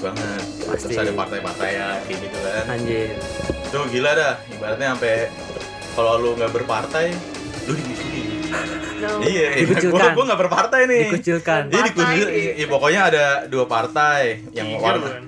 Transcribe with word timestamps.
senioritas 0.00 0.16
banget 0.16 0.42
Pasti. 0.66 0.82
terus 0.86 0.98
ada 0.98 1.12
partai-partai 1.14 1.68
ya 1.70 1.88
kayak 2.02 2.18
gitu 2.20 2.38
kan 2.40 2.64
Anjir. 2.70 3.08
tuh 3.70 3.84
gila 3.86 4.10
dah 4.12 4.32
ibaratnya 4.50 4.88
sampai 4.90 5.14
kalau 5.92 6.12
lu 6.16 6.30
nggak 6.34 6.52
berpartai 6.52 7.06
lu 7.66 7.72
dimusuhin 7.74 8.28
iya 9.22 9.46
iya 9.48 9.48
gue 9.58 9.68
Dikucilkan. 9.68 10.12
gue 10.12 10.24
nggak 10.26 10.40
berpartai 10.40 10.80
nih 10.86 11.02
Dikucilkan. 11.06 11.62
jadi 11.68 11.82
dikucil 11.86 12.26
ya, 12.56 12.66
pokoknya 12.66 13.00
ada 13.06 13.24
dua 13.46 13.64
partai 13.64 14.42
yang 14.50 14.68
Hijau 14.70 14.82
warna 14.82 15.08
kan? 15.10 15.24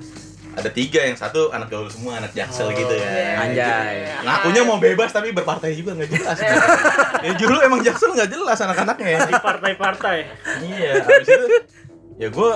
ada 0.53 0.69
tiga 0.69 1.01
yang 1.01 1.17
satu 1.17 1.48
anak 1.48 1.73
gaul 1.73 1.89
semua 1.89 2.20
anak 2.20 2.36
jaksel 2.36 2.69
Oh, 2.69 2.77
gitu 2.77 2.92
ya 2.92 3.41
Anjay. 3.41 4.20
ngakunya 4.20 4.62
mau 4.62 4.77
bebas 4.77 5.09
tapi 5.09 5.33
berpartai 5.33 5.73
juga 5.73 5.97
nggak 5.97 6.11
jelas 6.11 6.39
ya 7.25 7.33
dulu 7.34 7.57
emang 7.62 7.81
jaksel 7.81 8.12
nggak 8.12 8.29
jelas 8.29 8.59
anak-anaknya 8.61 9.25
Di 9.25 9.34
partai-partai. 9.34 10.17
iya 10.61 11.01
habis 11.01 11.25
itu 11.27 11.47
ya 12.20 12.29
gue 12.29 12.53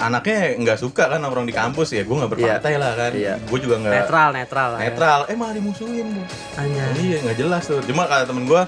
anaknya 0.00 0.38
nggak 0.56 0.78
suka 0.78 1.04
kan 1.06 1.18
nongkrong 1.18 1.44
di 1.44 1.52
kampus 1.52 1.92
ya 1.92 2.02
gue 2.02 2.16
nggak 2.16 2.30
berpartai 2.30 2.74
lah 2.74 2.92
kan 2.94 3.12
Iya. 3.12 3.34
gue 3.38 3.58
juga 3.58 3.76
nggak 3.78 3.92
Netral, 3.94 4.28
netral 4.32 4.68
lah. 4.70 4.78
ya. 4.78 4.84
netral 4.86 5.20
eh 5.26 5.36
malah 5.36 5.54
dimusuhin 5.54 6.06
bos 6.10 6.32
Anjay. 6.56 6.90
iya 6.98 7.16
nggak 7.20 7.36
jelas 7.36 7.62
tuh 7.64 7.80
cuma 7.82 8.04
kata 8.04 8.24
temen 8.24 8.44
gue 8.44 8.62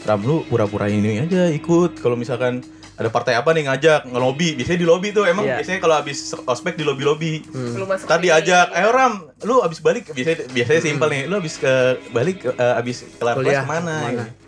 Ram 0.00 0.20
lu 0.20 0.42
pura-pura 0.42 0.86
ini 0.86 1.20
aja 1.20 1.46
ikut 1.48 1.98
kalau 1.98 2.14
misalkan 2.14 2.64
ada 2.94 3.08
partai 3.08 3.34
apa 3.34 3.52
nih 3.52 3.62
ngajak 3.64 4.00
ngelobi 4.06 4.56
biasanya 4.56 4.78
di 4.78 4.88
lobi 4.88 5.08
tuh 5.10 5.22
emang 5.22 5.44
Iya. 5.44 5.56
biasanya 5.56 5.78
kalau 5.78 5.94
habis 5.94 6.18
ospek 6.42 6.74
di 6.74 6.82
lobi 6.82 7.02
lobi 7.02 7.32
Hmm. 7.44 7.78
Tadi 8.00 8.26
ini. 8.26 8.34
ajak 8.34 8.66
ayo 8.72 8.90
Ram 8.90 9.14
lu 9.40 9.60
abis 9.60 9.78
balik 9.78 10.10
biasanya 10.10 10.48
biasanya 10.48 10.80
simpel 10.80 11.08
nih 11.08 11.22
lu 11.24 11.36
abis 11.36 11.54
ke 11.56 11.72
balik 12.08 12.42
eh, 12.42 12.74
abis 12.74 13.06
kelar 13.14 13.36
Kuliah, 13.36 13.62
kelas 13.62 13.62
ke 13.62 13.70
mana 13.70 13.94
ke 13.94 14.02
mana? 14.08 14.24
Gitu. 14.24 14.47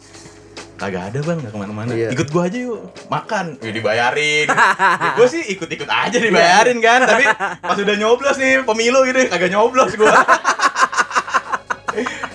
Kagak 0.81 1.03
ada 1.07 1.19
bang 1.21 1.37
nggak 1.39 1.53
ke 1.53 1.59
mana-mana 1.59 1.93
Iya. 1.93 2.09
ikut 2.11 2.29
gua 2.29 2.49
aja 2.49 2.57
yuk 2.59 2.81
makan 3.07 3.61
ya 3.61 3.69
dibayarin 3.71 4.47
ya, 4.49 5.13
gua 5.13 5.27
sih 5.27 5.45
ikut-ikut 5.47 5.85
aja 5.85 6.17
dibayarin 6.17 6.81
kan 6.81 7.05
tapi 7.05 7.29
pas 7.69 7.77
udah 7.77 7.95
nyoblos 7.95 8.35
nih 8.35 8.65
pemilu 8.65 9.05
gitu 9.05 9.29
kagak 9.29 9.51
nyoblos 9.51 9.93
gua 9.95 10.25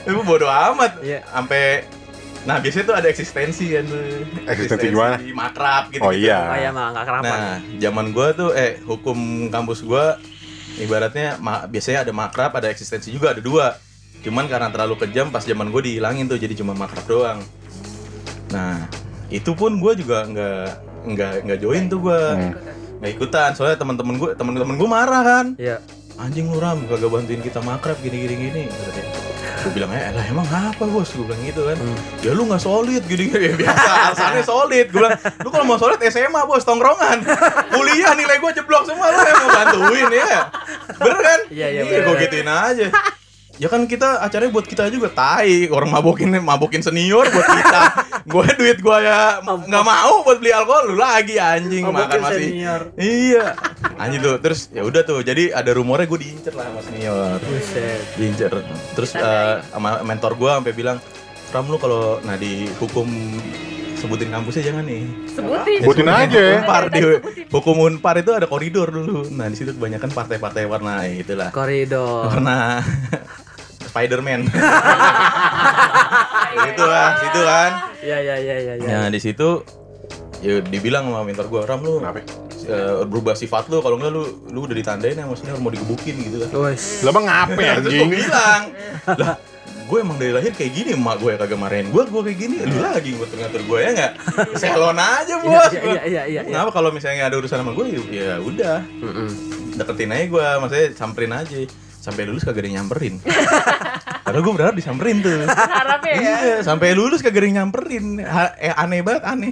itu 0.05 0.21
bodo 0.21 0.45
amat 0.45 1.01
Iya. 1.01 1.25
sampai 1.25 1.89
nah 2.45 2.61
biasanya 2.61 2.85
tuh 2.85 2.95
ada 2.95 3.07
eksistensi 3.09 3.65
kan 3.67 3.83
tuh 3.83 4.05
Eksistensi 4.45 4.85
gimana? 4.87 5.17
makrab 5.33 5.89
gitu 5.89 6.05
Oh 6.05 6.13
iya. 6.13 6.39
Oh 6.45 6.53
iya 6.55 6.69
mah 6.69 6.93
enggak 6.93 7.05
kerapan. 7.09 7.33
Nah, 7.33 7.57
zaman 7.81 8.05
gua 8.13 8.27
tuh 8.31 8.53
eh 8.53 8.77
hukum 8.85 9.17
kampus 9.49 9.81
gua 9.81 10.21
ibaratnya 10.77 11.39
ma- 11.39 11.65
biasanya 11.65 12.05
ada 12.05 12.13
makrab, 12.13 12.53
ada 12.53 12.69
eksistensi 12.69 13.09
juga 13.09 13.33
ada 13.33 13.41
dua. 13.41 13.73
Cuman 14.21 14.45
karena 14.45 14.69
terlalu 14.69 14.93
kejam 14.99 15.33
pas 15.33 15.41
zaman 15.41 15.73
gua 15.73 15.81
dihilangin 15.81 16.29
tuh 16.29 16.37
jadi 16.37 16.53
cuma 16.53 16.77
makrab 16.77 17.01
doang. 17.05 17.41
Nah, 18.51 18.85
itu 19.29 19.51
pun 19.53 19.77
gua 19.77 19.93
juga 19.93 20.25
nggak 20.25 20.67
nggak 21.05 21.33
nggak 21.45 21.59
join 21.59 21.87
tuh 21.87 21.99
gua. 22.01 22.35
Hmm. 22.35 22.53
nggak 22.95 23.11
ikutan 23.11 23.51
soalnya 23.51 23.75
teman-teman 23.75 24.15
gua 24.15 24.29
teman-teman 24.33 24.75
gua 24.75 24.89
marah 24.89 25.23
kan. 25.23 25.45
Iya. 25.55 25.81
Anjing 26.15 26.47
lu 26.47 26.63
Ram 26.63 26.79
kagak 26.87 27.11
bantuin 27.11 27.43
kita 27.43 27.59
makrab 27.59 27.99
gini 27.99 28.23
gini 28.23 28.35
gini. 28.39 28.63
Gue 29.65 29.73
bilang 29.73 29.89
eh 29.91 30.13
lah 30.13 30.23
emang 30.29 30.45
apa 30.45 30.85
bos? 30.85 31.09
Gue 31.11 31.25
bilang 31.25 31.41
gitu 31.43 31.65
kan. 31.65 31.75
Hmm. 31.75 31.97
Ya 32.23 32.31
lu 32.31 32.45
nggak 32.45 32.61
solid 32.61 33.03
gini 33.03 33.33
gini 33.33 33.45
ya, 33.51 33.55
biasa 33.57 33.91
alasannya 34.07 34.43
solid. 34.45 34.85
Gue 34.93 34.99
bilang 35.01 35.17
lu 35.41 35.49
kalau 35.49 35.65
mau 35.65 35.75
solid 35.75 35.99
SMA 36.05 36.39
bos 36.45 36.63
tongkrongan. 36.63 37.19
Kuliah 37.67 38.13
nilai 38.15 38.37
gue 38.37 38.51
jeblok 38.55 38.87
semua 38.87 39.11
lu 39.11 39.19
yang 39.19 39.37
mau 39.41 39.49
bantuin 39.51 40.07
ya. 40.13 40.39
Bener 40.95 41.19
kan? 41.19 41.39
Iya, 41.51 41.67
iya, 41.67 41.81
Gue 41.83 41.99
bener. 42.07 42.21
gituin 42.23 42.47
aja. 42.47 42.87
Ya 43.55 43.67
kan 43.67 43.87
kita 43.87 44.19
acaranya 44.19 44.51
buat 44.51 44.63
kita 44.63 44.87
juga 44.89 45.07
tai 45.07 45.67
orang 45.67 45.87
mabokin 45.87 46.27
mabokin 46.35 46.79
senior 46.79 47.23
buat 47.25 47.47
kita. 47.47 47.81
gue 48.25 48.45
duit 48.57 48.77
gue 48.79 48.97
ya 48.99 49.37
nggak 49.39 49.83
mau 49.85 50.25
buat 50.25 50.41
beli 50.41 50.49
alkohol 50.49 50.89
lu 50.89 50.97
lagi 50.97 51.37
anjing 51.37 51.85
makan 51.85 51.93
Mabokin 51.95 52.21
masih. 52.21 52.39
senior. 52.41 52.81
Iya. 52.95 53.45
Anjing 53.95 54.19
tuh 54.19 54.35
terus 54.39 54.67
ya 54.69 54.81
udah 54.81 55.01
tuh 55.01 55.21
jadi 55.21 55.53
ada 55.53 55.71
rumornya 55.71 56.03
gue 56.05 56.19
diincer 56.19 56.51
lah 56.51 56.65
sama 56.65 56.81
senior 56.81 57.37
Buset. 57.39 58.01
diincer 58.15 58.51
terus 58.91 59.13
eh, 59.13 59.55
sama 59.63 60.01
mentor 60.01 60.35
gue 60.35 60.51
sampai 60.51 60.73
bilang 60.73 60.97
Ram 61.47 61.69
lu 61.69 61.77
kalau 61.77 62.17
nah 62.19 62.35
di 62.35 62.67
hukum 62.75 63.07
sebutin 63.95 64.27
kampusnya 64.27 64.63
jangan 64.67 64.83
nih 64.83 65.05
Sebutin. 65.29 65.79
Sebutin 65.79 66.09
aja. 66.09 66.43
Unpar 66.59 66.83
di 66.89 67.01
hukum 67.47 67.75
Unpar 67.79 68.19
itu 68.19 68.33
ada 68.33 68.43
koridor 68.45 68.89
dulu 68.89 69.29
nah 69.31 69.45
di 69.45 69.55
situ 69.55 69.71
kebanyakan 69.71 70.09
partai-partai 70.09 70.65
warna 70.65 71.05
ya, 71.05 71.21
itulah 71.21 71.49
Koridor. 71.53 72.27
warna 72.27 72.81
Spiderman 73.95 74.43
itu 76.67 76.83
lah 76.83 77.09
situ 77.17 77.39
kan 77.41 77.71
Iya 78.03 78.17
iya 78.19 78.35
iya 78.37 78.55
iya 78.59 78.73
iya. 78.75 78.87
nah 78.91 79.07
di 79.07 79.17
situ 79.17 79.63
ya 80.39 80.59
dibilang 80.59 81.07
sama 81.07 81.23
mentor 81.23 81.47
gue 81.47 81.61
Ram 81.63 81.79
lu 81.79 81.97
Kenapa? 81.97 82.19
eh, 82.65 83.01
berubah 83.03 83.33
sifat 83.33 83.65
lu 83.65 83.79
kalau 83.79 83.95
enggak 83.95 84.11
lu 84.11 84.23
lu 84.51 84.59
udah 84.61 84.75
ditandain 84.75 85.15
ya 85.15 85.23
maksudnya 85.23 85.55
mau 85.55 85.71
digebukin 85.71 86.15
gitu 86.19 86.43
kan 86.43 86.49
Wes. 86.61 87.01
Lah 87.01 87.11
bang 87.11 87.25
ngapain 87.25 87.55
Terus 87.79 87.87
anjing? 87.87 87.99
gue 88.01 88.09
bilang 88.13 88.61
lah 89.15 89.33
gue 89.85 89.97
emang 90.01 90.17
dari 90.17 90.33
lahir 90.33 90.49
kayak 90.49 90.71
gini 90.73 90.89
emak 90.91 91.15
gue 91.17 91.31
kagak 91.35 91.55
marahin 91.55 91.87
gue 91.87 92.03
gue 92.03 92.21
kayak 92.25 92.37
gini 92.37 92.55
lu 92.61 92.77
lagi 92.81 93.09
ngatur 93.13 93.37
ngatur 93.37 93.61
gue 93.63 93.77
ya 93.79 93.89
nggak 93.93 94.11
selon 94.61 94.97
aja 94.97 95.29
Iya 95.31 95.37
bos 95.39 95.71
iya 95.71 95.81
iya 95.85 96.01
iya 96.03 96.21
iya. 96.25 96.41
kenapa 96.43 96.73
kalau 96.73 96.89
misalnya 96.89 97.29
ada 97.29 97.37
urusan 97.37 97.61
sama 97.61 97.71
gue 97.71 97.85
ya 98.09 98.41
udah 98.41 98.81
Mm-mm. 98.81 99.29
deketin 99.77 100.09
aja 100.09 100.25
gue 100.25 100.45
maksudnya 100.57 100.87
samperin 100.91 101.33
aja 101.33 101.57
sampai 102.01 102.21
lulus 102.25 102.41
kagak 102.41 102.61
ada 102.61 102.67
yang 102.67 102.75
nyamperin 102.81 103.17
padahal 104.25 104.41
gue 104.41 104.53
berharap 104.53 104.73
disamperin 104.73 105.21
tuh 105.21 105.45
Harapnya 105.45 106.11
ya. 106.11 106.19
Iya, 106.19 106.35
sampai 106.59 106.91
lulus 106.91 107.21
kagak 107.21 107.45
nyamperin. 107.45 108.17
Ha- 108.19 108.57
eh, 108.57 108.73
aneh 108.73 108.99
banget, 108.99 109.21
aneh. 109.23 109.51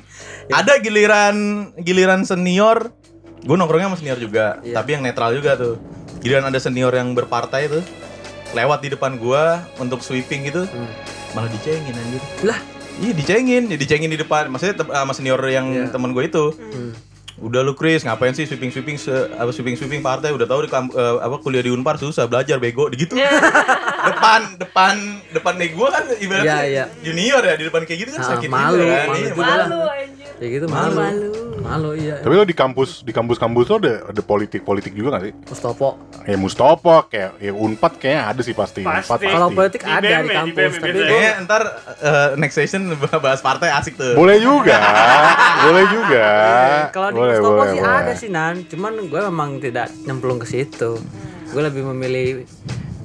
Ada 0.50 0.82
giliran 0.82 1.36
giliran 1.78 2.26
senior, 2.26 2.90
gue 3.40 3.54
nongkrongnya 3.54 3.88
sama 3.88 3.98
senior 3.98 4.18
juga, 4.18 4.58
Iya. 4.60 4.74
tapi 4.76 4.98
yang 4.98 5.06
netral 5.06 5.32
juga 5.32 5.54
tuh. 5.54 5.78
Giliran 6.20 6.44
ada 6.44 6.58
senior 6.58 6.90
yang 6.90 7.14
berpartai 7.14 7.70
tuh, 7.70 7.84
lewat 8.52 8.82
di 8.82 8.90
depan 8.90 9.16
gua 9.16 9.62
untuk 9.78 10.02
sweeping 10.02 10.48
gitu, 10.48 10.64
Hmm. 10.64 10.90
malah 11.32 11.50
dicengin 11.50 11.94
anjir. 11.94 12.22
Lah. 12.42 12.60
Iya 12.96 13.12
dicengin, 13.12 13.64
ya 13.68 13.78
dicengin 13.78 14.08
di 14.08 14.18
depan. 14.18 14.48
Maksudnya 14.48 14.78
te- 14.78 14.90
sama 14.90 15.14
senior 15.14 15.42
yang 15.48 15.66
Iya. 15.68 15.86
teman 15.90 16.14
gue 16.14 16.24
itu. 16.24 16.50
Hmm. 16.50 16.94
Udah 17.42 17.60
lu 17.60 17.74
Chris, 17.74 18.02
ngapain 18.02 18.32
sih 18.32 18.46
sweeping 18.46 18.70
sweeping 18.70 18.96
se 18.96 19.12
apa 19.12 19.50
sweeping 19.50 19.74
sweeping 19.74 20.00
partai? 20.00 20.30
Udah 20.30 20.46
tahu 20.46 20.64
di 20.64 20.70
kamp- 20.70 20.94
eh, 20.94 21.16
apa 21.20 21.36
kuliah 21.38 21.60
di 21.60 21.70
Unpar 21.70 21.98
susah 21.98 22.24
belajar 22.24 22.56
bego, 22.56 22.88
gitu. 22.90 23.18
depan 24.06 24.42
depan 24.58 24.96
depan 25.30 25.54
nih 25.56 25.70
gua 25.72 25.88
kan 25.92 26.04
ibaratnya 26.14 26.60
Iya, 26.60 26.60
iya. 26.66 26.86
junior 27.00 27.42
ya 27.42 27.54
di 27.54 27.64
depan 27.64 27.82
kayak 27.84 28.00
gitu 28.00 28.12
kan 28.12 28.22
Ah, 28.22 28.30
sakit 28.32 28.50
malu, 28.50 28.76
juga 28.78 28.94
kan. 28.94 29.08
malu 29.08 29.18
Iya. 29.18 29.34
Malu 29.34 29.80
anjir. 29.86 30.32
Ya 30.36 30.48
gitu 30.50 30.66
malu. 30.68 30.96
Malu. 30.96 31.30
Malu 31.56 31.90
iya. 31.96 32.16
Tapi 32.20 32.34
lo 32.34 32.44
di 32.44 32.52
kampus 32.54 32.90
di 33.02 33.12
kampus-kampus 33.12 33.66
lo 33.66 33.76
ada 33.78 33.94
ada 34.06 34.22
politik-politik 34.22 34.92
juga 34.92 35.16
gak 35.16 35.24
sih? 35.24 35.34
Mustopo. 35.46 35.90
Ya 36.22 36.36
Mustopo 36.36 37.08
kayak 37.08 37.40
ya 37.40 37.52
Unpad 37.54 37.94
kayaknya 37.96 38.22
ada 38.28 38.42
sih 38.42 38.52
pasti. 38.52 38.82
Pasti. 38.82 39.08
Unpad 39.08 39.20
Kalau 39.24 39.48
politik 39.50 39.82
Di 39.82 39.90
ada 39.90 40.02
di 40.02 40.10
ya, 40.10 40.20
di 40.20 40.30
kampus, 40.30 40.56
BEM 40.58 40.72
tapi. 40.74 41.00
Kayaknya 41.00 41.32
ntar 41.42 41.62
eh, 42.02 42.30
next 42.36 42.56
session 42.56 42.82
bahas 43.16 43.40
partai 43.40 43.72
asik 43.72 43.96
tuh. 43.96 44.14
Boleh 44.14 44.38
juga. 44.38 44.76
boleh 45.64 45.86
juga. 45.88 46.28
Kalau 46.96 47.10
di 47.10 47.16
Boleh, 47.16 47.36
Mustopo 47.38 47.56
boleh, 47.56 47.72
sih 47.72 47.80
boleh. 47.80 48.00
ada 48.02 48.12
sih 48.14 48.30
Nan, 48.30 48.56
cuman 48.66 48.94
gue 49.02 49.22
memang 49.24 49.50
tidak 49.58 49.88
nyemplung 50.04 50.38
ke 50.38 50.46
situ. 50.46 51.00
Gue 51.48 51.62
lebih 51.62 51.86
memilih 51.86 52.44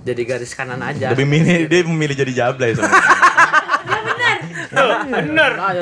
jadi 0.08 0.22
garis 0.24 0.52
kanan 0.52 0.80
aja. 0.80 1.12
Lebih 1.12 1.26
milih 1.26 1.68
dia 1.68 1.80
memilih 1.84 2.16
jadi 2.16 2.32
jablay 2.34 2.72
sebenarnya. 2.72 3.04
Tuh, 4.68 5.00
bener. 5.08 5.52
Ada, 5.56 5.80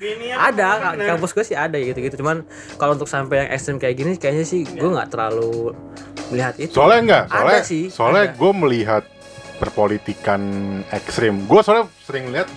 Binian 0.00 0.36
ada 0.40 0.68
bener. 0.96 1.06
kampus 1.14 1.30
gue 1.30 1.44
sih 1.44 1.52
ada 1.52 1.76
gitu-gitu. 1.76 2.16
Cuman 2.18 2.48
kalau 2.74 2.96
untuk 2.96 3.06
sampai 3.06 3.44
yang 3.44 3.48
ekstrem 3.52 3.76
kayak 3.76 3.94
gini, 3.94 4.12
kayaknya 4.16 4.42
sih 4.42 4.64
gue 4.64 4.88
nggak 4.88 5.12
terlalu 5.12 5.76
melihat 6.32 6.54
itu. 6.56 6.72
Soalnya 6.72 6.98
enggak, 6.98 7.24
Ada 7.24 7.36
soalnya 7.36 7.62
sih, 7.62 7.82
soalnya 7.92 8.24
ada. 8.26 8.38
gue 8.40 8.52
melihat 8.56 9.02
perpolitikan 9.60 10.40
ekstrim. 10.90 11.44
Gue 11.44 11.60
soalnya 11.60 11.86
sering 12.02 12.32
lihat 12.32 12.48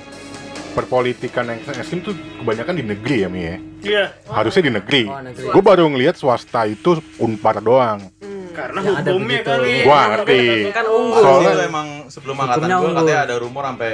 perpolitikan 0.73 1.47
yang 1.47 1.59
ekstrim 1.61 2.01
tuh 2.01 2.11
kebanyakan 2.41 2.75
di 2.75 2.83
negeri 2.83 3.17
ya 3.23 3.29
Mi 3.29 3.41
ya. 3.43 3.55
Iya, 3.85 4.05
Harusnya 4.27 4.63
di 4.65 4.73
negeri. 4.73 5.03
Oh, 5.05 5.21
negeri. 5.21 5.45
Gue 5.53 5.61
baru 5.61 5.85
ngelihat 5.87 6.15
swasta 6.17 6.65
itu 6.65 6.97
unpar 7.15 7.61
doang. 7.61 8.01
Karena 8.55 8.79
Ya, 8.79 8.91
hukumnya 8.95 9.37
begitu. 9.37 9.49
kali. 9.51 9.73
Gua 9.83 10.01
ngerti. 10.09 10.39
Kan 10.71 10.85
unggul. 10.87 11.11
Terus 11.13 11.25
Soalnya- 11.27 11.51
itu 11.51 11.61
emang 11.67 11.87
sebelum 12.07 12.35
angkatan 12.39 12.67
gue 12.67 12.77
unggul. 12.79 12.95
katanya 12.97 13.19
ada 13.21 13.35
rumor 13.37 13.63
sampai 13.65 13.91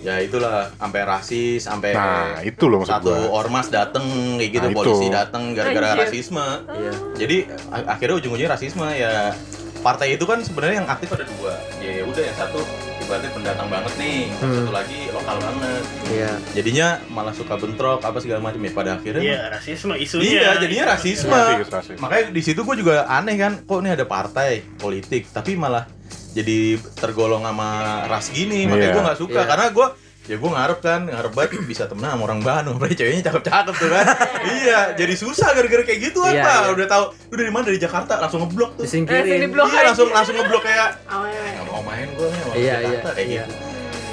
ya 0.00 0.14
itulah 0.16 0.56
sampai 0.72 1.00
rasis 1.04 1.60
sampai 1.60 1.92
Nah, 1.92 2.40
itu 2.40 2.64
loh 2.64 2.80
maksud 2.80 2.88
satu 2.90 3.12
gua. 3.12 3.36
ormas 3.36 3.68
dateng 3.68 4.04
kayak 4.34 4.50
gitu 4.50 4.64
Nah, 4.64 4.72
itu. 4.72 4.78
polisi 4.80 5.06
dateng 5.08 5.42
gara-gara 5.52 5.86
Anjir. 5.92 6.00
rasisme 6.02 6.46
Iya. 6.66 6.92
jadi 7.14 7.36
akhirnya 7.84 8.16
ujung-ujungnya 8.16 8.48
rasisme 8.50 8.86
ya 8.90 9.36
partai 9.78 10.16
itu 10.16 10.24
kan 10.24 10.40
sebenarnya 10.40 10.80
yang 10.80 10.88
aktif 10.88 11.08
ada 11.10 11.28
dua 11.28 11.52
ya 11.78 12.00
udah 12.02 12.22
yang 12.22 12.32
satu 12.34 12.64
ibaratnya 13.10 13.34
pendatang 13.34 13.66
banget 13.66 13.92
nih 13.98 14.20
Hmm. 14.30 14.54
satu 14.54 14.70
lagi 14.70 15.00
lokal 15.10 15.36
banget 15.36 15.82
Iya. 16.06 16.32
jadinya 16.54 16.86
malah 17.08 17.34
suka 17.34 17.54
bentrok 17.56 17.98
apa 18.00 18.18
segala 18.18 18.38
macam 18.40 18.60
ya 18.60 18.70
pada 18.70 18.90
akhirnya 18.94 19.18
Iya, 19.20 19.40
rasisme 19.50 19.94
isunya. 19.96 20.30
Iya, 20.30 20.50
jadinya 20.56 20.84
rasisme. 20.88 21.34
Rasis, 21.34 21.68
rasis. 21.68 21.96
Makanya 21.98 22.30
di 22.30 22.38
situ 22.40 22.62
gue 22.62 22.76
juga 22.76 23.02
aneh 23.04 23.34
kan, 23.34 23.58
kok 23.60 23.78
ini 23.80 23.90
ada 23.90 24.06
partai 24.06 24.62
politik, 24.76 25.26
tapi 25.28 25.58
malah 25.58 25.90
jadi 26.30 26.78
tergolong 26.94 27.42
sama 27.42 27.68
ras 28.06 28.30
gini. 28.30 28.62
Makanya 28.64 28.78
Iya. 28.84 28.94
gue 28.94 29.02
nggak 29.04 29.18
suka 29.18 29.40
Iya. 29.40 29.48
karena 29.48 29.66
gue 29.68 29.86
ya 30.24 30.36
gue 30.36 30.50
ngarep 30.50 30.78
kan, 30.78 31.00
ngarep 31.04 31.32
banget 31.32 31.64
bisa 31.64 31.84
temenan 31.84 32.14
sama 32.14 32.22
orang 32.24 32.40
Bandung, 32.40 32.76
apalagi 32.76 32.96
ceweknya 32.96 33.32
cakep-cakep 33.32 33.74
tuh 33.74 33.88
kan. 33.88 34.06
iya, 34.62 34.80
jadi 34.94 35.14
susah 35.14 35.52
gara-gara 35.52 35.82
kayak 35.82 36.00
gitu 36.06 36.20
Iya, 36.22 36.38
apa? 36.38 36.52
iya. 36.60 36.70
Udah 36.70 36.86
tahu, 36.86 37.04
lu 37.28 37.34
dari 37.36 37.50
mana 37.50 37.64
dari 37.66 37.78
Jakarta 37.78 38.12
langsung 38.16 38.44
ngeblok 38.44 38.76
tuh. 38.76 38.84
Langsung 38.84 39.06
Disingkirin. 39.08 39.40
diblok. 39.42 39.66
Iya, 39.68 39.80
langsung 39.90 40.08
langsung 40.08 40.34
ngeblok 40.36 40.62
kayak 40.62 40.88
nggak 41.08 41.64
mau 41.66 41.82
main 41.82 42.08
gue 42.10 42.26
nih 42.26 42.40
sama 42.40 42.52
Iya, 42.54 42.74
Jakarta 42.76 42.86
iya, 42.86 43.10
kayak 43.12 43.26
iya. 43.26 43.42
gitu. 43.42 43.54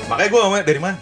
Makanya 0.07 0.30
gue 0.30 0.39
ngomong 0.39 0.59
dari 0.63 0.80
mana? 0.80 0.98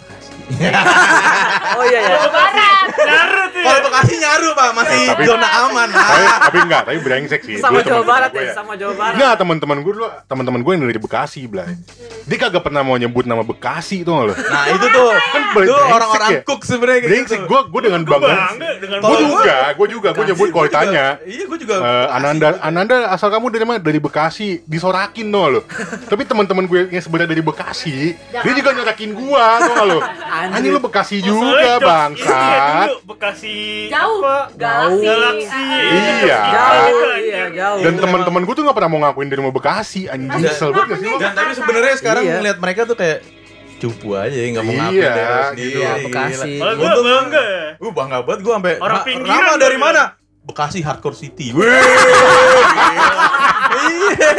Oh 0.48 1.84
iya 1.84 2.00
ya. 2.00 2.16
Barat. 2.24 2.86
Nyaru 2.96 3.42
tuh. 3.50 3.60
Kalau 3.60 3.80
Bekasi 3.82 4.14
nyaru 4.16 4.48
pak, 4.52 4.68
masih 4.72 5.00
Tapi- 5.10 5.26
zona 5.26 5.48
aman. 5.60 5.88
tapi, 5.90 6.22
Ah. 6.22 6.38
tapi 6.40 6.58
enggak, 6.60 6.82
tapi 6.86 6.98
brengsek 6.98 7.40
sih. 7.42 7.56
Sama 7.58 7.72
Gua 7.74 7.82
Jawa 7.84 8.02
Barat 8.04 8.30
ya, 8.32 8.52
sama 8.54 8.72
Jawa 8.74 8.94
Barat. 8.94 9.14
Enggak, 9.14 9.32
teman-teman 9.36 9.76
gue 9.80 9.92
dulu, 9.92 10.06
teman-teman 10.24 10.60
gue 10.60 10.72
yang 10.72 10.82
dari 10.84 11.00
Bekasi, 11.00 11.40
Blay. 11.44 11.74
Dia 12.24 12.38
kagak 12.40 12.62
pernah 12.62 12.80
mau 12.80 12.94
nyebut 12.94 13.24
nama 13.24 13.42
Bekasi 13.42 14.02
tuh 14.02 14.30
lo. 14.30 14.34
Nah 14.34 14.64
itu 14.68 14.86
tuh, 14.88 15.10
Kan 15.12 15.42
itu 15.56 15.74
orang-orang 15.74 16.30
ya. 16.32 16.40
cook 16.42 16.62
sebenarnya 16.62 17.00
kayak 17.00 17.10
Brengsek, 17.12 17.38
gitu. 17.38 17.48
gue 17.48 17.60
gue 17.66 17.80
dengan 17.82 18.00
Gua 18.02 18.10
bangga. 18.16 18.34
Gue 18.96 19.16
juga, 19.20 19.56
gue 19.72 19.86
juga, 19.90 20.08
gue 20.12 20.24
nyebut 20.26 20.46
kalau 20.48 20.64
ditanya. 20.64 21.04
Iya, 21.22 21.44
gue 21.44 21.58
juga. 21.58 21.74
eh, 21.76 22.06
Ananda, 22.12 22.48
Ananda 22.60 22.96
asal 23.08 23.28
kamu 23.28 23.46
dari 23.50 23.64
mana? 23.64 23.78
Dari 23.78 23.98
Bekasi, 23.98 24.62
disorakin 24.64 25.26
tuh 25.26 25.46
lo. 25.48 25.60
Tapi 26.06 26.22
teman-teman 26.22 26.64
gue 26.64 26.80
yang 26.88 27.02
sebenarnya 27.02 27.30
dari 27.30 27.42
Bekasi, 27.42 28.14
dia 28.14 28.52
juga 28.52 28.70
nyorakin 28.72 29.10
gua, 29.12 29.44
tuh 29.60 29.84
lo. 29.84 29.98
Anjing 30.46 30.70
lu 30.70 30.80
Bekasi 30.80 31.16
juga, 31.18 31.40
Soalnya 31.42 31.56
jokes 31.56 31.66
ini 31.66 31.66
ya 31.66 31.76
bangsat. 31.82 32.86
dulu 32.86 32.98
Bekasi 33.06 33.56
Jauh. 33.88 34.18
apa? 34.18 34.36
Galaksi. 34.54 35.04
Galaksi. 35.04 35.62
Iya. 35.86 36.40
Jauh, 36.46 37.12
iya, 37.18 37.42
jauh. 37.50 37.78
Dan 37.80 37.92
teman-teman 37.96 38.42
gue 38.42 38.54
tuh 38.54 38.62
gak 38.62 38.74
pernah 38.74 38.88
mau 38.88 39.00
ngakuin 39.00 39.26
dari 39.26 39.38
rumah 39.40 39.52
Bekasi, 39.52 40.00
anjing 40.06 40.28
Dan- 40.28 40.42
kesel 40.42 40.70
banget 40.70 40.98
sih? 40.98 41.12
Dan 41.14 41.32
tapi 41.32 41.52
sebenarnya 41.52 41.94
sekarang 41.96 42.22
Iya. 42.22 42.34
ngeliat 42.34 42.58
mereka 42.58 42.80
tuh 42.84 42.94
kayak 42.94 43.18
cupu 43.76 44.08
aja 44.12 44.32
ya, 44.32 44.48
nggak 44.50 44.64
mau 44.64 44.72
ngapain 44.74 44.96
Iya, 44.96 45.52
gitu. 45.52 45.78
Iya. 45.78 45.90
Bekasi. 46.02 46.52
Gue 46.58 46.90
bangga 47.02 47.42
ya. 47.42 47.66
Gue 47.76 47.90
bangga 47.92 48.18
banget 48.22 48.40
gue 48.40 48.52
sampai 48.54 48.72
Orang 48.78 48.96
"Ma- 48.96 49.04
pinggiran 49.04 49.44
Rama 49.46 49.54
dari 49.56 49.76
mana? 49.76 50.02
Bekasi 50.42 50.78
Hardcore 50.78 51.12
City. 51.14 51.50
Wih. 51.50 51.66
Iya. 53.86 54.30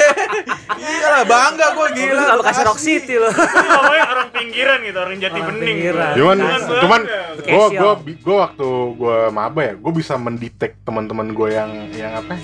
Iya 0.77 1.07
lah, 1.09 1.23
bangga 1.23 1.67
gue 1.69 1.87
Gila. 1.93 2.13
Gila, 2.17 2.33
Bekasi 2.37 2.61
Rock 2.63 2.79
City 2.79 3.15
loh. 3.15 3.31
Namanya 3.31 4.05
orang 4.07 4.29
pinggiran 4.29 4.77
gitu, 4.81 4.97
orang 4.97 5.17
jati 5.17 5.35
Orang 5.35 5.49
bening. 5.51 5.67
pinggiran. 5.67 6.11
Cuman, 6.13 6.37
cuman 6.77 7.01
gue 7.39 7.65
gue 7.73 7.91
gue 8.17 8.35
waktu 8.37 8.67
gue 8.93 9.17
maba 9.29 9.61
ya, 9.63 9.73
gue 9.73 9.93
bisa 9.93 10.13
mendetek 10.15 10.77
teman-teman 10.81 11.27
gue 11.29 11.49
yang 11.49 11.69
yang 11.91 12.13
apa? 12.15 12.35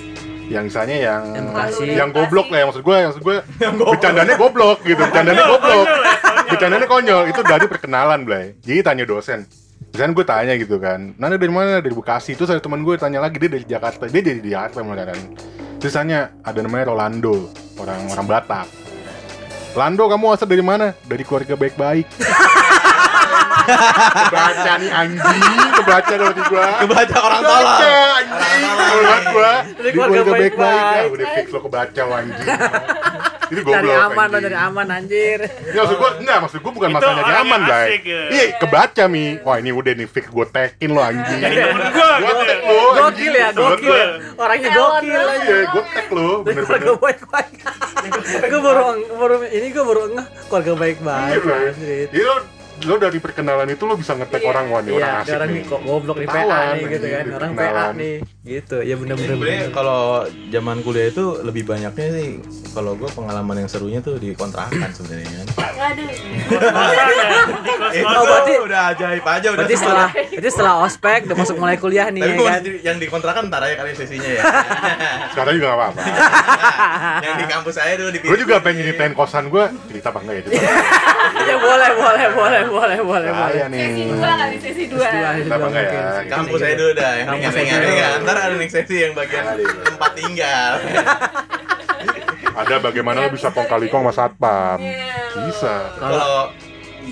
Yang 0.44 0.64
misalnya 0.68 0.96
yang 0.98 1.22
Yang 1.30 1.46
Bekasi. 1.48 1.84
yang 1.88 2.08
goblok 2.10 2.46
lah, 2.48 2.58
yang 2.58 2.68
maksud 2.68 2.82
gue, 2.82 2.94
yang 2.94 3.08
maksud 3.10 3.22
gue 3.22 3.36
bercandanya 3.92 4.34
goblok 4.34 4.78
gitu, 4.82 4.98
bercandanya 4.98 5.42
goblok, 5.46 5.86
ya, 5.86 5.94
konyol. 5.94 6.46
bercandanya 6.46 6.86
konyol. 6.86 7.22
Itu 7.28 7.40
dari 7.42 7.64
perkenalan, 7.64 8.20
Blay. 8.22 8.44
Jadi 8.60 8.80
tanya 8.82 9.04
dosen. 9.04 9.48
Misalnya 9.88 10.12
gue 10.12 10.26
tanya 10.26 10.52
gitu 10.58 10.76
kan, 10.76 11.14
Nana 11.14 11.38
dari 11.38 11.48
mana? 11.48 11.78
Dari 11.78 11.94
Bekasi. 11.94 12.34
Terus 12.34 12.50
ada 12.50 12.58
teman 12.58 12.82
gue 12.82 12.98
tanya 12.98 13.22
lagi, 13.22 13.38
dia 13.38 13.48
dari 13.48 13.62
Jakarta. 13.64 14.04
Dia 14.04 14.20
dari 14.20 14.42
Jakarta 14.42 14.82
malah 14.82 15.06
kan. 15.06 15.18
Terus 15.84 16.00
tanya, 16.00 16.32
ada 16.40 16.64
namanya 16.64 16.96
Rolando, 16.96 17.52
orang 17.76 18.08
orang 18.08 18.24
Batak. 18.24 18.64
Lando, 19.76 20.08
kamu 20.08 20.32
asal 20.32 20.48
dari 20.48 20.64
mana? 20.64 20.96
Dari 21.04 21.20
keluarga 21.28 21.60
baik-baik. 21.60 22.08
kebaca 24.24 24.72
nih 24.80 24.88
anjing, 24.88 25.40
kebaca 25.76 26.14
dari 26.16 26.42
gua. 26.48 26.68
Kebaca 26.88 27.16
orang 27.20 27.40
Kebaca 27.44 27.60
tolong. 27.60 27.84
anjing, 28.16 28.64
keluarga 28.64 29.16
gua. 29.28 29.52
Dari 29.60 29.90
keluarga 29.92 30.32
baik-baik. 30.32 30.80
Ya, 30.80 31.04
udah 31.12 31.26
fix 31.36 31.46
lo 31.52 31.60
kebaca 31.60 32.02
anjing. 32.16 32.48
Jadi 33.44 33.60
Dari 33.60 33.68
goblok 33.84 34.06
aman 34.06 34.26
lo, 34.26 34.38
dari 34.38 34.56
aman 34.56 34.86
anjir. 34.90 35.38
Ya, 35.66 35.80
maksud 35.80 35.96
gua 35.96 36.10
enggak, 36.16 36.38
maksud 36.40 36.58
gua 36.58 36.72
bukan 36.72 36.88
orang 36.90 37.16
nyaman, 37.20 37.44
yang 37.54 37.62
Blay. 37.62 37.84
asik, 37.86 38.02
ya. 38.02 38.22
Iya, 38.26 38.44
kebaca 38.56 39.04
mi. 39.06 39.24
Wah, 39.38 39.56
ini 39.56 39.70
udah 39.70 39.92
nih 39.92 40.06
fix 40.06 40.24
gua 40.26 40.46
tekin 40.46 40.90
lo 40.90 41.00
anjing. 41.00 41.40
Temen 41.40 41.86
gue 41.86 42.08
Gua 42.14 42.32
gitu 42.32 42.44
ya. 42.44 42.56
lo, 42.56 42.74
anjing. 42.74 42.96
Gokil 42.96 43.32
ya, 43.34 43.48
gokil 43.52 43.92
ya. 43.92 44.06
Orangnya 44.34 44.70
gokil 44.70 45.12
aja. 45.14 45.44
Iya, 45.44 45.58
gua 45.68 45.82
tag 45.86 46.08
lo, 46.08 46.28
Dari 46.40 46.54
keluarga 46.54 46.64
bener-bener. 46.64 46.96
baik-baik. 46.98 47.52
gue 48.44 48.60
baru 48.60 48.82
baru 49.14 49.34
ini 49.46 49.66
gue 49.70 49.80
baru 49.82 50.02
ngeh 50.10 50.26
keluarga 50.46 50.72
baik-baik. 50.74 51.40
Iya. 51.40 52.06
Jadi 52.06 52.22
lo 52.22 52.36
lo 52.84 52.94
dari 52.98 53.16
perkenalan 53.16 53.70
itu 53.70 53.82
lo 53.82 53.94
bisa 53.94 54.12
ngetek 54.12 54.42
orang 54.42 54.66
wah 54.66 54.80
nih 54.80 54.92
orang 54.92 55.08
Iya, 55.08 55.22
asik 55.22 55.32
orang 55.32 55.48
nih. 55.48 55.56
nih 55.56 55.70
kok 55.70 55.80
goblok 55.80 56.16
di 56.16 56.26
PA 56.26 56.42
nih 56.70 56.84
gitu 56.90 57.06
kan. 57.06 57.24
Orang 57.32 57.50
PA 57.54 57.84
nih. 57.92 58.14
Gitu. 58.44 58.76
Ya 58.84 59.00
bener-bener. 59.00 59.72
kalau 59.72 60.20
zaman 60.52 60.84
kuliah 60.84 61.08
itu 61.08 61.40
lebih 61.40 61.64
banyaknya 61.64 62.08
sih 62.12 62.44
kalau 62.76 62.92
gue 62.92 63.08
pengalaman 63.08 63.64
yang 63.64 63.70
serunya 63.72 64.04
tuh 64.04 64.20
di 64.20 64.36
kontrakan 64.36 64.92
sebenarnya 64.92 65.48
kan. 65.48 65.48
Aduh. 65.74 66.12
Itu. 67.88 68.04
Oh, 68.04 68.24
berarti- 68.28 68.60
udah 68.60 68.80
ajaib 68.92 69.24
aja 69.24 69.48
udah. 69.48 69.64
Berarti 69.64 69.76
setelah 69.80 70.08
berarti 70.12 70.50
setelah 70.52 70.74
ospek 70.84 71.20
udah 71.24 71.36
masuk 71.40 71.56
mulai 71.56 71.80
kuliah 71.80 72.12
nih 72.12 72.20
Tapi 72.20 72.36
ya 72.36 72.52
kan. 72.52 72.62
yang 72.84 72.96
di 73.00 73.06
kontrakan 73.08 73.48
ntar 73.48 73.64
aja 73.64 73.80
kali 73.80 73.96
sesinya 73.96 74.28
ya. 74.28 74.42
Sekarang 75.32 75.52
juga 75.56 75.66
gak 75.72 75.78
apa-apa. 75.80 76.02
yang 77.24 77.36
di 77.40 77.46
kampus 77.48 77.74
saya 77.80 77.96
dulu 77.96 78.10
di 78.12 78.18
Gue 78.20 78.36
juga 78.36 78.60
pengen 78.60 78.84
nyeritain 78.84 79.14
kosan 79.16 79.48
gue, 79.48 79.64
cerita 79.88 80.12
apa 80.12 80.20
enggak 80.20 80.36
ya? 80.36 80.42
Ya 81.44 81.56
boleh, 81.60 81.90
boleh, 81.96 82.26
boleh, 82.32 82.62
boleh, 82.68 82.98
boleh, 83.00 83.30
boleh. 83.32 83.60
Sesi 83.68 84.04
dua 84.06 84.32
kali, 84.36 84.56
sesi 84.60 84.84
dua. 84.88 85.08
Ya? 85.08 85.30
kampus 86.28 86.60
saya 86.60 86.74
dulu 86.76 86.92
dah 86.92 87.12
yang 87.16 87.28
ringan-ringan. 87.50 88.18
Ntar 88.34 88.50
ada 88.50 88.56
next 88.58 88.74
sesi 88.74 88.96
yang 88.98 89.14
bagian 89.14 89.46
tempat 89.80 90.10
tinggal. 90.12 90.70
Ada 92.54 92.78
bagaimana 92.78 93.18
lo 93.20 93.30
bisa 93.30 93.50
kong 93.50 93.66
kali 93.66 93.86
kong 93.86 94.02
sama 94.04 94.12
satpam? 94.12 94.78
Iya. 94.78 95.42
Bisa. 95.44 95.74
Kalau 95.96 96.54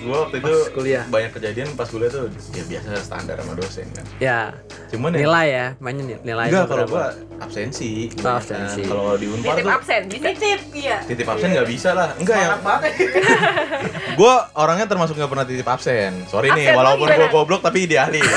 gua 0.01 0.17
waktu 0.25 0.39
itu 0.39 0.55
Pas 0.57 0.71
kuliah. 0.71 1.03
banyak 1.05 1.31
kejadian 1.31 1.69
pas 1.75 1.85
kuliah 1.85 2.09
tuh 2.09 2.27
ya 2.51 2.63
biasa 2.65 2.89
standar 3.03 3.37
sama 3.37 3.55
dosen 3.55 3.87
kan. 3.91 4.07
Ya, 4.19 4.55
Cuman 4.89 5.11
ya 5.11 5.19
nilai 5.21 5.47
ya, 5.49 5.67
mainnya 5.79 6.05
ni- 6.09 6.23
nilai. 6.23 6.47
enggak 6.47 6.65
kalau 6.65 6.87
gua 6.87 7.11
absensi. 7.39 8.07
Oh, 8.17 8.35
absensi. 8.35 8.83
Nah, 8.83 8.89
Kalau 8.89 9.15
di 9.15 9.27
Unpar 9.27 9.51
Titip 9.53 9.63
tuh 9.63 9.75
absen, 9.75 10.01
titip, 10.07 10.61
iya. 10.73 10.99
titip 11.03 11.27
absen 11.27 11.49
nggak 11.51 11.67
bisa 11.67 11.91
lah 11.91 12.15
enggak 12.17 12.39
ya 12.39 12.49
gue 14.13 14.35
orangnya 14.55 14.87
termasuk 14.87 15.17
nggak 15.17 15.27
pernah 15.29 15.43
titip 15.43 15.65
absen 15.65 16.13
sorry 16.29 16.53
nih 16.53 16.69
Absen 16.69 16.77
walaupun 16.77 17.07
lagi, 17.09 17.19
gue 17.19 17.29
goblok 17.31 17.61
tapi 17.61 17.79
idealis 17.83 18.23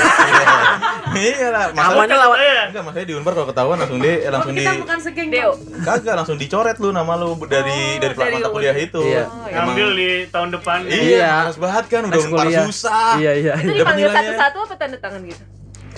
iya 1.18 1.48
lah 1.48 1.64
masalah 1.70 1.94
Amannya 1.96 2.16
lawan 2.16 2.38
Iya. 2.38 2.62
enggak 2.66 2.82
maksudnya 2.82 3.06
di 3.06 3.14
unpar 3.14 3.32
kalau 3.32 3.46
ketahuan 3.46 3.76
langsung 3.76 3.98
di 3.98 4.08
eh, 4.08 4.28
langsung 4.28 4.52
di 4.52 4.60
Kita 4.60 4.72
bukan 4.78 4.98
segeng 4.98 5.28
Deo. 5.28 5.50
kagak 5.80 6.14
langsung 6.14 6.36
dicoret 6.36 6.76
lu 6.76 6.88
nama 6.90 7.12
lu 7.14 7.28
dari 7.42 7.78
Oh, 7.96 8.00
dari 8.00 8.14
dari 8.14 8.34
mata 8.36 8.48
kuliah 8.48 8.76
itu 8.76 9.02
Iya. 9.02 9.22
Emang- 9.46 9.52
Ngambil 9.68 9.88
di 9.92 10.08
tahun 10.28 10.48
depan. 10.52 10.78
iya 10.84 11.02
Iya. 11.02 11.30
males 11.42 11.58
banget 11.58 11.84
kan 11.86 12.02
udah 12.04 12.18
unpar 12.22 12.46
susah 12.62 13.12
Iya, 13.16 13.32
iya. 13.34 13.52
Itu 13.56 13.72
dipanggil 13.74 14.08
satu-satu 14.08 14.58
apa 14.62 14.74
tanda 14.76 14.96
tangan 14.96 15.20
gitu? 15.22 15.44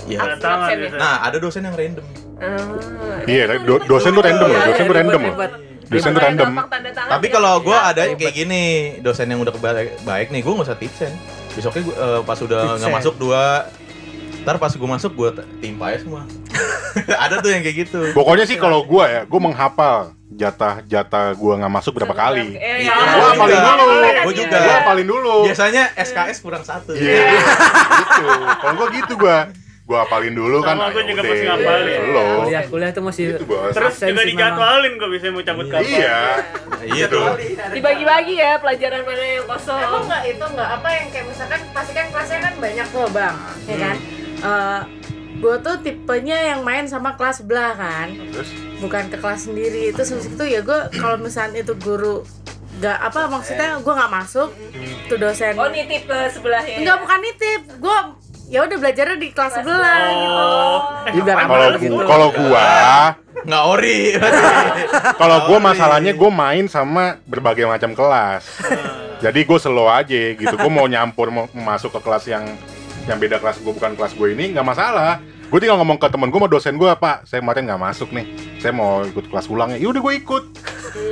Iya. 0.07 0.19
Tanda 0.21 0.37
tangan 0.39 0.69
biasa. 0.73 0.97
nah 0.97 1.15
ada 1.23 1.37
dosen 1.39 1.63
yang 1.63 1.75
random 1.75 2.07
Ah. 2.39 3.19
Iya, 3.25 3.45
do- 3.61 3.83
dosen 3.85 4.11
tuh 4.11 4.23
random 4.23 4.47
loh, 4.47 4.61
dosen 4.65 4.85
tuh 4.85 4.95
random 4.95 5.21
loh. 5.21 5.35
Dosen 5.89 6.11
tuh 6.13 6.21
random. 6.21 6.49
tapi 7.09 7.27
ya. 7.27 7.33
kalau 7.33 7.53
gue 7.59 7.73
Iya. 7.73 7.89
ada 7.89 8.03
kayak 8.13 8.35
gini 8.37 8.63
dosen 9.01 9.27
yang 9.27 9.41
udah 9.41 9.51
baik 9.99 10.29
nih 10.29 10.41
gue 10.41 10.53
nggak 10.53 10.69
usah 10.69 10.77
tipsen 10.77 11.11
besoknya 11.51 11.83
gua, 11.83 11.95
eh, 11.97 12.21
pas 12.23 12.39
udah 12.39 12.63
nggak 12.77 12.93
masuk 12.95 13.15
dua 13.17 13.67
ntar 14.49 14.57
pas 14.57 14.73
gue 14.73 14.89
masuk 14.89 15.13
gue 15.13 15.45
timpa 15.61 15.93
aja 15.93 16.09
semua 16.09 16.25
ada 17.29 17.45
tuh 17.45 17.53
yang 17.53 17.61
kayak 17.61 17.85
gitu 17.85 18.01
Pokoknya 18.17 18.49
sih 18.49 18.57
kalau 18.57 18.81
gue 18.89 19.05
ya, 19.05 19.29
gue 19.29 19.41
menghafal 19.45 20.17
jatah 20.33 20.81
jatah 20.89 21.37
gue 21.37 21.53
nggak 21.53 21.73
masuk 21.73 21.93
berapa 22.01 22.17
kali. 22.17 22.57
Eh, 22.57 22.89
Iya, 22.89 22.93
ya. 22.93 22.97
Gua 23.17 23.27
hafalin 23.33 23.61
dulu. 23.61 23.85
Gue 24.25 24.35
juga. 24.37 24.57
Gue 24.57 24.75
hafalin 24.81 25.07
dulu. 25.09 25.37
biasanya 25.49 25.85
SKS 25.97 26.39
kurang 26.41 26.65
satu 26.65 26.97
Iya, 26.97 27.37
gitu. 27.37 28.25
Kalau 28.61 28.75
gue 28.77 28.89
gitu 28.97 29.13
gue, 29.21 29.37
gue 29.89 29.99
hapalin 29.99 30.35
dulu 30.37 30.59
kan. 30.61 30.77
Sama 30.77 30.93
gua 30.93 31.01
ah, 31.01 31.07
juga 31.09 31.21
masih 31.25 31.47
ngapalin. 31.49 32.01
Lo. 32.13 32.25
Kuliah, 32.45 32.65
kuliah 32.69 32.91
tuh 32.93 33.05
masih 33.05 33.25
Gitu, 33.37 33.45
Bos. 33.45 33.73
Terus 33.73 33.93
absensi 33.93 34.13
juga 34.13 34.23
dijadwalin 34.29 34.93
kok 34.97 35.09
bisa 35.13 35.25
mau 35.33 35.43
cabut 35.45 35.67
kapan. 35.69 35.89
Iya. 35.89 36.21
Nah, 36.69 36.83
iya 36.89 37.05
tuh 37.09 37.25
Dibagi-bagi 37.77 38.35
ya 38.37 38.53
pelajaran 38.61 39.01
mana 39.05 39.25
yang 39.25 39.47
kosong. 39.49 39.81
Emang 39.81 40.05
nggak 40.09 40.23
itu 40.29 40.45
nggak 40.45 40.71
apa 40.81 40.89
yang 40.93 41.07
kayak 41.13 41.27
misalkan 41.29 41.61
pasti 41.73 41.93
kan 41.97 42.07
kelasnya 42.13 42.39
kan 42.41 42.55
banyak 42.61 42.87
tuh 42.93 43.07
bang, 43.13 43.35
ya 43.65 43.77
kan? 43.77 43.97
Eh 44.45 44.81
gue 45.39 45.55
tuh 45.63 45.77
tipenya 45.87 46.35
yang 46.55 46.67
main 46.67 46.83
sama 46.91 47.15
kelas 47.15 47.47
sebelah 47.47 47.79
kan, 47.79 48.11
Terus 48.35 48.51
bukan 48.83 49.07
ke 49.07 49.17
kelas 49.23 49.47
sendiri. 49.47 49.95
Itu 49.95 50.03
habis 50.03 50.27
itu 50.27 50.45
ya 50.47 50.61
gue 50.67 50.79
kalau 50.99 51.15
misalnya 51.19 51.63
itu 51.63 51.79
guru 51.79 52.27
nggak 52.79 52.99
apa 53.11 53.27
maksudnya 53.27 53.79
gue 53.79 53.93
nggak 53.95 54.13
masuk, 54.13 54.51
tuh 55.07 55.19
dosen. 55.19 55.55
Oh 55.59 55.71
nitip 55.71 56.11
ke 56.11 56.19
sebelahnya. 56.31 56.79
Enggak 56.83 56.97
bukan 57.03 57.19
nitip, 57.23 57.63
gue 57.79 57.97
ya 58.49 58.65
udah 58.65 58.77
belajarnya 58.81 59.17
di 59.21 59.29
kelas 59.31 59.53
sebelah 59.61 59.99
gitu. 60.09 60.41
Oh. 60.41 60.79
Jadi 61.05 61.19
biar 61.21 61.39
Kalau 61.45 61.69
gitu. 61.77 61.95
gua, 61.95 62.03
kalau 62.09 62.29
gua, 62.33 62.69
Nggak 63.39 63.65
ori. 63.71 64.01
kalau 65.21 65.39
gua 65.47 65.59
Sorry. 65.61 65.69
masalahnya 65.71 66.13
gua 66.17 66.31
main 66.33 66.65
sama 66.67 67.05
berbagai 67.29 67.69
macam 67.69 67.93
kelas. 67.95 68.43
Jadi 69.19 69.41
gue 69.43 69.59
slow 69.59 69.91
aja 69.91 70.39
gitu. 70.39 70.55
Gue 70.55 70.71
mau 70.71 70.87
nyampur 70.87 71.35
mau 71.35 71.51
masuk 71.51 71.91
ke 71.91 72.01
kelas 72.07 72.25
yang 72.31 72.47
yang 73.09 73.19
beda 73.19 73.41
kelas 73.41 73.65
gue 73.65 73.73
bukan 73.73 73.97
kelas 73.97 74.13
gue 74.13 74.29
ini 74.37 74.53
nggak 74.53 74.67
masalah. 74.69 75.25
Gue 75.49 75.59
tinggal 75.59 75.81
ngomong 75.81 75.97
ke 75.97 76.07
temen 76.07 76.29
gue 76.29 76.37
sama 76.37 76.45
dosen 76.47 76.77
gue 76.77 76.91
pak, 76.93 77.25
saya 77.25 77.41
kemarin 77.41 77.65
nggak 77.65 77.81
masuk 77.81 78.13
nih. 78.13 78.29
Saya 78.59 78.69
mau 78.71 79.01
ikut 79.01 79.33
kelas 79.33 79.49
ulangnya. 79.49 79.81
Yaudah 79.81 79.97
gue 79.99 80.15
ikut. 80.19 80.45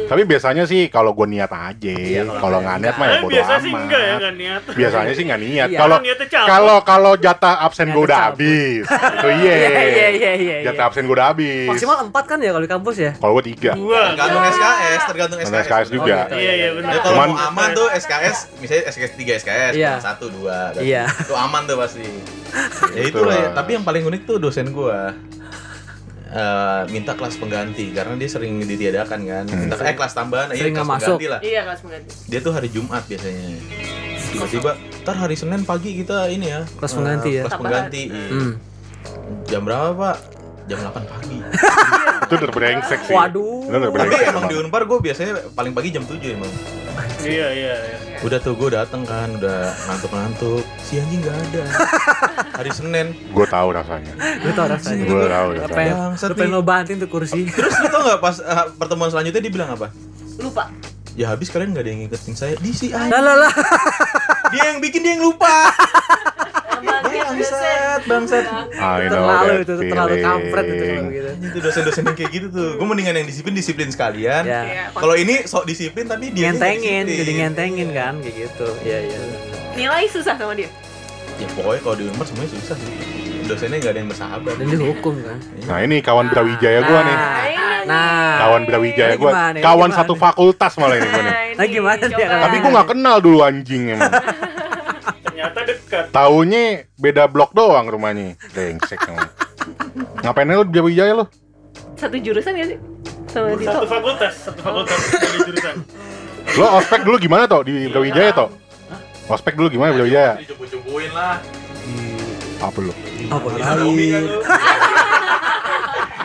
Tapi 0.07 0.23
biasanya 0.23 0.69
sih 0.69 0.87
kalau 0.87 1.11
gue 1.11 1.25
niat 1.27 1.49
aja. 1.49 1.97
kalau 2.37 2.61
nggak 2.61 2.77
niat 2.79 2.95
mah 2.95 3.07
ya 3.07 3.15
Eh, 3.17 3.21
bodo 3.23 3.33
biasa 3.33 3.49
amat. 3.51 3.65
sih 3.65 3.73
enggak 3.73 4.03
ya 4.03 4.15
kan 4.15 4.35
niat. 4.37 4.63
Biasanya 4.71 5.13
sih 5.17 5.25
nggak 5.25 5.41
niat. 5.41 5.69
Iya. 5.73 5.79
Kalau 5.79 5.97
kalau 6.45 6.77
kalau 6.85 7.13
jatah 7.17 7.65
absen 7.65 7.89
gue 7.89 8.03
udah 8.03 8.21
habis, 8.29 8.85
itu 9.17 9.29
iya. 9.41 9.55
Iya 9.57 9.69
iya 9.81 10.09
iya 10.13 10.33
iya. 10.37 10.57
Jatah 10.69 10.85
absen 10.87 11.09
gue 11.09 11.17
udah 11.17 11.29
habis. 11.33 11.67
Maksimal 11.67 11.97
4 12.05 12.13
kan 12.13 12.39
ya 12.39 12.51
kalau 12.53 12.63
di 12.63 12.71
kampus 12.71 12.97
ya? 12.99 13.11
Kalau 13.17 13.33
gue 13.33 13.45
tiga. 13.49 13.73
Tergantung 13.73 14.45
SKS, 14.47 15.01
tergantung 15.09 15.39
SKS. 15.41 15.65
SKS 15.65 15.89
juga. 15.89 16.17
Oh, 16.19 16.29
gitu. 16.29 16.37
Iya 16.37 16.53
iya 16.53 16.69
benar. 16.77 16.91
Ya, 16.93 16.99
kalau 17.01 17.09
Cuman- 17.17 17.31
mau 17.33 17.41
aman 17.43 17.69
tuh 17.73 17.89
SKS, 17.91 18.37
misalnya 18.61 18.83
SKS 18.87 19.13
3 19.17 19.33
SKS, 19.35 19.73
Iya. 19.73 19.93
satu 19.97 20.29
dua, 20.29 20.77
kan. 20.77 20.83
Iya. 20.85 21.09
Itu 21.09 21.33
aman 21.33 21.65
tuh 21.65 21.81
pasti. 21.81 22.05
Ya 22.93 23.03
itu 23.03 23.17
Betul. 23.17 23.29
lah. 23.29 23.37
ya. 23.37 23.49
Tapi 23.53 23.71
yang 23.75 23.85
paling 23.85 24.03
unik 24.05 24.23
tuh 24.25 24.37
dosen 24.37 24.71
gua 24.71 25.13
eh, 26.27 26.83
minta 26.91 27.13
kelas 27.15 27.37
pengganti 27.37 27.91
karena 27.91 28.15
dia 28.15 28.29
sering 28.29 28.59
ditiadakan 28.59 29.21
kan. 29.23 29.45
Minta 29.47 29.77
eh 29.81 29.95
kelas 29.95 30.13
tambahan, 30.13 30.53
iya 30.53 30.61
Sering 30.61 30.75
kelas 30.75 30.85
nggak 30.85 30.99
masuk. 31.01 31.17
pengganti 31.17 31.27
lah. 31.31 31.41
Iya 31.41 31.61
kelas 31.65 31.81
pengganti. 31.81 32.11
Dia 32.27 32.39
tuh 32.41 32.53
hari 32.53 32.69
Jumat 32.69 33.03
biasanya. 33.07 33.45
Tiba-tiba, 34.27 34.71
ntar 35.01 35.17
hari 35.17 35.37
Senin 35.39 35.63
pagi 35.63 35.91
kita 35.97 36.29
ini 36.29 36.47
ya. 36.51 36.61
Kelas 36.77 36.93
eh, 36.93 36.97
pengganti 36.97 37.31
ya? 37.31 37.43
Kelas 37.47 37.55
Tambahan. 37.55 37.73
pengganti. 37.89 38.03
iya. 38.11 38.29
Hmm. 38.29 38.53
Jam 39.47 39.63
berapa, 39.63 39.91
Pak? 39.95 40.17
Jam 40.67 40.79
8 40.83 40.99
pagi. 41.07 41.39
Itu 42.27 42.33
udah 42.43 42.51
brengsek 42.51 43.01
sih. 43.07 43.15
Waduh. 43.15 43.71
Itu 43.71 43.87
Tapi 43.95 44.15
emang. 44.27 44.45
di 44.51 44.57
Unpar 44.59 44.83
gue 44.83 44.99
biasanya 44.99 45.47
paling 45.55 45.71
pagi 45.71 45.95
jam 45.95 46.03
7 46.03 46.19
emang. 46.27 46.51
Iya 47.21 47.49
iya 47.51 47.75
iya. 47.77 47.97
Udah 48.23 48.39
tuh 48.39 48.55
gue 48.55 48.71
dateng 48.71 49.03
kan, 49.03 49.29
udah 49.35 49.69
ngantuk-ngantuk. 49.87 50.63
Si 50.79 50.97
anjing 50.97 51.21
nggak 51.21 51.37
ada. 51.37 51.63
Hari 52.59 52.71
Senin. 52.71 53.07
Gue 53.31 53.45
tahu 53.45 53.69
rasanya. 53.71 54.13
Lu 54.41 54.51
tau 54.53 54.67
rasanya. 54.67 55.05
Gue 55.05 55.25
tahu 55.27 55.49
Lu 55.53 55.61
rasanya. 55.61 55.93
Bangsat 56.09 56.29
lu 56.31 56.35
pengen 56.35 56.53
lo 56.53 56.63
banting 56.63 56.97
tuh 56.97 57.09
kursi. 57.09 57.45
Terus 57.57 57.75
lu 57.77 57.89
tau 57.89 58.03
nggak 58.03 58.21
pas 58.21 58.37
eh, 58.39 58.65
pertemuan 58.75 59.11
selanjutnya 59.11 59.41
dia 59.41 59.53
bilang 59.53 59.71
apa? 59.71 59.93
Lupa. 60.39 60.71
Ya 61.13 61.33
habis 61.33 61.49
kalian 61.49 61.73
nggak 61.73 61.85
ada 61.85 61.91
yang 61.91 62.01
ngikutin 62.05 62.35
saya. 62.35 62.55
Di 62.57 62.71
si 62.71 62.89
Lah 62.89 63.05
anjing. 63.05 63.21
lah 63.21 63.37
lah. 63.41 63.53
Dia 64.53 64.63
yang 64.71 64.79
bikin 64.79 65.01
dia 65.01 65.13
yang 65.15 65.25
lupa. 65.25 65.49
Bangsat, 66.83 68.01
bangsat. 68.07 68.45
I 68.77 69.09
know 69.09 69.25
Terlalu 69.27 69.53
itu 69.63 69.75
terlalu 69.91 70.17
kampret 70.23 70.65
itu 70.67 70.85
gitu. 70.87 71.31
Tuh 71.57 71.61
dosen-dosen 71.65 72.03
yang 72.07 72.17
kayak 72.17 72.31
gitu 72.33 72.47
tuh. 72.53 72.71
Gue 72.77 72.87
mendingan 72.87 73.15
yang 73.19 73.27
disiplin 73.29 73.55
disiplin 73.57 73.89
sekalian. 73.89 74.43
Ya. 74.45 74.61
Iya, 74.65 74.85
Kalau 74.93 75.15
ini 75.17 75.45
sok 75.45 75.65
disiplin 75.65 76.05
tapi 76.07 76.33
dia 76.33 76.53
Ngentengin, 76.53 77.05
jadi 77.09 77.33
ngentengin 77.45 77.89
kan 77.93 78.15
kayak 78.21 78.37
gitu. 78.49 78.69
Iya 78.85 78.99
iya. 79.11 79.19
Nilai 79.77 80.05
susah 80.09 80.35
sama 80.37 80.53
dia. 80.57 80.71
Ya 81.37 81.47
pokoknya 81.53 81.81
kalau 81.85 81.97
di 82.01 82.05
Unpar 82.09 82.25
semuanya 82.25 82.51
susah 82.57 82.77
sih. 82.81 82.93
Dosennya 83.47 83.79
nggak 83.79 83.93
ada 83.93 84.01
yang 84.01 84.11
bersahabat. 84.11 84.55
Dan 84.59 84.67
dihukum 84.73 85.15
kan. 85.23 85.39
Nah 85.69 85.79
ini 85.85 85.97
kawan 86.03 86.27
Brawijaya 86.33 86.81
gue 86.83 87.01
nih. 87.05 87.19
Nah, 87.87 88.35
Kawan 88.43 88.63
Brawijaya 88.67 89.15
gue. 89.15 89.33
Kawan 89.63 89.91
gimana? 89.95 89.99
satu 90.03 90.19
fakultas 90.19 90.75
malah 90.75 90.99
ini 90.99 91.07
gue 91.07 91.23
nih. 91.23 91.35
Nah, 91.55 91.67
gimana 91.71 92.05
dia 92.11 92.27
Tapi 92.27 92.57
gue 92.59 92.71
nggak 92.75 92.89
kenal 92.91 93.17
dulu 93.23 93.39
anjing 93.47 93.95
emang. 93.95 94.11
Dekat. 95.67 96.05
Taunya 96.15 96.87
beda 96.97 97.27
blok 97.27 97.51
doang 97.53 97.91
rumahnya. 97.91 98.39
Brengsek 98.55 99.03
emang. 99.11 99.29
Ngapain 100.23 100.47
lu 100.47 100.65
di 100.65 100.73
Brawijaya 100.73 101.13
lu? 101.13 101.25
Satu 101.99 102.17
jurusan 102.17 102.55
ya 102.55 102.65
sih? 102.71 102.79
Sama 103.27 103.53
Dito. 103.59 103.73
Satu 103.73 103.89
fakultas, 103.91 104.35
satu 104.47 104.61
fakultas 104.63 104.99
dari 105.19 105.39
jurusan. 105.43 105.75
Lo 106.57 106.67
ospek 106.79 107.01
dulu 107.03 107.17
gimana 107.19 107.45
toh 107.51 107.67
di 107.67 107.91
Brawijaya 107.91 108.31
toh? 108.33 108.49
Ospek 109.27 109.59
dulu 109.59 109.69
gimana 109.69 109.91
di 109.93 109.99
Brawijaya? 110.01 110.33
Dicoba-cobain 110.39 111.11
lah. 111.11 111.37
Apa 112.57 112.79
lu? 112.81 112.93
apa 113.27 113.49
Adobe 113.75 114.07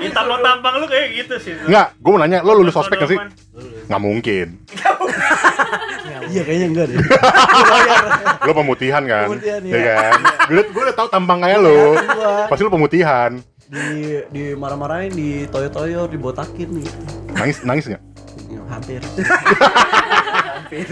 kan 0.02 0.10
lu. 0.10 0.10
Ya 0.10 0.18
tampang-tampang 0.18 0.74
lu 0.82 0.86
kayak 0.90 1.08
gitu 1.14 1.36
sih. 1.38 1.54
Enggak, 1.70 1.88
gue 1.94 2.10
mau 2.10 2.20
nanya, 2.20 2.40
lo 2.42 2.52
lulus 2.58 2.74
ospek 2.74 2.98
gak 2.98 3.10
sih? 3.10 3.20
Nggak 3.86 4.02
mungkin. 4.02 4.48
Iya 6.32 6.42
kayaknya 6.48 6.68
enggak 6.72 6.86
deh. 6.88 6.98
Lo 8.48 8.52
pemutihan 8.56 9.04
kan? 9.04 9.28
Pemutihan, 9.28 9.62
Iya 9.68 9.78
iya. 9.78 9.94
kan? 10.00 10.20
Gue 10.48 10.64
gue 10.64 10.82
udah 10.88 10.96
tahu 10.96 11.08
tampang 11.12 11.44
kayak 11.44 11.60
lo. 11.60 12.00
Pasti 12.48 12.62
lo 12.64 12.72
pemutihan. 12.72 13.32
Di 13.68 14.24
di 14.32 14.44
marah-marahin, 14.56 15.12
di 15.12 15.44
toyo-toyo, 15.52 16.08
dibotakin 16.08 16.70
nih. 16.72 16.88
Nangis 17.36 17.58
nangis 17.68 17.86
nggak? 17.92 18.04
Ya, 18.48 18.64
hampir. 20.62 20.88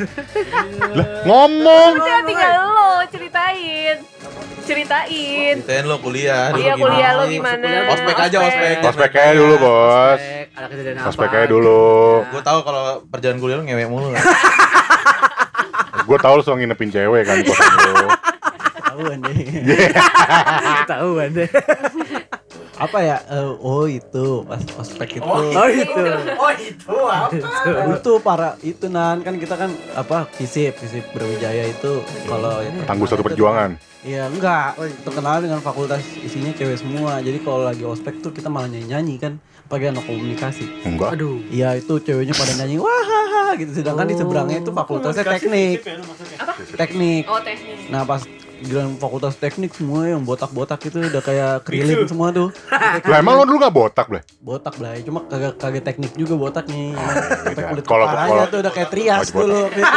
Lah, 0.98 1.08
ngomong. 1.24 1.92
Udah 2.02 2.22
tinggal 2.26 2.54
lo 2.66 2.90
ceritain. 3.14 3.96
Ceritain. 4.66 5.54
Ceritain 5.62 5.86
lo 5.86 5.98
kuliah. 6.02 6.50
Iya 6.54 6.74
kuliah 6.76 7.12
lo 7.14 7.24
gimana? 7.30 7.94
Ospek 7.94 8.18
aja, 8.18 8.38
ospek. 8.42 8.76
Ospek 8.82 9.12
aja 9.14 9.34
dulu, 9.38 9.56
Bos. 9.62 10.20
Ospek, 10.20 10.48
ada 10.58 10.66
kejadian 10.68 10.96
apa? 10.98 11.08
Ospek 11.10 11.30
aja 11.32 11.48
dulu. 11.48 11.86
Gue 12.28 12.42
tahu 12.42 12.60
kalau 12.66 12.84
perjalanan 13.08 13.40
kuliah 13.40 13.58
lo 13.62 13.64
ngewek 13.66 13.88
mulu 13.90 14.08
lah. 14.14 14.24
Gue 16.06 16.18
tahu 16.18 16.34
lo 16.38 16.42
suka 16.42 16.58
nginepin 16.58 16.90
cewek 16.90 17.24
kan 17.26 17.38
kosan 17.46 17.72
lo. 17.78 18.10
Tahuan 18.90 19.18
deh. 19.22 19.38
Ketahuan 20.84 21.30
deh. 21.32 21.50
Apa 22.80 22.98
ya? 23.00 23.18
Eh, 23.28 23.52
oh 23.60 23.86
itu 23.86 24.48
pas 24.48 24.64
ospek 24.80 25.20
itu. 25.20 25.28
Oh 25.28 25.68
itu. 25.68 26.04
Oh 26.40 26.52
itu 26.56 26.96
apa? 26.96 27.36
itu 27.92 28.12
para 28.20 28.50
itu 28.62 28.86
nan 28.88 29.20
kan 29.20 29.36
kita 29.36 29.56
kan 29.56 29.68
apa 29.94 30.32
visip 30.34 30.80
visip 30.80 31.04
Brawijaya 31.12 31.68
itu 31.68 32.00
kalau 32.24 32.64
ya, 32.64 32.72
Tangguh 32.88 33.06
satu 33.06 33.20
perjuangan. 33.20 33.76
Iya 34.00 34.32
enggak 34.32 34.80
terkenal 35.04 35.44
dengan 35.44 35.60
fakultas 35.60 36.00
isinya 36.16 36.56
cewek 36.56 36.80
semua 36.80 37.20
jadi 37.20 37.36
kalau 37.44 37.68
lagi 37.68 37.84
ospek 37.84 38.24
tuh 38.24 38.32
kita 38.32 38.48
malah 38.48 38.72
nyanyi 38.72 38.88
nyanyi 38.88 39.16
kan 39.20 39.34
pakai 39.68 39.92
anak 39.92 40.08
komunikasi 40.08 40.66
Enggak. 40.88 41.20
Aduh. 41.20 41.44
iya 41.52 41.76
itu 41.76 42.00
ceweknya 42.00 42.32
pada 42.32 42.56
nyanyi 42.56 42.80
wah 42.80 42.90
haha, 42.90 43.60
gitu 43.60 43.76
sedangkan 43.76 44.08
di 44.08 44.16
seberangnya 44.16 44.64
itu 44.64 44.72
fakultasnya 44.72 45.28
teknik 45.28 45.84
ya, 45.84 46.00
teknik 46.80 47.24
Oh 47.28 47.44
teknik. 47.44 47.92
nah 47.92 48.08
pas 48.08 48.24
giliran 48.60 48.96
fakultas 48.96 49.34
teknik 49.34 49.72
semua 49.72 50.06
yang 50.06 50.22
botak-botak 50.22 50.78
itu 50.82 51.00
udah 51.02 51.20
kayak 51.20 51.64
krilin 51.64 52.04
semua 52.04 52.30
tuh 52.30 52.52
Lah 53.10 53.18
emang 53.18 53.36
lo 53.36 53.44
dulu 53.44 53.58
gak 53.58 53.72
botak, 53.72 54.06
Bleh? 54.06 54.24
botak 54.40 54.76
lah 54.76 54.94
cuma 55.00 55.24
kagak 55.24 55.56
kagak 55.56 55.84
teknik 55.84 56.12
juga 56.14 56.36
botaknya 56.36 56.96
sampai 57.40 57.64
kulit 57.66 57.84
Kalau- 57.84 58.06
kepalanya 58.06 58.46
tuh 58.46 58.60
udah 58.60 58.72
kayak 58.72 58.90
trias 58.90 59.20
wajib 59.22 59.34
botak. 59.34 59.46
dulu 59.46 59.58
waktu 59.62 59.80
itu 59.80 59.94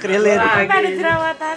krilin 0.00 0.38
Sampai 0.38 0.66
ada 0.66 0.90
jerawatan. 0.90 1.54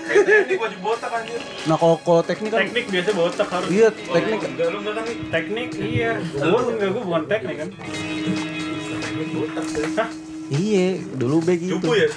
Botak 0.76 1.12
anjir. 1.12 1.40
nah 1.64 1.76
kalau 1.76 1.96
kalau 1.98 2.22
teknik 2.22 2.50
kan 2.50 2.60
Teknik 2.62 2.86
biasa 2.88 3.10
botak 3.14 3.48
harus. 3.50 3.70
iya 3.70 3.88
teknik 3.90 4.40
Enggak 4.44 4.68
lu 4.68 4.78
enggak 4.80 4.94
kan. 4.94 5.06
Teknik 5.32 5.70
iya. 5.76 6.12
Gua 6.34 6.60
enggak 6.66 6.90
gua 6.92 7.02
bukan 7.04 7.24
teknik 7.26 7.56
kan. 7.58 7.70
iya 10.50 10.88
dulu 11.14 11.38
begitu 11.42 11.78
Cupu 11.78 11.96
ya? 11.96 12.08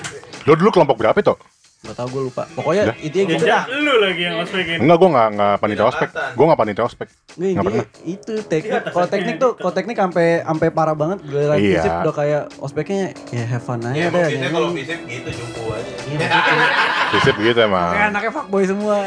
Lo 0.45 0.55
dulu 0.55 0.71
kelompok 0.71 0.97
berapa 0.97 1.19
toh? 1.21 1.39
Gak 1.87 1.97
tau 1.97 2.09
gue 2.09 2.23
lupa. 2.25 2.43
Pokoknya 2.51 2.83
Dah. 2.85 2.97
intinya 2.99 3.25
gitu 3.29 3.45
Ya, 3.45 3.63
dah. 3.63 3.63
lu 3.73 3.95
lagi 3.97 4.19
yang 4.21 4.37
ospekin. 4.39 4.79
Enggak, 4.79 4.97
gue 4.97 5.09
gak, 5.09 5.29
nggak 5.33 5.55
panitia 5.57 5.85
ospek. 5.87 6.09
Gue 6.35 6.45
gak 6.45 6.59
panitia 6.59 6.85
ospek. 6.85 7.09
Nggak, 7.09 7.23
Nggak 7.31 7.47
intinya 7.47 7.63
pernah. 7.63 7.87
itu 8.07 8.35
teknik. 8.43 8.83
Kalau 8.89 9.07
teknik 9.07 9.37
tuh, 9.37 9.53
kalau 9.55 9.73
teknik 9.73 9.97
sampai 9.97 10.27
sampai 10.43 10.69
parah 10.69 10.93
banget. 10.93 11.19
Giliran 11.23 11.57
Iya. 11.57 11.73
fisip 11.77 11.93
udah 11.97 12.15
kayak 12.17 12.43
ospeknya 12.59 13.01
ya 13.31 13.45
have 13.47 13.63
fun 13.63 13.81
aja 13.81 13.95
Ya 13.95 14.09
deh. 14.09 14.27
nyanyi. 14.27 14.49
kalau 14.51 14.69
fisik 14.73 14.99
gitu 15.05 15.31
cupu 15.33 15.63
aja. 15.71 15.95
Fisip 17.13 17.35
gitu 17.37 17.59
emang. 17.61 17.93
Kayak 17.93 18.07
anaknya 18.11 18.31
fuckboy 18.33 18.65
semua. 18.65 18.99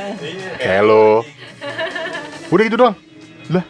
Kayak 0.58 0.82
lo. 0.84 1.28
Udah 2.50 2.64
gitu 2.64 2.78
doang. 2.78 2.96
Lah. 3.50 3.66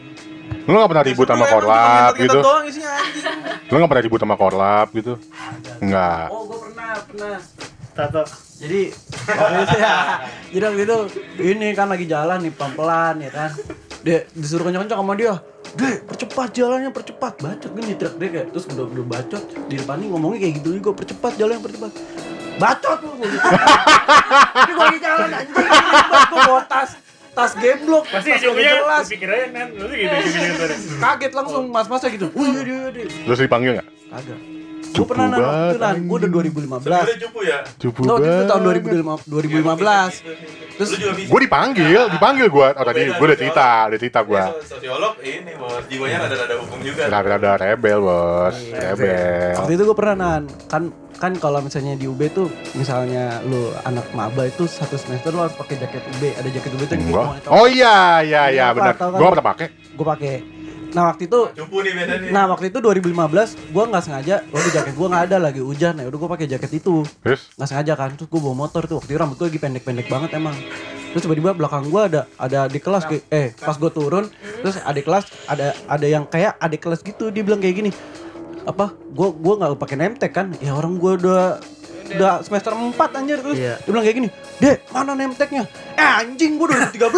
Lo 0.63 0.75
gak 0.77 0.91
pernah 0.91 1.01
ribut 1.03 1.25
sama 1.25 1.45
korlap 1.45 2.13
gitu? 2.15 2.39
Lo 3.65 3.75
gak 3.75 3.89
pernah 3.89 4.03
ribut 4.03 4.19
sama 4.19 4.35
korlap 4.35 4.87
gitu? 4.91 5.17
Enggak. 5.79 6.29
Oh, 6.29 6.45
gue 6.45 6.57
pernah, 6.63 6.93
pernah. 7.03 7.37
Tato. 7.99 8.23
Jadi 8.59 8.81
itu 8.91 9.75
ya, 9.79 10.23
jadi 10.51 10.63
waktu 10.71 10.83
itu 10.87 10.97
ini 11.43 11.67
kan 11.75 11.87
lagi 11.91 12.07
jalan 12.07 12.39
nih 12.43 12.51
pelan-pelan 12.55 13.15
ya 13.19 13.31
kan. 13.31 13.51
Dia 13.99 14.23
disuruh 14.31 14.71
kencang-kencang 14.71 14.99
sama 15.03 15.13
dia. 15.19 15.35
Dek, 15.75 16.07
percepat 16.07 16.49
jalannya, 16.55 16.89
percepat. 16.95 17.43
Bacot 17.43 17.71
kan 17.75 17.83
nitrak 17.83 18.15
dia 18.15 18.29
kayak. 18.31 18.47
Terus 18.55 18.65
udah 18.71 18.85
udah 18.87 19.05
bacot 19.05 19.43
di 19.67 19.75
depan 19.75 19.99
nih 19.99 20.07
ngomongnya 20.07 20.39
kayak 20.47 20.53
gitu 20.63 20.69
juga, 20.79 20.89
percepat 20.95 21.31
jalannya, 21.35 21.61
percepat. 21.61 21.91
Bacot 22.59 22.97
lu. 23.03 23.11
Ini 23.19 24.71
gua 24.75 24.85
lagi 24.87 24.99
jalan 25.03 25.29
anjing. 25.35 25.55
Gua 26.31 26.39
bawa 26.47 26.61
tas 26.67 26.89
tas 27.35 27.51
geblok, 27.55 28.03
Pasti 28.07 28.35
tas 28.35 28.41
nggak 28.41 28.51
ujungnya 28.51 28.73
jelas. 28.83 29.05
pikir 29.07 29.29
aja 29.31 29.47
kan. 29.51 29.67
Pasti 29.75 30.39
gitu. 30.39 30.63
Kaget 30.99 31.31
langsung 31.35 31.63
mas-masnya 31.71 32.09
gitu. 32.15 32.27
Wih, 32.35 32.51
iya. 32.63 33.07
Lo 33.27 33.31
sering 33.35 33.47
dipanggil 33.47 33.71
gak? 33.79 33.87
Kagak. 34.11 34.58
Gue 34.89 35.05
pernah 35.05 35.27
waktu 35.29 35.75
itu 35.75 36.01
gue 36.03 36.17
udah 36.17 36.29
2015. 36.29 36.81
Sebenarnya 36.81 37.17
cupu 37.19 37.39
ya. 37.41 37.57
Cupu 37.77 37.99
Nggak, 38.01 38.13
waktu 38.15 38.27
itu 38.29 38.43
tahun 38.43 38.61
banget. 38.61 38.83
2015. 38.83 39.21
2015. 39.29 40.13
Terus 40.69 40.89
Lu 40.89 40.97
juga 40.97 41.13
bisa. 41.13 41.27
Gue 41.27 41.39
dipanggil, 41.43 42.01
dipanggil 42.09 42.47
gue. 42.47 42.67
Oh 42.71 42.83
tadi 42.83 43.01
gue 43.05 43.25
udah 43.25 43.37
cerita, 43.37 43.67
udah 43.87 43.99
cerita 43.99 44.19
gue. 44.21 44.41
So- 44.41 44.79
sosiolog 44.79 45.13
ini 45.19 45.51
bos 45.55 45.83
jiwanya 45.85 46.17
rada-rada 46.23 46.55
hukum 46.57 46.79
juga. 46.79 47.01
Rada-rada 47.05 47.51
rebel 47.57 47.99
bos, 47.99 48.55
Iya, 48.57 48.75
rebel. 48.91 49.53
waktu 49.55 49.71
itu 49.75 49.83
gue 49.83 49.97
pernah 49.97 50.15
nan, 50.15 50.41
kan 50.65 50.83
kan 51.19 51.35
kalau 51.35 51.59
misalnya 51.59 51.99
di 51.99 52.07
UB 52.07 52.31
tuh 52.31 52.47
misalnya 52.73 53.43
lu 53.43 53.75
anak 53.83 54.07
maba 54.13 54.47
itu 54.47 54.63
satu 54.63 54.95
semester 54.95 55.35
lu 55.35 55.43
harus 55.43 55.51
pakai 55.51 55.75
jaket 55.77 55.99
UB 56.09 56.23
ada 56.31 56.47
jaket 56.47 56.71
UB 56.71 56.81
tuh 56.81 56.95
yang. 56.95 57.11
Oh 57.45 57.67
iya, 57.67 58.23
iya, 58.23 58.41
iya 58.47 58.65
benar. 58.71 58.95
kan? 58.95 59.11
Gue 59.11 59.27
pernah 59.29 59.45
pakai. 59.45 59.67
gue 59.89 60.07
pakai 60.07 60.33
nah 60.89 61.03
waktu 61.07 61.25
itu 61.25 61.39
Cupu 61.53 61.79
nih 61.79 61.93
beda 61.93 62.13
nih. 62.17 62.29
nah 62.29 62.45
waktu 62.45 62.65
itu 62.67 62.77
2015 62.77 63.13
gue 63.69 63.83
nggak 63.85 64.03
sengaja 64.03 64.35
waktu 64.47 64.69
jaket 64.71 64.93
gue 64.93 65.07
nggak 65.07 65.23
ada 65.25 65.37
lagi 65.39 65.59
hujan. 65.59 65.93
Ya 65.95 66.05
udah 66.05 66.17
gue 66.17 66.29
pakai 66.29 66.47
jaket 66.47 66.71
itu. 66.75 67.05
Terus? 67.19 67.53
Nggak 67.53 67.67
sengaja 67.67 67.93
kan 67.95 68.09
terus 68.11 68.27
gue 68.27 68.39
bawa 68.39 68.55
motor 68.57 68.83
tuh. 68.83 68.97
Waktu 68.97 69.09
itu 69.09 69.17
rambut 69.17 69.37
gue 69.37 69.47
lagi 69.47 69.59
pendek-pendek 69.59 70.05
banget 70.05 70.29
emang. 70.33 70.57
Terus 71.09 71.21
tiba-tiba 71.23 71.53
belakang 71.53 71.85
gue 71.85 72.01
ada 72.03 72.21
ada 72.35 72.65
di 72.65 72.77
kelas 72.77 73.03
kayak- 73.03 73.25
eh 73.27 73.47
pas 73.55 73.73
gue 73.73 73.89
turun 73.89 74.29
terus 74.59 74.77
adik 74.79 75.03
kelas 75.03 75.25
ada 75.45 75.71
ada 75.85 76.05
yang 76.05 76.23
kayak 76.23 76.57
adik 76.57 76.79
kelas 76.79 77.01
gitu 77.01 77.29
dia 77.29 77.41
bilang 77.41 77.57
kayak 77.57 77.75
gini 77.75 77.91
apa 78.61 78.89
gue 78.91 79.27
gua 79.35 79.53
nggak 79.57 79.71
pakai 79.75 79.97
nemtek 79.97 80.31
kan? 80.31 80.53
Ya 80.57 80.71
orang 80.71 80.95
gue 80.95 81.17
udah 81.17 81.57
udah 82.09 82.41
semester 82.41 82.73
4 82.73 82.93
anjir. 83.15 83.37
Terus 83.39 83.57
Iya. 83.57 83.77
dia 83.79 83.87
bilang 83.87 84.03
kayak 84.03 84.17
gini 84.17 84.29
dek 84.59 84.77
mana 84.89 85.13
nemteknya 85.13 85.63
eh 85.91 86.09
anjing 86.19 86.55
gue 86.55 86.67
2013 86.67 87.09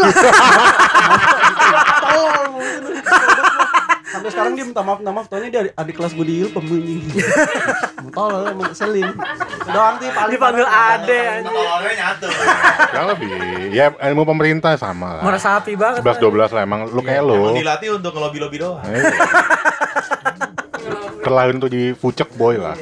tolong 2.01 2.53
sampai 4.11 4.29
sekarang 4.29 4.53
dia 4.59 4.65
minta 4.67 4.81
maaf 4.83 4.99
minta 4.99 5.11
maaf 5.15 5.27
taunya 5.31 5.49
dia 5.49 5.61
adik, 5.63 5.73
adik 5.79 5.95
kelas 5.95 6.11
gue 6.13 6.25
di 6.27 6.35
Ilpem 6.43 6.65
anjing 6.67 7.01
tolong 8.15 8.43
emang 8.51 8.67
ngeselin 8.69 9.09
doang 9.71 9.95
sih 10.01 10.09
paling 10.11 10.31
Dipanggil 10.35 10.67
ade. 10.67 11.21
Tolongnya 11.45 11.93
nyatu. 11.95 12.27
yang 12.91 13.05
lebih 13.07 13.27
ya 13.71 13.85
ilmu 14.11 14.23
pemerintah 14.27 14.73
sama 14.75 15.21
lah. 15.21 15.23
Merasapi 15.23 15.73
banget. 15.77 16.01
11 16.03 16.17
12 16.51 16.55
lah 16.55 16.61
emang 16.65 16.81
lu 16.89 17.01
kayak 17.01 17.23
lu. 17.23 17.35
Emang 17.39 17.59
dilatih 17.61 17.89
untuk 17.95 18.11
ngelobi-lobi 18.15 18.57
doang. 18.59 18.83
Terlahir 21.21 21.51
untuk 21.55 21.69
di 21.69 21.93
fucek 21.93 22.29
boy 22.35 22.57
lah. 22.57 22.75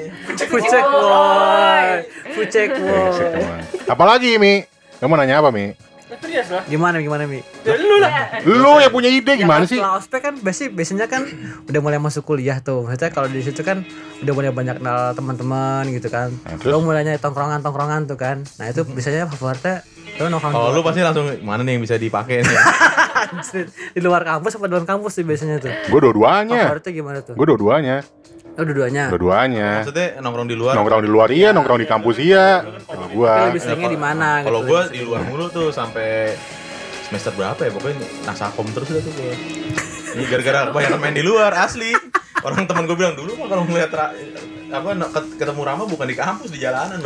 Fucek 0.49 0.85
boy. 0.87 1.87
Fucek 2.33 2.69
boy. 2.79 3.59
Apalagi 3.85 4.39
Mi? 4.39 4.63
Kamu 4.99 5.13
nanya 5.19 5.43
apa 5.43 5.51
Mi? 5.51 5.75
Serius 6.19 6.51
lah. 6.51 6.63
Gimana 6.67 6.99
gimana 6.99 7.23
Mi? 7.29 7.39
Dari 7.63 7.78
lu 7.89 7.97
lah. 7.97 8.11
Lu 8.45 8.71
yang 8.77 8.93
punya 8.93 9.09
ide 9.09 9.33
gimana 9.33 9.65
sih? 9.65 9.81
Setelah 9.81 9.97
ospek 9.97 10.21
kan 10.21 10.33
biasanya 10.37 10.69
biasanya 10.69 11.05
kan 11.09 11.25
udah 11.65 11.81
mulai 11.81 11.97
masuk 11.97 12.23
kuliah 12.23 12.61
tuh. 12.61 12.85
Maksudnya 12.85 13.09
kalau 13.09 13.27
di 13.27 13.41
situ 13.41 13.65
kan 13.65 13.81
udah 14.21 14.33
mulai 14.37 14.53
banyak 14.53 14.77
kenal 14.77 15.17
teman-teman 15.17 15.83
gitu 15.89 16.07
kan. 16.13 16.29
Nah, 16.45 16.55
terus? 16.61 16.71
Lo 16.71 16.85
mulai 16.85 17.01
nyari 17.01 17.17
tongkrongan-tongkrongan 17.17 18.05
tuh 18.05 18.17
kan. 18.21 18.45
Nah, 18.61 18.65
itu 18.69 18.85
biasanya 18.85 19.25
favoritnya 19.25 19.81
lo 20.19 20.27
nongkrong 20.35 20.51
Kalau 20.51 20.69
di 20.69 20.75
lu 20.75 20.81
pasti 20.83 20.99
langsung 21.01 21.25
mana 21.41 21.61
nih 21.63 21.79
yang 21.79 21.83
bisa 21.83 21.95
dipakai 21.95 22.43
nih? 22.43 22.57
Di 23.95 24.01
luar 24.03 24.21
kampus 24.27 24.59
apa 24.59 24.65
dalam 24.67 24.85
kampus 24.85 25.19
sih 25.19 25.25
biasanya 25.25 25.57
tuh. 25.63 25.71
Gue 25.89 25.99
dua-duanya. 25.99 26.69
Favoritnya 26.69 26.91
gimana 26.93 27.19
tuh? 27.23 27.33
Gue 27.33 27.45
dua-duanya. 27.47 28.03
Oh, 28.59 28.63
dua-duanya. 28.67 29.07
Dua-duanya. 29.07 29.69
Maksudnya 29.79 30.07
nongkrong 30.19 30.47
di 30.51 30.55
luar. 30.59 30.75
Nongkrong 30.75 31.01
di 31.07 31.09
luar 31.09 31.29
iya, 31.31 31.55
nongkrong 31.55 31.79
di 31.79 31.87
kampus 31.87 32.19
iya. 32.19 32.67
Kalau 32.83 33.07
gua 33.15 33.47
lebih 33.47 33.61
seringnya 33.63 33.89
di 33.95 33.99
mana 33.99 34.43
Kalau 34.43 34.67
gitu. 34.67 34.69
gua 34.75 34.81
di 34.91 34.99
luar 34.99 35.21
mulu 35.23 35.47
tuh 35.47 35.71
sampai 35.71 36.35
semester 37.09 37.33
berapa 37.33 37.57
ya 37.57 37.71
pokoknya 37.73 38.05
nasakom 38.23 38.69
terus 38.69 38.87
dah 38.93 39.01
tuh 39.01 39.13
gua. 39.17 39.33
Ini 40.09 40.23
gara-gara 40.25 40.59
banyak 40.69 40.97
main 40.97 41.15
di 41.17 41.25
luar 41.25 41.53
asli. 41.57 41.93
Orang 42.39 42.69
teman 42.69 42.87
gue 42.87 42.95
bilang 42.95 43.17
dulu 43.19 43.35
mah 43.35 43.47
kalau 43.51 43.63
ngeliat 43.67 43.91
apa 44.69 44.89
ketemu 45.35 45.61
Rama 45.65 45.83
bukan 45.89 46.07
di 46.07 46.15
kampus 46.15 46.53
di 46.53 46.61
jalanan 46.61 47.01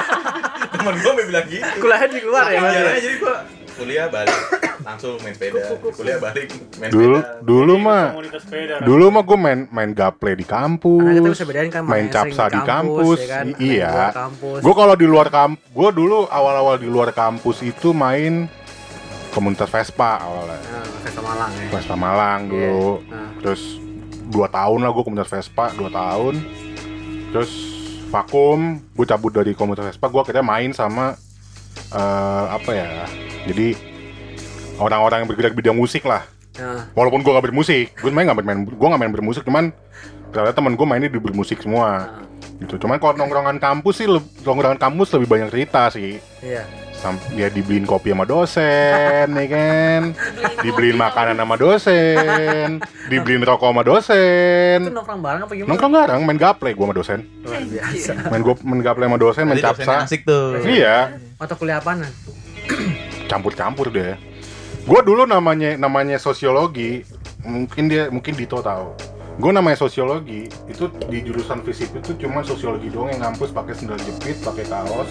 teman 0.74 0.94
gue 0.98 1.12
bilang 1.28 1.46
gitu. 1.46 1.64
kuliahnya 1.78 2.08
di 2.10 2.20
luar 2.24 2.48
ya, 2.48 2.58
Mas, 2.58 2.72
ya? 2.72 2.78
jalannya 2.80 3.02
jadi 3.04 3.16
gua 3.20 3.36
kuliah 3.74 4.06
balik 4.06 4.38
langsung 4.86 5.14
main 5.20 5.34
sepeda 5.36 5.60
kuliah 5.92 6.18
balik 6.18 6.48
main 6.80 6.90
dulu 6.90 7.18
sepeda 7.20 7.44
dulu 7.44 7.74
mah 7.76 8.04
Komunitas 8.14 8.42
sepeda. 8.48 8.74
dulu 8.82 9.04
mah 9.12 9.22
gue 9.22 9.38
main 9.38 9.60
main 9.68 9.90
gaple 9.92 10.32
di 10.32 10.46
kampus. 10.46 11.38
Kan 11.70 11.84
main 11.84 12.06
capsa 12.08 12.44
di 12.48 12.60
kampus. 12.62 13.18
ya 13.20 13.28
kan? 13.28 13.46
Iya. 13.60 13.92
kampus. 14.14 14.60
Gue 14.62 14.74
kalau 14.74 14.94
di 14.94 15.06
luar 15.06 15.28
kamp, 15.28 15.58
gue 15.60 15.90
dulu 15.92 16.24
awal-awal 16.30 16.78
di 16.80 16.88
luar 16.88 17.10
kampus 17.12 17.60
itu 17.66 17.90
main 17.92 18.46
komunitas 19.34 19.66
Vespa 19.66 20.22
awalnya. 20.22 20.56
Nah, 20.62 20.86
Vespa 21.02 21.20
Malang 21.20 21.50
ya. 21.50 21.68
Vespa 21.74 21.96
Malang 21.98 22.40
dulu. 22.46 22.86
Nah. 23.10 23.30
Terus 23.42 23.62
dua 24.30 24.46
tahun 24.48 24.78
lah 24.86 24.90
gue 24.94 25.04
komunitas 25.04 25.30
Vespa, 25.34 25.74
dua 25.74 25.90
tahun. 25.90 26.34
Terus 27.34 27.52
vakum, 28.14 28.78
gue 28.94 29.06
cabut 29.10 29.34
dari 29.34 29.52
komunitas 29.58 29.90
Vespa, 29.90 30.06
gue 30.06 30.20
akhirnya 30.22 30.46
main 30.46 30.70
sama 30.70 31.18
eh, 31.90 32.44
apa 32.54 32.70
ya? 32.70 33.10
Jadi 33.50 33.74
orang-orang 34.78 35.26
yang 35.26 35.28
bergerak 35.28 35.54
bidang 35.58 35.76
musik 35.76 36.06
lah. 36.06 36.22
Nah, 36.54 36.86
Walaupun 36.94 37.26
gue 37.26 37.34
gak 37.34 37.46
bermusik, 37.50 37.86
gue 37.98 38.10
main 38.14 38.30
gak 38.30 38.38
main, 38.38 38.62
gue 38.62 38.86
gak 38.86 39.00
main 39.02 39.10
bermusik, 39.10 39.42
cuman 39.42 39.74
ternyata 40.30 40.54
temen 40.54 40.78
gue 40.78 40.86
mainnya 40.86 41.10
di 41.10 41.18
bermusik 41.18 41.58
semua. 41.58 42.22
Gitu. 42.64 42.80
Cuman 42.80 42.96
kalau 42.96 43.14
nongkrongan 43.14 43.56
kampus 43.56 44.00
sih, 44.00 44.08
nongkrongan 44.40 44.80
kampus 44.80 45.12
lebih 45.12 45.28
banyak 45.28 45.48
cerita 45.48 45.88
sih. 45.88 46.16
iya. 46.40 46.64
Sam 46.94 47.20
dia 47.36 47.52
dibeliin 47.52 47.84
kopi 47.84 48.16
sama 48.16 48.24
dosen, 48.24 49.28
ya 49.28 49.44
kan? 49.44 50.02
Dibeliin 50.64 50.96
makanan 50.96 51.36
sama 51.36 51.60
dosen, 51.60 52.80
dibeliin 53.12 53.44
rokok 53.44 53.68
sama 53.68 53.82
Itu 53.82 53.90
dosen. 53.92 54.78
nongkrong 54.88 55.20
bareng 55.20 55.40
apa 55.44 55.52
gimana? 55.52 55.68
Nongkrong 55.68 55.92
bareng, 55.92 56.20
main 56.24 56.38
gaple 56.40 56.72
gue 56.72 56.80
sama 56.80 56.94
dosen. 56.96 57.18
Luar 57.44 57.60
biasa. 57.60 58.12
Main 58.32 58.40
gue 58.40 58.54
main 58.64 58.80
gaple 58.80 59.04
sama 59.04 59.18
dosen, 59.20 59.44
main 59.44 59.60
capsa. 59.60 59.92
asik 60.00 60.24
tuh 60.24 60.64
Iya, 60.64 61.20
Mata 61.36 61.52
kuliah 61.52 61.76
apaan? 61.76 62.08
campur-campur 63.26 63.92
deh. 63.92 64.16
Gue 64.84 65.00
dulu 65.00 65.24
namanya 65.24 65.76
namanya 65.76 66.16
sosiologi, 66.16 67.04
mungkin 67.40 67.88
dia 67.88 68.08
mungkin 68.08 68.32
Dito 68.32 68.60
tahu. 68.60 68.96
Gue 69.34 69.50
namanya 69.50 69.74
sosiologi, 69.74 70.46
itu 70.70 70.86
di 71.10 71.18
jurusan 71.26 71.58
fisip 71.66 71.90
itu 71.98 72.14
cuma 72.22 72.46
sosiologi 72.46 72.86
doang 72.86 73.10
yang 73.10 73.26
ngampus 73.26 73.50
pakai 73.50 73.74
sendal 73.74 73.98
jepit, 73.98 74.38
pakai 74.38 74.62
kaos, 74.62 75.10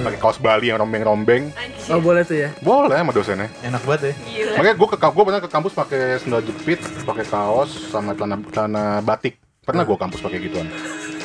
pakai 0.00 0.18
kaos 0.18 0.40
Bali 0.40 0.72
yang 0.72 0.80
rombeng-rombeng. 0.80 1.52
Oh, 1.92 2.00
boleh 2.00 2.24
tuh 2.24 2.48
ya. 2.48 2.48
Boleh 2.64 2.96
sama 2.96 3.12
dosennya. 3.12 3.52
enak 3.60 3.82
banget 3.84 4.00
ya 4.00 4.12
Gila. 4.24 4.52
Makanya 4.56 4.74
gue 4.80 4.88
ke 4.88 4.96
gue 4.96 5.24
pernah 5.28 5.42
ke 5.44 5.50
kampus 5.52 5.72
pakai 5.76 6.02
sendal 6.16 6.40
jepit, 6.48 6.80
pakai 7.04 7.24
kaos 7.28 7.92
sama 7.92 8.16
celana 8.16 8.40
celana 8.48 8.84
batik. 9.04 9.36
Pernah 9.68 9.84
gue 9.84 9.96
kampus 10.00 10.20
pakai 10.24 10.38
gituan. 10.40 10.64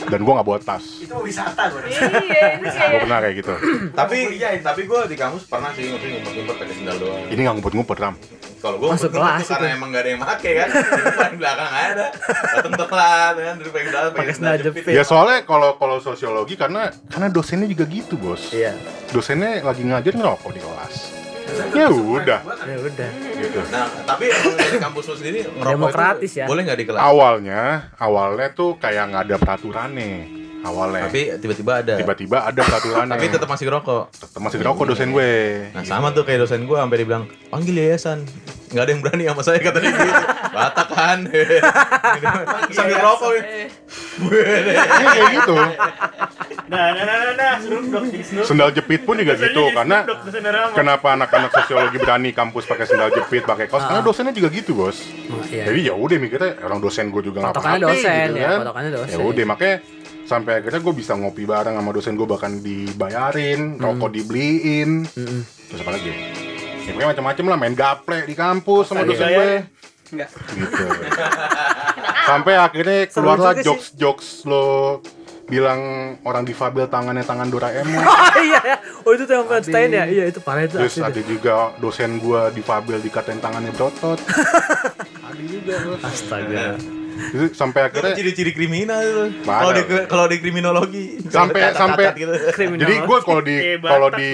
Dan 0.06 0.20
gue 0.20 0.34
nggak 0.34 0.46
bawa 0.46 0.60
tas. 0.60 0.84
itu 1.00 1.14
wisata 1.14 1.64
gue 1.68 1.82
Iya, 1.86 2.02
ini 2.56 2.64
Gue 2.64 2.72
kayak 2.72 3.02
pernah 3.02 3.20
kayak 3.20 3.36
gitu. 3.38 3.54
tapi 3.92 4.18
tapi 4.60 4.82
gue 4.84 5.00
di 5.06 5.16
kampus 5.16 5.44
pernah 5.46 5.70
sih 5.72 5.88
ngumpet 5.88 6.10
ngumpet 6.30 6.56
pakai 6.58 6.74
sendal 6.74 6.98
doang 6.98 7.24
Ini 7.28 7.40
nggak 7.40 7.54
ngumpet-ngumpet 7.56 7.98
ram. 7.98 8.16
kalau 8.60 8.78
gue 8.78 8.90
Masuk 8.90 9.12
kelas 9.12 9.44
karena 9.46 9.68
itu. 9.68 9.76
emang 9.76 9.90
gak 9.90 10.02
ada 10.02 10.10
yang 10.10 10.22
make 10.22 10.52
kan 10.54 10.68
di 10.72 11.02
depan 11.04 11.32
belakang 11.36 11.72
ada 11.74 12.06
datang 12.56 12.74
telat 12.80 13.36
kan 13.36 13.54
dari 13.60 13.70
pakai 13.70 13.86
sendal 13.86 14.06
Pakai 14.14 14.34
sendal 14.34 14.56
jepit. 14.58 14.84
Ya 14.88 15.04
soalnya 15.04 15.38
kalau 15.44 15.76
kalau 15.76 15.98
sosiologi 16.00 16.56
karena 16.56 16.82
karena 17.08 17.28
dosennya 17.28 17.68
juga 17.68 17.84
gitu 17.86 18.16
bos. 18.16 18.52
Iya. 18.52 18.72
Dosennya 19.10 19.60
lagi 19.62 19.84
ngajar 19.84 20.14
ngerokok 20.14 20.52
di 20.52 20.62
kelas. 20.62 20.96
Ya 21.74 21.88
udah. 21.92 22.40
Ya 22.46 22.78
udah. 22.80 23.10
Gitu. 23.34 23.60
nah 23.70 23.86
tapi 24.08 24.32
dari 24.32 24.78
kampus 24.80 25.04
lu 25.12 25.16
sendiri 25.20 25.40
Demokratis 25.50 26.32
ya. 26.40 26.46
boleh 26.48 26.62
nggak 26.64 26.80
di 26.80 26.86
kelas 26.88 27.02
Awalnya 27.02 27.62
awalnya 28.00 28.48
tuh 28.56 28.80
kayak 28.80 29.12
nggak 29.12 29.24
ada 29.30 29.36
peraturannya. 29.42 30.12
Awalnya. 30.64 31.12
tapi 31.12 31.22
tiba-tiba 31.44 31.84
ada 31.84 31.94
tiba-tiba 32.00 32.38
ada 32.48 32.62
peraturannya. 32.64 33.12
tapi 33.12 33.26
tetap 33.28 33.50
masih 33.52 33.68
ngerokok 33.68 34.04
Tetep 34.16 34.40
masih 34.40 34.58
ngerokok 34.64 34.86
dosen 34.88 35.10
gue. 35.12 35.32
Nah 35.76 35.84
sama 35.84 36.16
tuh 36.16 36.24
kayak 36.24 36.48
dosen 36.48 36.64
gue 36.64 36.78
sampai 36.80 36.98
dibilang 37.04 37.24
panggil 37.52 37.76
yayasan 37.76 38.24
nggak 38.74 38.84
ada 38.90 38.92
yang 38.98 39.02
berani 39.06 39.24
sama 39.30 39.42
saya 39.46 39.62
kata 39.62 39.78
dia 39.86 39.94
gitu 39.94 40.24
batak 40.50 40.88
kan 40.90 41.20
sambil 42.74 42.98
rokok 43.06 43.32
Iya 44.14 45.10
kayak 45.14 45.30
gitu. 45.42 45.56
Nah, 46.74 46.90
nah, 46.90 47.06
nah, 47.06 47.18
nah, 47.22 47.34
nah, 47.38 47.54
Snoop 47.62 47.86
Dogg 47.94 48.14
Snoop. 48.26 48.46
Sendal 48.50 48.70
jepit 48.74 49.02
pun 49.06 49.14
juga 49.22 49.38
gitu 49.38 49.70
karena 49.78 50.10
kenapa 50.74 51.14
anak-anak 51.14 51.52
sosiologi 51.54 51.98
berani 52.02 52.34
kampus 52.34 52.66
pakai 52.66 52.86
sendal 52.90 53.14
jepit, 53.14 53.46
pakai 53.46 53.70
kaos? 53.70 53.86
Karena 53.86 54.02
dosennya 54.02 54.34
juga 54.34 54.50
gitu, 54.50 54.74
Bos. 54.74 55.06
Oh, 55.30 55.38
iya. 55.54 55.70
Jadi 55.70 55.80
ya 55.86 55.94
udah 55.94 56.18
mikirnya 56.18 56.52
orang 56.66 56.82
dosen 56.82 57.14
gue 57.14 57.22
juga 57.22 57.46
nggak 57.46 57.54
apa-apa 57.54 57.78
dosen 57.78 58.28
gitu 58.34 58.42
ya, 58.42 58.50
kan. 58.58 58.90
dosen. 58.90 59.14
Ya 59.14 59.18
udah 59.22 59.46
makanya 59.46 59.76
sampai 60.24 60.52
akhirnya 60.64 60.82
gue 60.82 60.94
bisa 60.98 61.14
ngopi 61.14 61.44
bareng 61.46 61.76
sama 61.78 61.92
dosen 61.94 62.14
gue 62.18 62.28
bahkan 62.28 62.52
dibayarin, 62.64 63.78
rokok 63.78 64.10
dibeliin, 64.10 65.06
Mm-mm. 65.06 65.42
terus 65.70 65.80
apa 65.86 65.92
lagi? 65.94 66.10
Ya 66.84 66.92
pokoknya 66.92 67.10
macam-macam 67.16 67.46
lah 67.48 67.58
main 67.60 67.76
gaple 67.78 68.18
di 68.28 68.36
kampus 68.36 68.92
sama 68.92 69.06
dosen 69.06 69.30
gue. 69.30 69.46
ya? 69.46 69.62
Enggak. 70.14 70.30
Gitu. 70.30 70.86
sampai 72.24 72.54
akhirnya 72.56 73.00
keluarlah 73.12 73.54
jokes-jokes 73.60 74.48
lo 74.48 75.00
bilang 75.54 75.80
orang 76.22 76.42
difabel 76.42 76.90
tangannya 76.90 77.22
tangan 77.22 77.46
Doraemon. 77.48 78.02
Ah, 78.24 78.42
iya 78.42 78.62
ya. 78.66 78.76
Oh 79.06 79.14
itu 79.14 79.24
tuh 79.24 79.34
yang 79.36 79.46
ceritain 79.62 79.92
ya. 79.92 80.06
Iya 80.06 80.24
itu 80.26 80.40
parah 80.40 80.66
itu. 80.66 80.76
Terus 80.76 80.98
ada 80.98 81.22
juga 81.22 81.54
dosen 81.78 82.18
gua 82.18 82.50
difabel 82.50 82.98
dikatain 82.98 83.38
tangannya 83.38 83.70
berotot. 83.72 84.18
ada 85.28 85.44
juga. 85.46 85.76
Astaga. 86.02 86.82
Itu 87.30 87.46
sampai 87.54 87.86
akhirnya 87.86 88.18
ciri-ciri 88.18 88.52
kriminal? 88.52 89.30
Kalau 89.46 89.72
di 89.72 89.82
kalau 90.08 90.26
di 90.26 90.38
kriminologi. 90.40 91.22
Sampai- 91.30 91.70
sampai- 91.72 92.10
gitu. 92.16 92.34
jadi 92.74 92.96
gue 93.00 93.18
kalau 93.22 93.42
di 93.42 93.56
kalau 93.78 94.10
di 94.10 94.30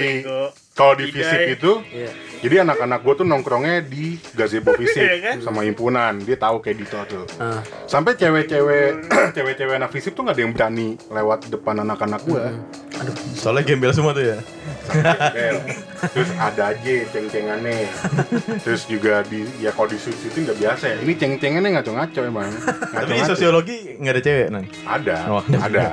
kalau 0.72 0.92
di 0.96 1.04
fisik 1.06 1.60
itu 1.60 1.72
Iya. 1.92 2.10
Jadi 2.40 2.64
anak-anak 2.64 3.00
gue 3.00 3.14
tuh 3.14 3.26
nongkrongnya 3.26 3.80
di 3.82 4.16
gazebo 4.32 4.72
fisik 4.80 4.98
Iya 4.98 5.16
kan? 5.22 5.36
sama 5.40 5.60
himpunan 5.62 6.18
dia 6.18 6.34
tahu 6.34 6.58
kayak 6.58 6.76
gitu 6.80 6.96
tuh 7.06 7.24
Ah. 7.36 7.60
sampai 7.84 8.14
cewek-cewek 8.14 9.08
cewek-cewek 9.36 9.74
anak 9.76 9.90
fisik 9.90 10.12
tuh 10.12 10.22
nggak 10.22 10.34
ada 10.34 10.42
yang 10.42 10.52
berani 10.52 10.88
lewat 11.06 11.48
depan 11.48 11.80
anak-anak 11.80 12.20
gue 12.24 12.44
Soalnya 13.32 13.64
gembel 13.64 13.92
semua 13.92 14.12
tuh 14.12 14.24
ya. 14.26 14.38
Terus 16.08 16.30
ada 16.34 16.62
aja 16.70 16.92
ceng-cengannya 17.08 17.84
terus 18.60 18.82
juga 18.84 19.20
di 19.22 19.44
ya 19.58 19.70
kalau 19.70 19.86
di 19.86 19.98
syuting 19.98 20.44
nggak 20.46 20.58
biasa 20.58 20.84
ya 20.86 20.96
ini 20.98 21.12
ceng-cengannya 21.14 21.70
ngaco-ngaco 21.72 22.20
emang 22.22 22.50
Tapi 22.50 22.94
ngaco-ngaco 22.94 23.28
sosiologi 23.28 23.76
nggak 23.96 24.12
ada 24.12 24.22
cewek 24.22 24.46
nang. 24.48 24.64
ada 24.82 25.16
Oh, 25.28 25.42
ada 25.58 25.84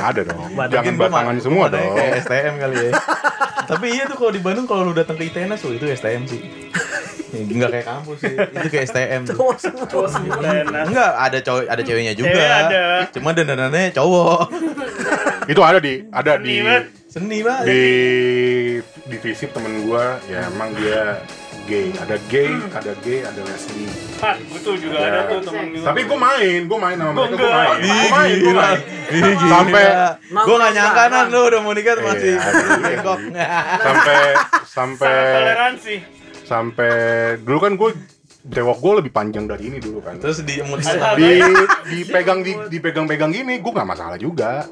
ada 0.00 0.20
dong 0.22 0.40
Mungkin 0.48 0.70
jangan 0.70 0.94
batangan 0.96 1.34
mah- 1.34 1.44
semua 1.44 1.64
dong 1.68 1.92
Kayak 1.92 2.12
STM 2.22 2.54
kali 2.56 2.76
ya. 2.78 2.90
Tapi 3.62 3.86
iya 3.90 4.04
tuh 4.04 4.16
kalau 4.16 4.30
di 4.30 4.40
Bandung 4.40 4.66
kalau 4.66 4.82
lu 4.84 4.92
datang 4.92 5.14
ke 5.14 5.24
ITENAS 5.24 5.60
tuh 5.60 5.72
itu 5.72 5.86
STM 5.86 6.26
sih. 6.26 6.40
Enggak 7.32 7.70
kayak 7.72 7.86
kampus 7.86 8.18
sih. 8.20 8.34
Itu 8.34 8.68
kayak 8.68 8.84
STM. 8.84 9.22
tuh. 9.24 9.38
Enak. 10.42 10.84
Enggak, 10.84 11.10
ada 11.16 11.38
cowok 11.40 11.62
ada 11.64 11.82
ceweknya 11.82 12.12
juga. 12.12 12.28
Cewek 12.28 12.50
ada. 12.50 12.82
Cuma 13.08 13.28
dandanannya 13.32 13.84
cowok. 13.92 14.40
itu 15.46 15.60
ada 15.60 15.78
di 15.78 15.94
ada 16.08 16.32
Seni 16.34 16.44
di 16.44 16.54
banget. 16.60 16.84
Seni 17.08 17.38
banget. 17.40 17.64
di 17.64 17.82
di 19.02 19.16
visip 19.16 19.50
temen 19.50 19.82
gua 19.82 20.22
ya 20.24 20.46
emang 20.46 20.70
dia 20.72 21.18
gay 21.64 21.90
ada 21.96 22.14
gay 22.26 22.50
ada 22.70 22.92
gay 23.00 23.20
ada 23.20 23.40
lesbi 23.40 23.86
Ah, 24.18 24.34
gue 24.34 24.60
tuh 24.60 24.74
juga 24.76 24.98
ada 25.00 25.20
tuh 25.26 25.42
temen 25.42 25.74
gue. 25.74 25.82
tapi 25.82 26.00
gua 26.04 26.18
main 26.20 26.60
gua 26.64 26.78
main 26.80 26.96
sama 26.96 27.10
Gua 27.12 27.24
mereka 27.24 27.34
gua 27.34 27.50
enggak. 27.50 27.58
main 27.58 27.80
gua 27.82 28.12
main 28.12 28.36
gua 28.38 28.52
main. 28.54 28.80
Sampai- 29.44 29.90
Gue 30.32 30.56
gak 30.56 30.72
nyangka 30.72 31.04
nan 31.08 31.24
lu 31.28 31.40
udah 31.44 31.60
mau 31.60 31.72
nikah 31.72 31.94
masih 31.98 32.32
Iya. 32.32 32.50
bengkok. 32.80 33.18
sampai 33.78 34.18
sampai 34.64 35.16
toleransi. 35.32 35.94
sampai 36.44 36.92
dulu 37.38 37.58
kan 37.58 37.72
gua 37.74 37.90
cewek 38.44 38.76
gua 38.78 38.92
lebih 38.98 39.12
panjang 39.12 39.44
dari 39.44 39.64
ini 39.66 39.78
dulu 39.78 39.98
kan 39.98 40.14
Terus 40.16 40.42
di 40.42 40.58
di 41.16 41.30
dipegang 41.92 42.40
di 42.40 42.52
dipegang-pegang 42.68 43.30
gini 43.30 43.58
gua 43.58 43.72
nggak 43.76 43.88
masalah 43.88 44.16
juga 44.16 44.66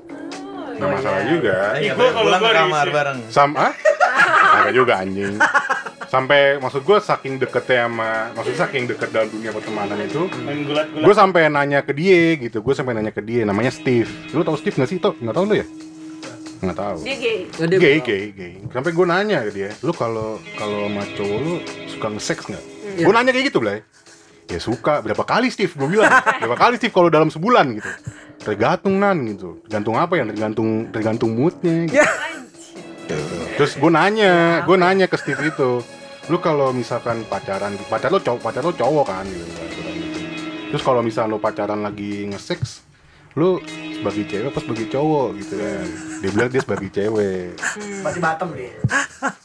nggak 0.80 0.90
masalah 0.90 1.22
juga. 1.22 1.56
Ih, 1.76 1.92
gua 1.92 2.08
kalau 2.08 2.24
pulang 2.26 2.42
kamar 2.42 2.88
bareng. 2.88 3.18
sama 3.28 3.64
ada 4.56 4.70
juga 4.72 4.98
anjing. 4.98 5.36
Sampai 6.06 6.58
maksud 6.58 6.82
gue 6.82 6.98
saking 6.98 7.38
deketnya 7.38 7.86
sama 7.86 8.10
maksudnya 8.32 8.58
saking 8.60 8.82
deket 8.84 9.08
dalam 9.10 9.28
dunia 9.28 9.54
pertemanan 9.54 9.94
itu 10.00 10.26
gue 10.96 11.14
sampai 11.14 11.46
nanya 11.46 11.80
ke 11.80 11.92
dia 11.92 12.34
gitu. 12.36 12.58
Gue 12.60 12.74
sampai 12.74 12.92
nanya 12.92 13.10
ke 13.10 13.20
dia 13.20 13.44
namanya 13.44 13.70
Steve. 13.70 14.10
Lu 14.30 14.42
tau 14.42 14.56
Steve 14.56 14.74
nggak 14.74 14.88
sih 14.88 14.98
tau 14.98 15.14
nggak 15.14 15.30
tau 15.30 15.44
lu 15.44 15.54
ya? 15.54 15.66
Nggak 16.60 16.76
tahu 16.76 16.98
Dia 17.00 17.16
gay. 17.16 17.38
Oh, 17.54 17.64
dia- 17.64 17.78
gay 17.78 17.96
gay. 18.02 18.24
gay 18.32 18.52
sampai 18.68 18.90
gue 18.90 19.06
nanya 19.06 19.38
ke 19.42 19.52
dia 19.54 19.70
lu 19.80 19.92
kalau 19.92 20.36
kalau 20.54 20.88
sama 20.88 21.02
cowok 21.14 21.38
lu 21.38 21.54
suka 21.86 22.06
nge-sex 22.10 22.38
nggak 22.44 22.64
Iya. 22.90 23.04
gue 23.06 23.12
nanya 23.14 23.30
kayak 23.30 23.46
gitu 23.46 23.58
Blay. 23.62 23.78
Ya 24.44 24.58
suka. 24.58 24.98
Berapa 24.98 25.22
kali 25.22 25.46
Steve? 25.46 25.70
Gue 25.70 25.86
bilang. 25.88 26.10
Berapa 26.42 26.58
kali 26.58 26.74
Steve 26.74 26.90
kalau 26.90 27.06
dalam 27.06 27.30
sebulan? 27.30 27.70
gitu 27.72 27.86
tergantung 28.40 28.96
nan 28.96 29.16
gitu 29.28 29.60
tergantung 29.68 29.94
apa 30.00 30.12
ya 30.16 30.24
tergantung 30.24 30.88
tergantung 30.88 31.30
moodnya 31.36 31.86
gitu. 31.86 32.04
terus 33.60 33.76
gue 33.76 33.90
nanya 33.92 34.64
gue 34.64 34.76
nanya 34.80 35.06
ke 35.06 35.16
Steve 35.20 35.52
itu 35.52 35.84
lu 36.30 36.38
kalau 36.38 36.72
misalkan 36.72 37.26
pacaran 37.28 37.74
pacar 37.90 38.08
lo 38.08 38.22
cowok 38.22 38.40
pacar 38.40 38.62
lo 38.62 38.72
cowok 38.72 39.04
kan 39.04 39.26
gitu, 39.26 39.44
bilang 39.44 39.68
gitu. 39.98 40.20
terus 40.72 40.82
kalau 40.86 41.00
misalnya 41.04 41.36
lo 41.36 41.38
pacaran 41.42 41.80
lagi 41.84 42.30
nge-sex 42.30 42.86
lu 43.38 43.62
sebagai 43.94 44.26
cewek 44.26 44.50
apa 44.50 44.58
sebagai 44.58 44.86
cowok 44.90 45.28
gitu 45.38 45.54
kan 45.60 45.86
dia 46.18 46.30
bilang 46.34 46.50
dia 46.50 46.62
sebagai 46.64 46.88
cewek 46.90 47.54
Berarti 48.02 48.18
bottom 48.18 48.48
dia. 48.56 48.74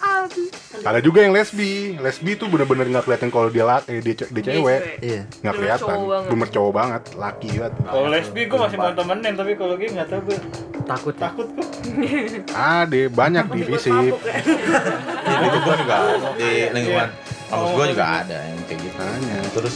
ada 0.82 1.00
juga 1.00 1.20
yang 1.20 1.32
lesbi. 1.32 1.96
Lesbi 1.96 2.36
tuh 2.36 2.46
bener-bener 2.46 2.86
nggak 2.88 3.04
kelihatan 3.04 3.30
kalau 3.30 3.48
dia 3.48 3.64
laki 3.64 4.00
dia, 4.00 4.14
ce- 4.16 4.30
dia 4.30 4.44
cewek. 4.46 4.80
Iya. 5.00 5.22
nggak 5.42 5.54
kelihatan. 5.56 5.98
bener 6.28 6.50
cowok 6.50 6.72
banget. 6.72 7.02
Laki 7.16 7.50
banget. 7.56 7.74
Kalau 7.82 8.08
lesbi 8.08 8.42
gue 8.44 8.60
masih 8.60 8.78
mau 8.78 8.92
temenin, 8.92 9.34
tapi 9.34 9.52
kalau 9.54 9.74
gay 9.76 9.90
nggak 9.90 10.08
tahu 10.08 10.22
gue 10.26 10.38
Takut. 10.86 11.16
takut 11.18 11.48
gue. 11.50 11.66
ada 12.54 13.02
banyak 13.10 13.46
di 13.50 13.62
visip 13.64 14.14
Itu 14.14 15.58
gue 15.58 15.76
juga 15.76 15.98
di 16.38 16.50
lingkungan 16.70 17.10
kampus 17.46 17.70
gue 17.72 17.86
juga 17.90 18.06
ada 18.20 18.38
yang 18.44 18.60
kayak 18.66 18.80
gitu. 18.82 19.02
Terus 19.54 19.76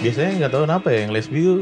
biasanya 0.00 0.32
nggak 0.36 0.50
tahu 0.50 0.62
kenapa 0.64 0.86
ya 0.88 0.98
yang 1.00 1.12
lesbi 1.12 1.40
tuh 1.40 1.58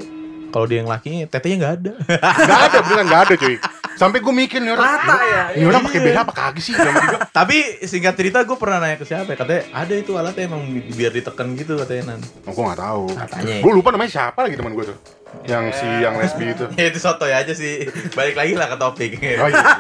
kalau 0.49 0.65
dia 0.65 0.81
yang 0.81 0.89
laki 0.89 1.29
tetenya 1.29 1.57
nggak 1.59 1.75
ada. 1.77 1.93
nggak 2.41 2.61
ada 2.65 2.79
beneran 2.81 3.07
nggak 3.07 3.23
ada 3.23 3.35
cuy 3.37 3.57
sampai 4.01 4.25
gue 4.25 4.33
mikir 4.33 4.65
nih 4.65 4.73
orang 4.73 4.89
Rata 4.97 5.17
ya. 5.21 5.43
ini 5.53 5.65
orang 5.69 5.85
pakai 5.85 6.01
beda 6.01 6.21
apa 6.25 6.33
kagak 6.33 6.65
sih 6.65 6.73
Tapi 7.39 7.57
singkat 7.85 8.17
cerita 8.17 8.41
gue 8.41 8.57
pernah 8.57 8.81
nanya 8.81 8.97
ke 8.97 9.05
siapa 9.05 9.29
ya, 9.29 9.37
katanya 9.37 9.63
ada 9.77 9.93
itu 9.93 10.17
alatnya 10.17 10.49
emang 10.49 10.65
bi- 10.65 10.89
biar 10.89 11.13
ditekan 11.13 11.53
gitu 11.53 11.77
katanya 11.77 12.17
nan. 12.17 12.21
oh, 12.49 12.51
gue 12.51 12.65
nggak 12.65 12.81
tahu 12.81 13.05
Katanya. 13.13 13.57
gue 13.61 13.73
lupa 13.77 13.89
namanya 13.93 14.09
siapa 14.11 14.41
lagi 14.41 14.57
teman 14.57 14.73
gue 14.73 14.89
tuh 14.89 14.97
yang 15.45 15.69
si 15.71 15.85
yang 16.01 16.17
lesbi 16.17 16.49
itu 16.49 16.65
Ya 16.81 16.89
itu 16.89 16.97
soto 16.97 17.29
ya 17.29 17.45
aja 17.45 17.53
sih. 17.53 17.85
Balik 18.19 18.41
lagi 18.41 18.57
lah 18.57 18.67
ke 18.67 18.77
topik. 18.77 19.11
oh 19.15 19.47
iya 19.47 19.53
juga. 19.53 19.77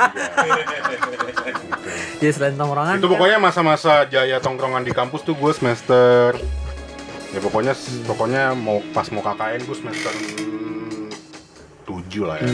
Ya 2.21 2.31
selain 2.31 2.55
tongkrongan. 2.55 3.01
itu 3.01 3.09
pokoknya 3.09 3.41
masa-masa 3.41 4.05
jaya 4.05 4.37
tongkrongan 4.39 4.85
di 4.85 4.93
kampus 4.93 5.25
tuh 5.25 5.33
gue 5.33 5.53
semester 5.57 6.37
ya 7.31 7.41
pokoknya 7.41 7.73
pokoknya 8.05 8.53
mau 8.53 8.85
pas 8.91 9.09
mau 9.09 9.23
KKN 9.23 9.65
gue 9.65 9.77
semester 9.79 10.13
7 11.89 12.29
lah 12.29 12.37
ya 12.37 12.51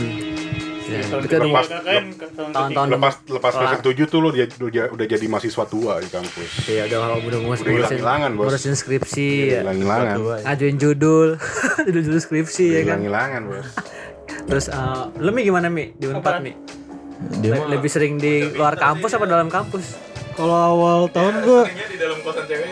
Ya, 0.87 1.03
itu 1.03 1.19
udah 1.19 1.39
lepas- 1.41 1.67
kan, 1.67 2.03
tahun 2.15 2.49
tahun-tahun 2.49 2.87
lepas 2.89 3.13
lepas 3.27 3.51
semester 3.51 3.79
7 3.91 4.07
tuh 4.07 4.19
lo 4.19 4.29
dia, 4.29 4.45
udah, 4.47 4.85
udah 4.89 5.05
jadi 5.05 5.25
mahasiswa 5.25 5.65
tua 5.65 5.93
di 5.97 6.07
kampus 6.07 6.49
Iya 6.65 6.87
udah 6.87 6.99
udah 7.19 7.39
ngurus 7.39 7.59
Udah 7.59 7.73
hilang-hilangan, 7.73 8.29
Bos. 8.33 8.43
ngurusin 8.47 8.73
skripsi 8.73 9.27
ya. 9.49 9.59
hilang-hilangan 9.61 10.15
Ngajuin 10.41 10.77
judul, 10.77 11.29
judul 11.85 12.01
judul 12.01 12.21
skripsi 12.21 12.65
ya 12.69 12.81
kan. 12.81 13.03
hilang-hilangan 13.03 13.41
bos 13.45 13.67
Terus 14.47 14.65
eh, 14.69 15.03
lu 15.17 15.29
Mi 15.29 15.41
gimana 15.41 15.67
Mi 15.67 15.91
di 15.91 16.05
Unpad? 16.05 16.39
Mi? 16.39 16.55
Le- 17.41 17.67
lebih 17.69 17.89
sering 17.89 18.15
di 18.15 18.47
luar 18.49 18.75
kampus 18.75 19.11
apa 19.11 19.25
dalam 19.25 19.47
kampus? 19.47 19.99
Kalau 20.33 20.53
awal 20.53 21.09
tahun 21.09 21.35
gue 21.41 21.61
di 21.65 21.97
dalam 21.97 22.21
kosan 22.21 22.45
cewek. 22.45 22.69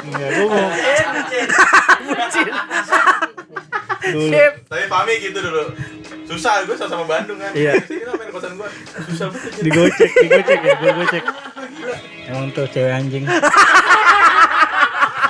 Enggak, 0.00 0.30
gue 0.38 0.46
mau 0.46 0.68
dulu 4.06 4.28
Tapi 4.64 4.84
Fami 4.86 5.14
gitu 5.18 5.38
dulu. 5.40 5.62
Susah 6.24 6.62
gue 6.62 6.72
sama 6.74 7.04
Bandung 7.04 7.36
kan. 7.36 7.52
Iya. 7.52 7.76
Sini 7.80 8.02
lah 8.02 8.14
main 8.14 8.28
kosan 8.28 8.52
gue. 8.54 8.68
Susah 9.06 9.26
banget. 9.28 9.60
digocek, 9.60 10.10
digocek 10.18 10.58
ya, 10.58 10.74
gue 10.74 10.92
gocek. 10.94 11.24
Emang 12.26 12.48
tuh 12.50 12.66
cewek 12.66 12.90
anjing. 12.90 13.24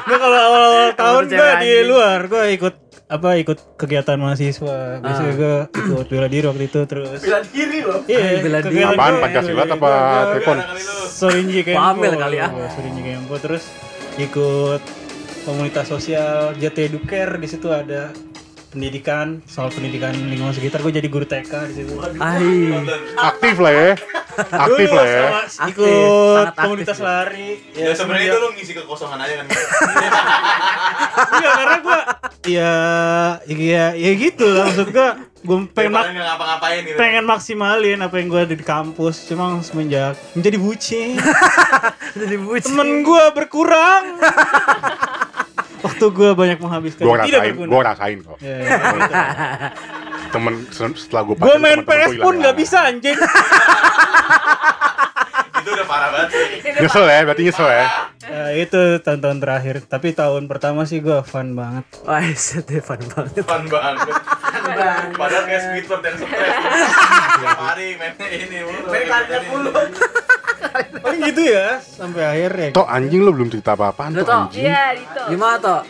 Gue 0.04 0.18
kalau 0.18 0.36
awal-awal 0.38 0.88
tahun 0.92 1.22
gue 1.26 1.50
di 1.58 1.72
luar, 1.82 2.18
gue 2.24 2.44
ikut 2.52 2.74
apa 3.06 3.28
ikut 3.36 3.58
kegiatan 3.74 4.16
mahasiswa. 4.16 5.00
Biasanya 5.00 5.32
Ah. 5.32 5.36
gue 5.36 5.54
ikut 5.90 6.06
bela 6.06 6.28
diri 6.28 6.44
waktu 6.44 6.64
itu 6.64 6.80
terus. 6.84 7.18
Bela 7.18 7.40
diri 7.42 7.78
loh. 7.80 8.00
Iya, 8.04 8.38
bela 8.38 8.58
diri. 8.60 8.82
apaan 8.82 9.14
Pancasila 9.18 9.62
apa 9.64 9.74
gue- 9.76 10.26
telepon 10.30 10.56
Sorinji 11.06 11.60
Kempo. 11.62 11.80
Pamel 11.80 12.14
kali 12.14 12.36
ya. 12.36 12.48
Gua 12.48 12.68
Sorinji 12.68 13.02
Kempo 13.02 13.34
terus 13.38 13.64
ikut 14.14 14.82
komunitas 15.42 15.86
sosial 15.86 16.52
Jati 16.54 16.80
Educare 16.84 17.36
di 17.36 17.46
situ 17.46 17.66
ada 17.66 18.12
pendidikan 18.74 19.38
soal 19.44 19.68
pendidikan 19.68 20.10
lingkungan 20.10 20.50
sekitar 20.50 20.78
gue 20.80 20.92
jadi 20.92 21.06
guru 21.06 21.22
TK 21.24 21.52
di 21.64 21.74
situ. 21.76 21.94
Ai. 22.16 22.74
aktif 23.16 23.56
lah 23.56 23.72
ya 23.72 23.90
aktif 24.34 24.88
Dulu 24.88 24.98
lah 24.98 25.06
ya 25.06 25.22
sama 25.22 25.40
Aktif, 25.62 25.70
ikut 25.70 25.86
sangat 25.86 26.48
aktif 26.48 26.58
komunitas 26.60 26.98
ya. 26.98 27.04
lari. 27.04 27.48
Ya 27.72 27.90
sebenarnya 27.92 28.26
itu 28.26 28.36
lu 28.36 28.48
ngisi 28.52 28.72
kekosongan 28.74 29.18
aja 29.20 29.34
kan. 29.36 29.46
Iya 31.34 31.48
karena 31.52 31.76
gue 31.78 31.98
ya 32.46 32.74
ya 33.46 33.84
ya 33.94 34.10
gitu 34.12 34.44
lah 34.44 34.66
maksud 34.66 34.88
gue 34.90 35.08
gue 35.40 35.56
pengen 35.70 35.92
mak- 35.92 36.04
Pengen 36.04 36.14
nggak 36.14 36.28
ngapa-ngapain 36.28 36.80
gitu. 36.82 36.96
pengen 36.96 37.24
maksimalin 37.24 37.98
apa 38.00 38.14
yang 38.16 38.28
gue 38.28 38.40
ada 38.42 38.54
di 38.54 38.66
kampus 38.66 39.24
cuma 39.24 39.44
semenjak 39.60 40.16
menjadi 40.32 40.56
bucin 40.58 41.08
Jadi 42.18 42.36
bucin. 42.38 42.64
temen 42.66 42.88
gue 43.00 43.24
berkurang 43.30 44.04
waktu 46.04 46.12
gue 46.14 46.30
banyak 46.34 46.58
menghabiskan 46.58 47.02
gue 47.02 47.16
rasain 47.16 47.40
berguna 47.50 47.70
gue 47.70 47.80
rasain 47.82 48.18
kok 48.20 48.36
Ya, 48.38 48.54
ya, 48.54 48.76
gitu. 48.76 49.14
temen 50.30 50.54
se- 50.68 50.98
setelah 50.98 51.22
gue 51.24 51.34
gue 51.34 51.56
main 51.56 51.80
PS 51.80 52.12
pun 52.18 52.34
nggak 52.36 52.54
bisa 52.54 52.78
anjing 52.84 53.16
Itu 55.54 55.72
udah 55.72 55.88
parah 55.88 56.12
banget. 56.12 56.28
sih. 56.28 56.76
nyesel 56.76 57.04
ya 57.06 57.18
berarti 57.24 57.42
nyesel 57.42 57.64
ya 57.66 57.86
Ya, 58.24 58.44
itu 58.54 58.80
tahun-tahun 59.00 59.38
terakhir 59.38 59.74
tapi 59.84 60.12
tahun 60.12 60.44
pertama 60.44 60.84
sih 60.84 61.00
gue 61.00 61.20
fun 61.22 61.52
banget 61.52 61.84
Wah, 62.02 62.20
Stefan 62.34 63.00
banget. 63.06 63.44
Fun 63.44 63.64
banget. 63.66 64.16
Padahal 65.12 65.44
kayak 65.44 65.60
Squidward 65.62 66.00
stres. 66.00 66.20
Tiap 67.40 67.58
hari 67.58 67.96
mainnya 67.96 68.28
ini 68.28 68.58
mulu. 68.60 68.88
Main 68.88 69.08
mulu. 69.46 69.70
Paling 70.74 71.20
gitu 71.24 71.42
ya 71.46 71.78
sampai 71.78 72.22
akhir 72.22 72.50
ya 72.52 72.68
Tok 72.72 72.88
anjing 72.88 73.20
lu 73.20 73.30
belum 73.30 73.48
cerita 73.48 73.72
apa-apaan 73.72 74.10
Tok 74.12 74.24
Tok. 74.24 74.34
anjing 74.48 74.64
Iya, 74.64 74.82
Dito. 74.92 75.22
Gimana 75.28 75.56
toh? 75.56 75.80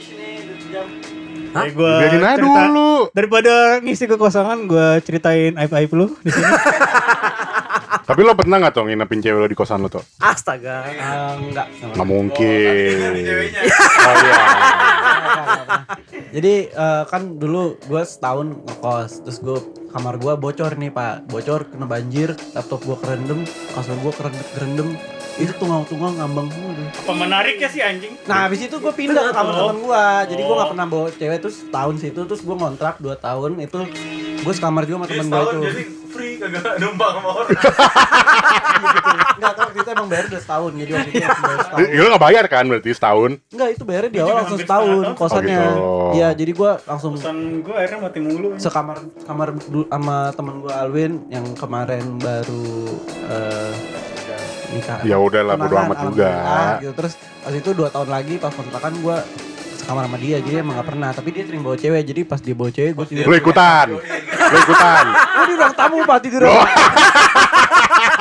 Hah? 1.55 1.65
Gua 1.71 1.93
Biarin 1.99 2.19
aja 2.21 2.35
cerita- 2.35 2.63
dulu. 2.67 2.93
Daripada 3.11 3.53
ngisi 3.79 4.05
kekosongan, 4.05 4.67
gue 4.67 4.89
ceritain 5.01 5.55
aib-aib 5.55 5.91
lu 5.93 6.11
di 6.19 6.29
sini. 6.29 6.43
Tapi 8.05 8.21
lo 8.21 8.35
pernah 8.35 8.59
nggak 8.59 8.75
tuh 8.75 8.85
nginepin 8.85 9.23
cewek 9.23 9.39
lo 9.39 9.47
di 9.47 9.55
kosan 9.55 9.79
lo 9.79 9.89
tuh? 9.89 10.03
Astaga. 10.19 10.83
Ah, 10.93 11.39
enggak. 11.39 11.71
Nggak 11.95 12.05
mungkin. 12.05 12.97
Oh 13.01 14.15
iya. 14.19 14.37
Jadi 16.35 16.55
eh, 16.71 17.03
kan 17.07 17.39
dulu 17.39 17.79
gue 17.87 18.03
setahun 18.03 18.59
ngekos, 18.67 19.11
terus 19.23 19.39
gue 19.39 19.59
kamar 19.95 20.19
gue 20.19 20.35
bocor 20.35 20.75
nih 20.75 20.91
pak, 20.91 21.31
bocor 21.31 21.71
kena 21.71 21.87
banjir, 21.87 22.35
laptop 22.59 22.83
gue 22.83 22.99
kerendam, 22.99 23.47
kasur 23.75 23.95
gue 24.03 24.13
kerendam, 24.59 24.99
itu 25.35 25.53
tunggang-tunggang 25.57 26.15
ngambang 26.15 26.47
semua 26.47 26.71
deh. 26.73 26.89
Apa 26.95 27.13
menariknya 27.13 27.67
sih 27.67 27.83
anjing? 27.83 28.15
Nah 28.25 28.47
habis 28.47 28.61
itu 28.61 28.77
gue 28.77 28.93
pindah 28.93 29.23
ke 29.25 29.33
kamar 29.33 29.53
teman 29.53 29.77
gue, 29.81 30.05
jadi 30.31 30.41
gue 30.41 30.55
nggak 30.55 30.71
pernah 30.71 30.87
bawa 30.87 31.07
cewek 31.11 31.39
terus 31.41 31.57
tahun 31.69 31.95
situ, 31.99 32.21
terus 32.23 32.41
gue 32.41 32.55
ngontrak 32.55 32.95
2 32.99 33.19
tahun 33.19 33.51
itu 33.59 33.81
gue 34.41 34.53
sekamar 34.53 34.85
juga 34.85 35.03
sama 35.03 35.07
temen 35.09 35.27
gue 35.27 35.43
itu. 35.43 35.59
jadi 35.65 35.83
free 36.09 36.35
kagak 36.39 36.79
numpang 36.79 37.15
sama 37.19 37.31
orang. 37.35 37.49
Enggak 39.35 39.53
tahu 39.59 39.67
waktu 39.67 39.81
itu 39.83 39.91
emang 39.91 40.09
bayar 40.09 40.25
udah 40.31 40.41
setahun, 40.41 40.73
jadi 40.73 40.91
waktu 40.95 41.11
itu 41.11 41.19
bayar 41.19 41.59
setahun. 41.59 41.79
Eh, 41.83 41.99
Lo 41.99 42.07
nggak 42.07 42.23
bayar 42.23 42.45
kan 42.47 42.65
berarti 42.71 42.91
setahun? 42.95 43.31
Enggak 43.51 43.69
itu 43.75 43.83
bayarnya 43.83 44.11
di 44.11 44.19
awal 44.23 44.35
langsung 44.39 44.59
setahun 44.63 45.05
kosannya. 45.19 45.59
Oh, 45.59 45.67
gitu. 45.67 45.83
Iya 46.15 46.29
jadi 46.31 46.53
gue 46.55 46.71
langsung 46.87 47.13
Pesan 47.19 47.39
gue 47.67 47.75
akhirnya 47.75 47.99
mati 47.99 48.21
mulu. 48.23 48.49
sekamar 48.55 48.97
kamar 49.27 49.49
sama 49.91 50.17
temen 50.31 50.55
gue 50.63 50.71
Alwin 50.73 51.13
yang 51.27 51.47
kemarin 51.59 52.05
baru 52.23 52.87
nikah. 54.75 54.99
Ya 55.03 55.17
udahlah, 55.17 55.55
bodo 55.55 55.75
amat 55.79 55.99
juga. 56.03 56.31
Gitu. 56.79 56.93
Terus 56.93 57.13
pas 57.17 57.53
itu 57.53 57.71
dua 57.71 57.89
tahun 57.89 58.09
lagi 58.09 58.35
pas 58.37 58.51
kontrakan 58.51 58.93
gue 58.99 59.17
sekamar 59.75 60.09
sama 60.09 60.17
dia 60.17 60.41
jadi 60.41 60.65
emang 60.65 60.81
gak 60.81 60.89
pernah 60.89 61.13
tapi 61.13 61.29
dia 61.29 61.45
sering 61.45 61.61
bawa 61.61 61.77
cewek 61.77 62.09
jadi 62.09 62.21
pas 62.25 62.41
dia 62.41 62.57
bawa 62.57 62.73
cewek 62.73 62.97
gue 62.97 63.05
tidur 63.05 63.29
Lo 63.29 63.37
ikutan. 63.37 63.87
Lo 63.93 64.59
ikutan. 64.59 65.05
oh 65.13 65.45
di 65.45 65.55
ruang 65.55 65.75
tamu 65.77 65.97
pak 66.03 66.19
tidur 66.25 66.41
Oh. 66.49 66.65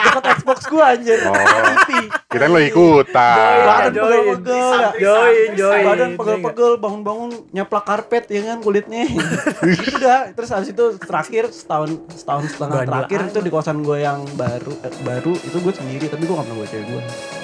Dekat 0.04 0.24
Xbox 0.36 0.60
gue 0.66 0.84
anjir 0.84 1.20
Oh. 1.24 1.34
TV 1.34 1.92
Kirain 2.28 2.50
lo 2.50 2.60
ikutan. 2.60 3.38
badan 3.64 3.92
pegel-pegel. 3.94 4.70
Join, 4.98 5.50
join. 5.54 5.84
badan 5.84 6.10
pegel-pegel 6.14 6.72
bangun-bangun 6.78 7.30
nyaplak 7.50 7.84
karpet 7.84 8.26
ya 8.28 8.42
kan 8.46 8.58
kulitnya 8.60 9.06
itu 9.06 9.98
dah 9.98 10.30
terus 10.32 10.50
habis 10.50 10.70
itu 10.70 10.86
terakhir 10.98 11.48
setahun 11.48 11.90
setahun 12.12 12.44
setengah 12.50 12.78
Bandel 12.80 12.90
terakhir 12.90 13.20
amat. 13.20 13.30
itu 13.30 13.40
di 13.40 13.52
kosan 13.52 13.78
gue 13.80 13.98
yang 14.00 14.26
baru 14.34 14.74
eh, 14.82 14.94
baru 15.02 15.34
itu 15.36 15.58
gue 15.58 15.74
sendiri 15.74 16.06
tapi 16.08 16.24
gue 16.24 16.34
gak 16.34 16.44
pernah 16.44 16.58
bawa 16.58 16.68
cewek 16.68 16.86
gue 16.88 17.02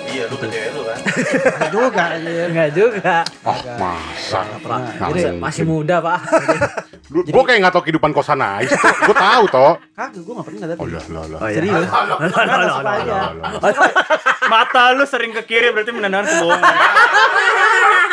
Iya, 0.10 0.26
lu 0.26 0.36
ke 0.36 0.48
cewek 0.50 0.70
lu 0.74 0.82
kan. 0.82 0.98
Ada 1.54 1.68
juga 1.70 2.04
anjir 2.10 2.46
Enggak 2.50 2.70
juga. 2.74 3.16
Oh, 3.46 3.60
masa. 3.78 4.42
Mungkin. 5.00 5.38
Masih 5.38 5.64
muda, 5.64 6.02
Pak. 6.02 6.20
Lu- 7.10 7.26
Gue 7.26 7.42
kayak 7.42 7.58
nggak 7.60 7.74
tau 7.74 7.82
kehidupan 7.82 8.14
kosan 8.14 8.38
aja. 8.38 8.70
Gue 9.02 9.18
tahu 9.18 9.44
toh. 9.48 9.74
kagak 9.92 10.22
gue 10.22 10.30
gak 10.32 10.46
pernah 10.46 10.60
tapi 10.64 10.78
Oh 10.78 10.88
lah 10.88 11.06
lah 11.10 11.26
lah. 11.26 11.40
Oh, 11.40 11.50
iya. 11.50 11.58
serius. 11.58 11.88
Mata 14.46 14.94
lu 14.94 15.04
sering 15.04 15.34
ke 15.34 15.42
kiri 15.44 15.74
berarti 15.74 15.90
menandakan 15.90 16.26
kebohongan. 16.28 16.74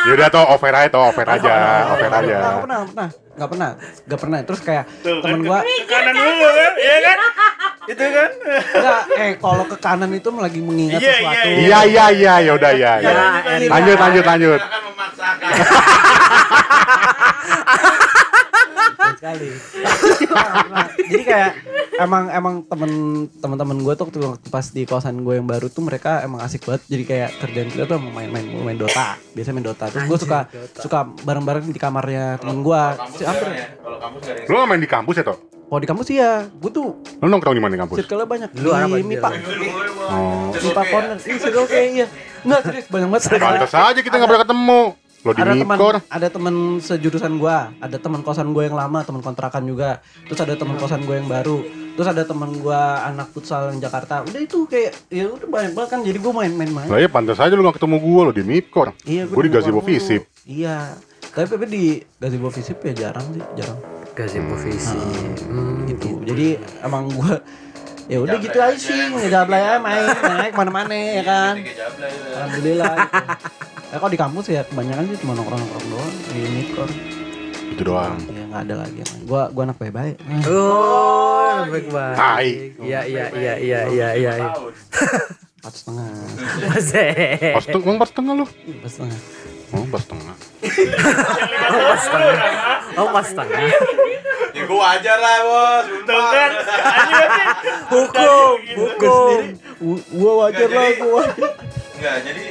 Ya 0.01 0.13
udah 0.15 0.29
toh 0.29 0.45
over 0.47 0.73
aja 0.73 0.89
toh 0.89 1.03
over 1.03 1.27
aja, 1.27 1.55
over 1.91 2.09
aja. 2.11 2.37
Nggak 2.39 2.57
pernah, 2.59 2.79
pernah, 2.87 3.09
nggak 3.37 3.49
pernah, 3.51 3.71
nggak 4.03 4.21
pernah. 4.23 4.39
Terus 4.43 4.61
kayak 4.63 4.85
Tuh 4.97 5.13
kan 5.15 5.23
temen 5.23 5.41
gua, 5.43 5.59
ke 5.61 5.85
kanan 5.85 6.15
dulu 6.15 6.47
kan? 6.49 6.73
Iya 6.79 6.97
kan? 7.03 7.19
Itu 7.87 8.03
kan? 8.03 8.31
enggak, 8.73 9.01
eh 9.15 9.33
kalau 9.37 9.65
ke 9.67 9.77
kanan 9.77 10.11
itu 10.11 10.29
lagi 10.33 10.59
mengingat 10.59 10.99
Iya, 10.99 11.13
sesuatu. 11.13 11.47
iya, 11.47 11.59
Iya 11.61 11.81
iya 11.85 12.05
iya 12.11 12.35
ya 12.41 12.53
udah 12.55 12.73
ya. 12.73 12.93
ya. 12.97 13.05
Ya, 13.05 13.13
elah. 13.53 13.69
Lanjut 13.69 13.97
lanjut 14.01 14.25
lanjut. 14.25 14.59
akan 14.59 14.81
memaksakan. 14.89 15.51
Sekali. 19.17 19.49
Jadi 21.11 21.23
kayak 21.25 21.51
emang 21.97 22.25
emang 22.29 22.55
temen 22.69 22.91
teman-teman 23.41 23.77
gue 23.81 23.95
tuh 23.97 24.05
waktu, 24.07 24.21
pas 24.53 24.67
di 24.69 24.83
kawasan 24.85 25.25
gue 25.25 25.35
yang 25.41 25.49
baru 25.49 25.73
tuh 25.73 25.83
mereka 25.85 26.21
emang 26.21 26.45
asik 26.45 26.69
banget. 26.69 26.83
Jadi 26.87 27.05
kayak 27.09 27.31
kerjaan 27.41 27.69
kita 27.73 27.85
tuh 27.89 27.97
emang 27.97 28.13
main-main 28.13 28.45
main 28.45 28.79
Dota. 28.79 29.17
Biasa 29.33 29.57
main 29.57 29.65
Dota. 29.65 29.89
Terus 29.89 30.05
gue 30.05 30.19
suka 30.21 30.39
Dota. 30.53 30.81
suka 30.85 30.99
bareng-bareng 31.25 31.65
di 31.73 31.81
kamarnya 31.81 32.37
temen 32.39 32.61
gue. 32.61 32.83
Ya. 33.21 33.67
Kalau 33.81 33.99
kampus 33.99 34.21
gak 34.29 34.49
Lu 34.49 34.55
nggak 34.61 34.69
main 34.69 34.83
di 34.83 34.91
kampus 34.91 35.15
ya 35.17 35.25
toh? 35.25 35.39
Kalau 35.67 35.81
di 35.83 35.89
kampus 35.91 36.07
iya, 36.15 36.47
gue 36.47 36.71
tuh 36.71 36.95
Lu 37.19 37.27
nongkrong 37.27 37.59
di 37.59 37.63
mana 37.65 37.75
di 37.75 37.81
kampus? 37.83 37.97
circle 37.99 38.23
banyak. 38.23 38.55
Lu 38.55 38.71
di 38.71 38.87
banjir. 38.87 39.03
MIPA. 39.03 39.31
Oh. 40.07 40.55
MIPA 40.55 40.83
corner. 40.87 41.17
Iya, 41.19 41.39
circle 41.43 41.67
kayak 41.67 41.87
iya. 41.91 42.07
Enggak 42.47 42.61
serius 42.71 42.87
banyak 42.87 43.09
banget. 43.11 43.23
Pantas 43.43 43.75
aja 43.75 44.01
kita 44.05 44.15
nggak 44.15 44.31
pernah 44.31 44.45
ketemu. 44.47 44.83
Lo 45.27 45.35
di 45.35 45.43
ada 45.43 45.59
teman 45.59 45.79
ada 46.07 46.29
teman 46.31 46.55
sejurusan 46.79 47.43
gua 47.43 47.75
ada 47.83 47.99
teman 47.99 48.23
kosan 48.23 48.55
gua 48.55 48.63
yang 48.71 48.79
lama 48.79 49.03
teman 49.03 49.19
kontrakan 49.27 49.67
juga. 49.67 49.99
Terus 50.23 50.39
ada 50.39 50.55
teman 50.55 50.79
kosan 50.79 51.03
gua 51.03 51.19
yang 51.19 51.27
baru. 51.27 51.67
Terus 51.99 52.07
ada 52.07 52.23
teman 52.23 52.55
gua 52.63 53.03
anak 53.03 53.35
futsal 53.35 53.75
yang 53.75 53.83
Jakarta. 53.83 54.23
Udah 54.23 54.39
itu 54.39 54.71
kayak 54.71 54.95
ya 55.11 55.27
udah 55.27 55.49
banyak 55.51 55.73
banget 55.75 55.91
kan 55.91 56.01
jadi 56.07 56.19
gua 56.23 56.47
main-main 56.47 56.71
main 56.71 56.87
Lah 56.87 57.03
ya 57.03 57.11
pantas 57.11 57.43
aja 57.43 57.59
lu 57.59 57.67
nggak 57.67 57.83
ketemu 57.83 57.97
gue 57.99 58.23
lo 58.23 58.31
di 58.31 58.45
Mikor. 58.47 58.95
iya 59.03 59.27
Gue 59.27 59.43
di 59.43 59.51
gazebo 59.51 59.83
Visip. 59.83 60.23
iya. 60.47 60.95
Tapi 61.35 61.53
tapi 61.53 61.65
di 61.69 61.85
gazebo 62.17 62.49
visip 62.49 62.81
ya 62.81 62.95
jarang 62.95 63.27
sih 63.35 63.43
jarang. 63.59 63.77
Gazebo 64.17 64.57
visi. 64.57 64.97
Hmm, 65.45 65.85
gitu. 65.85 66.23
jadi 66.25 66.57
emang 66.81 67.11
gua 67.13 67.43
ya 68.07 68.23
udah 68.23 68.39
gitu 68.39 68.57
aja 68.57 68.79
sih 68.79 69.11
ngejablay 69.13 69.61
aja 69.61 69.83
main 69.83 70.07
naik 70.07 70.55
mana-mana 70.55 70.95
ya 70.95 71.23
kan. 71.27 71.55
Alhamdulillah 71.61 72.95
gitu. 72.95 73.25
ya 73.87 73.97
kalau 73.97 74.11
di 74.11 74.19
kampus 74.19 74.45
ya 74.49 74.63
kebanyakan 74.63 75.03
sih 75.07 75.19
cuma 75.19 75.33
nongkrong-nongkrong 75.35 75.87
doang 75.89 76.13
di 76.27 76.41
mikor 76.51 76.89
Itu 77.67 77.83
doang. 77.85 78.17
ya 78.27 78.43
nggak 78.47 78.63
ada 78.63 78.75
lagi 78.79 78.97
yang 78.97 79.11
lain. 79.11 79.23
gua 79.25 79.43
gua 79.49 79.63
anak 79.65 79.77
baik-baik 79.77 80.17
Oh, 80.47 81.67
baik 81.67 81.87
banget. 81.89 82.17
Tai. 82.17 82.51
Iya, 82.79 83.01
iya, 83.05 83.25
iya, 83.33 83.55
iya, 83.57 83.81
iya, 83.87 84.09
iya. 84.13 84.33
iya. 84.37 84.51
empat 85.57 85.73
setengah. 85.73 86.09
Pas 87.51 87.63
setengah, 87.65 87.93
empat 87.93 88.09
setengah 88.09 88.33
lu. 88.35 88.47
empat 88.47 88.91
setengah 88.93 89.21
Oh, 89.67 89.83
empat 89.83 90.01
setengah. 90.01 90.35
Oh, 91.67 91.83
pas 91.83 91.99
setengah. 91.99 92.37
Oh, 92.95 93.09
pas 93.11 93.27
setengah. 93.27 93.59
Ya 94.55 94.63
gue 94.63 94.79
wajar 94.79 95.19
lah 95.19 95.37
bos. 95.43 95.85
Tuh 96.07 96.23
kan? 96.25 96.51
Hukum, 97.89 98.55
hukum. 98.79 99.41
Gua- 99.77 100.07
gua 100.09 100.33
wajar 100.41 100.69
lah 100.69 100.87
gua 100.97 101.11
wajar. 101.19 101.51
Enggak, 101.93 102.17
jadi 102.23 102.45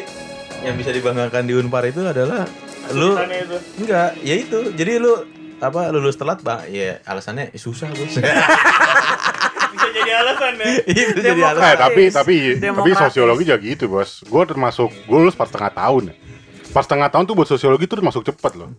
yang 0.66 0.76
bisa 0.76 0.90
dibanggakan 0.90 1.46
di 1.46 1.54
Unpar 1.54 1.86
itu 1.86 2.02
adalah 2.02 2.50
lu 2.92 3.14
itu. 3.14 3.58
enggak, 3.86 4.10
ya 4.22 4.36
itu. 4.36 4.60
Jadi 4.74 4.92
lu 4.98 5.14
apa 5.62 5.90
lulus 5.94 6.18
telat, 6.18 6.42
Bang? 6.42 6.66
Ya 6.68 7.00
alasannya 7.06 7.54
eh, 7.54 7.62
susah, 7.62 7.90
Bos. 7.94 8.18
Bisa 9.76 9.88
jadi 9.92 10.12
alasan 10.24 10.54
ya. 10.56 10.66
itu 10.88 11.20
jadi 11.20 11.42
alasan. 11.42 11.64
Eh, 11.64 11.76
tapi 11.76 12.04
tapi 12.10 12.36
tapi 12.58 12.62
Demokratis. 12.62 13.00
sosiologi 13.12 13.44
juga 13.48 13.58
gitu, 13.60 13.86
Bos. 13.88 14.24
Gue 14.26 14.44
termasuk 14.48 14.90
gue 14.92 15.18
lulus 15.18 15.36
pas 15.36 15.48
setengah 15.48 15.72
tahun. 15.72 16.04
ya. 16.12 16.16
Pas 16.72 16.84
setengah 16.84 17.08
tahun 17.08 17.24
tuh 17.24 17.36
buat 17.40 17.48
sosiologi 17.48 17.86
tuh 17.88 17.98
termasuk 18.04 18.24
cepet 18.28 18.52
loh. 18.60 18.70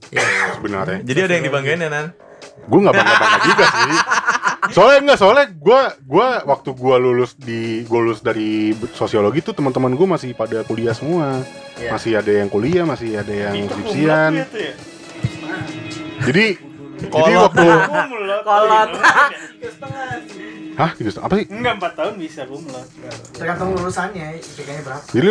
Sebenarnya. 0.60 1.00
Jadi 1.00 1.18
ada 1.22 1.32
yang 1.36 1.44
dibanggain 1.48 1.80
ya, 1.80 1.88
Nan? 1.88 2.06
Gue 2.68 2.78
nggak 2.84 2.94
bangga 2.96 3.14
bangga 3.16 3.38
juga 3.44 3.64
sih. 3.64 3.96
Soalnya 4.72 4.98
enggak, 5.02 5.18
soalnya 5.18 5.46
gue 5.52 5.80
gua 6.06 6.28
waktu 6.46 6.70
gue 6.72 6.96
lulus 6.98 7.32
di 7.38 7.82
gue 7.84 8.00
lulus 8.00 8.22
dari 8.22 8.72
sosiologi 8.94 9.42
tuh 9.42 9.54
teman-teman 9.54 9.94
gue 9.94 10.08
masih 10.08 10.32
pada 10.32 10.62
kuliah 10.64 10.94
semua. 10.94 11.42
Iya. 11.76 11.90
Masih 11.92 12.12
ada 12.16 12.32
yang 12.32 12.48
kuliah, 12.48 12.84
masih 12.86 13.18
ada 13.20 13.34
yang 13.34 13.54
skripsian. 13.68 14.30
ya? 14.40 14.46
Jadi 16.26 16.46
jadi 16.96 17.32
waktu 17.36 17.66
Kumlot. 17.66 18.40
Kolot. 18.46 18.90
Hah, 20.76 20.90
gitu. 20.96 21.08
Apa 21.20 21.34
sih? 21.40 21.46
Enggak 21.48 21.74
4 21.80 21.98
tahun 21.98 22.14
bisa 22.20 22.44
kumlot. 22.44 22.88
tergantung 23.32 23.72
lulusannya 23.76 24.40
IPK-nya 24.40 24.82
berapa 24.84 25.04
Jadi 25.08 25.28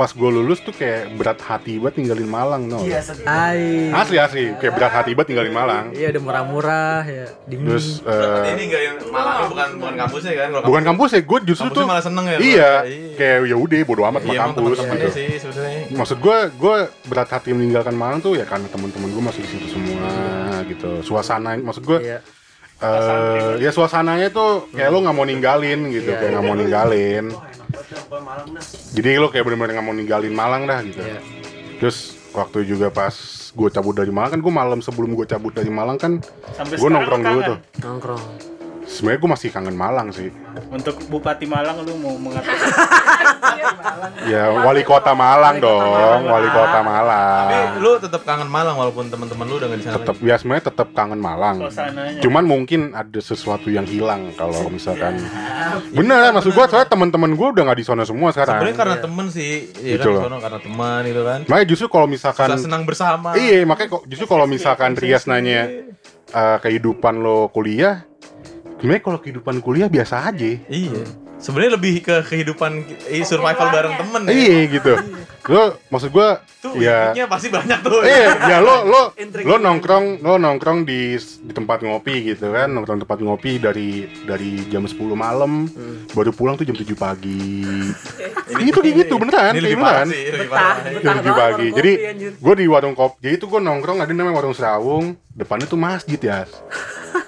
pas 0.00 0.16
gue 0.16 0.30
lulus 0.32 0.64
tuh 0.64 0.72
kayak 0.72 1.12
berat 1.12 1.36
hati 1.44 1.76
banget 1.76 2.00
tinggalin 2.00 2.24
Malang, 2.24 2.64
no. 2.64 2.80
iya 2.80 3.04
sedih. 3.04 3.92
Asli 3.92 4.16
asli, 4.16 4.44
kayak 4.56 4.72
berat 4.72 4.92
hati 4.96 5.12
banget 5.12 5.36
tinggalin 5.36 5.52
Malang. 5.52 5.92
Iya, 5.92 6.16
udah 6.16 6.22
murah-murah 6.24 7.02
ya. 7.04 7.28
Dingin. 7.44 7.68
Terus 7.68 8.00
eh, 8.08 8.56
ini 8.56 8.62
enggak 8.72 8.80
yang 8.80 8.96
Malang 9.12 9.52
bukan 9.52 9.68
bukan 9.76 9.94
kampusnya 10.00 10.32
kan? 10.40 10.48
Kalau 10.56 10.64
bukan 10.72 10.82
kampus 10.88 11.10
ya, 11.12 11.20
gue 11.20 11.38
justru 11.44 11.68
Kampusnya 11.68 11.84
tuh 11.84 11.92
malah 11.92 12.04
seneng 12.08 12.24
ya, 12.24 12.36
Iya, 12.40 12.72
Iya. 12.88 13.12
kayak 13.20 13.36
ya 13.44 13.56
udah 13.60 13.78
bodo 13.84 14.02
amat 14.08 14.20
sama 14.24 14.32
Iya, 14.32 14.40
kampus 14.40 14.76
gitu. 14.80 15.08
sih. 15.12 15.28
Maksud 15.92 16.16
gue, 16.16 16.36
gue 16.56 16.76
berat 17.04 17.28
hati 17.28 17.50
meninggalkan 17.52 17.92
Malang 17.92 18.24
tuh 18.24 18.40
ya 18.40 18.48
karena 18.48 18.72
teman-teman 18.72 19.12
gue 19.12 19.20
masih 19.20 19.44
di 19.44 19.48
situ 19.52 19.66
semua 19.68 20.08
gitu. 20.64 21.04
Suasana, 21.04 21.60
maksud 21.60 21.84
gue, 21.84 22.00
Iya. 22.00 22.24
eh 22.80 23.60
ya 23.60 23.68
suasananya 23.68 24.32
tuh 24.32 24.72
kayak 24.72 24.88
lo 24.88 25.04
nggak 25.04 25.12
mau 25.12 25.28
ninggalin 25.28 25.92
gitu, 25.92 26.08
Iya, 26.08 26.16
kayak 26.16 26.30
nggak 26.32 26.44
mau 26.48 26.56
ninggalin. 26.56 27.24
Jadi 28.94 29.08
lo 29.18 29.28
kayak 29.30 29.44
bener-bener 29.46 29.78
nggak 29.78 29.86
mau 29.86 29.94
ninggalin 29.94 30.34
Malang 30.34 30.62
dah 30.66 30.80
gitu. 30.82 31.00
Iya. 31.00 31.20
Terus 31.80 32.18
waktu 32.30 32.66
juga 32.66 32.92
pas 32.92 33.14
gue 33.50 33.68
cabut 33.70 33.94
dari 33.94 34.12
Malang 34.14 34.38
kan 34.38 34.40
gue 34.42 34.52
malam 34.52 34.78
sebelum 34.78 35.14
gue 35.18 35.26
cabut 35.26 35.50
dari 35.50 35.70
Malang 35.70 35.98
kan 35.98 36.22
gue 36.62 36.88
nongkrong 36.90 37.22
lu 37.22 37.28
dulu 37.30 37.40
tuh. 37.54 37.58
Nongkrong. 37.82 38.49
Sebenarnya 38.90 39.18
gue 39.18 39.30
masih 39.30 39.48
kangen 39.48 39.72
Malang 39.72 40.10
sih. 40.10 40.34
Untuk 40.66 40.98
Bupati 41.06 41.46
Malang 41.46 41.80
lu 41.80 41.94
mau 41.96 42.18
mengatakan 42.18 42.58
Ya 44.26 44.50
wali 44.52 44.82
kota 44.82 45.14
Malang 45.14 45.58
dong, 45.58 46.26
wali 46.26 46.48
kota 46.48 46.76
Tapi 46.76 46.84
Malang. 46.84 47.46
lu 47.78 47.90
tetap 47.96 48.22
kangen 48.22 48.46
Malang 48.46 48.74
walaupun 48.74 49.06
teman-teman 49.06 49.46
lu 49.46 49.54
udah 49.56 49.68
nggak 49.70 49.78
di 49.78 49.84
sana. 49.84 49.96
Tetap 49.96 50.16
ya 50.20 50.34
sebenarnya 50.36 50.64
tetap 50.66 50.88
kangen 50.90 51.20
Malang. 51.20 51.56
suasananya. 51.62 52.20
Cuman 52.20 52.44
mungkin 52.44 52.80
ada 52.92 53.20
sesuatu 53.20 53.68
yang 53.68 53.86
hilang 53.86 54.34
kalau 54.34 54.66
misalkan 54.68 55.22
bener 55.90 56.32
maksud 56.32 56.50
gua 56.50 56.66
soalnya 56.66 56.90
teman-teman 56.90 57.30
gua 57.32 57.54
udah 57.54 57.62
nggak 57.64 57.78
di 57.78 57.86
sana 57.86 58.02
semua 58.02 58.28
sekarang. 58.30 58.58
Sebenarnya 58.58 58.76
karena 58.76 58.96
temen 58.98 59.26
sih, 59.30 59.52
ya 59.78 59.96
Gitu 59.96 60.02
kan 60.02 60.12
loh. 60.12 60.22
sono 60.26 60.38
karena 60.38 60.58
teman 60.58 61.00
gitu 61.06 61.22
kan. 61.22 61.38
Makanya 61.46 61.66
justru 61.66 61.86
kalau 61.88 62.06
misalkan 62.06 62.48
Susah 62.50 62.60
senang 62.60 62.82
bersama. 62.82 63.28
Iya, 63.34 63.62
makanya 63.64 63.88
kok 63.94 64.02
justru 64.04 64.26
kalau 64.26 64.44
misalkan 64.44 64.90
Trias 64.92 65.24
nanya 65.24 65.60
eh, 66.30 66.58
kehidupan 66.60 67.20
lo 67.20 67.48
kuliah, 67.48 68.02
sebenarnya 68.80 69.04
kalau 69.04 69.18
kehidupan 69.20 69.60
kuliah 69.60 69.86
biasa 69.86 70.26
aja. 70.26 70.50
Iya. 70.66 71.04
Sebenarnya 71.40 71.80
lebih 71.80 72.04
ke 72.04 72.20
kehidupan 72.20 72.84
eh, 73.08 73.24
survival 73.24 73.72
bareng 73.72 73.94
temen 73.96 74.20
ya. 74.24 74.32
Iya 74.32 74.58
gitu. 74.72 74.92
Lo 75.48 75.80
maksud 75.88 76.12
gua 76.12 76.44
Tuh, 76.60 76.76
ya 76.76 77.16
ya. 77.16 77.24
pasti 77.24 77.48
banyak 77.48 77.80
tuh. 77.80 78.04
Iya, 78.04 78.36
ya 78.44 78.56
lo 78.60 78.84
lo 78.84 79.02
lo 79.16 79.56
nongkrong 79.56 80.20
lo 80.20 80.36
nongkrong 80.36 80.84
di 80.84 81.16
di 81.16 81.52
tempat 81.56 81.80
ngopi 81.80 82.28
gitu 82.28 82.52
kan, 82.52 82.68
nongkrong 82.68 83.00
tempat 83.00 83.24
ngopi 83.24 83.56
dari 83.56 84.04
dari 84.28 84.68
jam 84.68 84.84
10 84.84 85.00
malam, 85.16 85.64
baru 86.12 86.28
pulang 86.36 86.60
tuh 86.60 86.68
jam 86.68 86.76
7 86.76 86.92
pagi. 86.92 87.64
Itu 88.60 88.84
kayak 88.84 89.08
gitu 89.08 89.16
beneran, 89.16 89.56
Ini 89.56 89.60
lebih 89.64 89.78
beneran. 89.80 90.06
sih, 90.12 90.24
lebih 90.28 90.48
Betah, 90.52 90.60
parah. 90.60 90.92
betah 90.92 91.00
Jam 91.00 91.16
7 91.16 91.24
banget 91.24 91.40
pagi. 91.40 91.66
Jadi 91.72 91.92
gue 92.36 92.54
di 92.60 92.66
warung 92.68 92.92
kopi. 92.92 93.16
Jadi 93.24 93.34
itu 93.40 93.46
gue 93.48 93.60
nongkrong 93.64 93.98
ada 94.04 94.12
namanya 94.12 94.36
warung 94.36 94.52
Serawung. 94.52 95.16
Depannya 95.32 95.64
tuh 95.64 95.80
masjid 95.80 96.20
ya. 96.20 96.44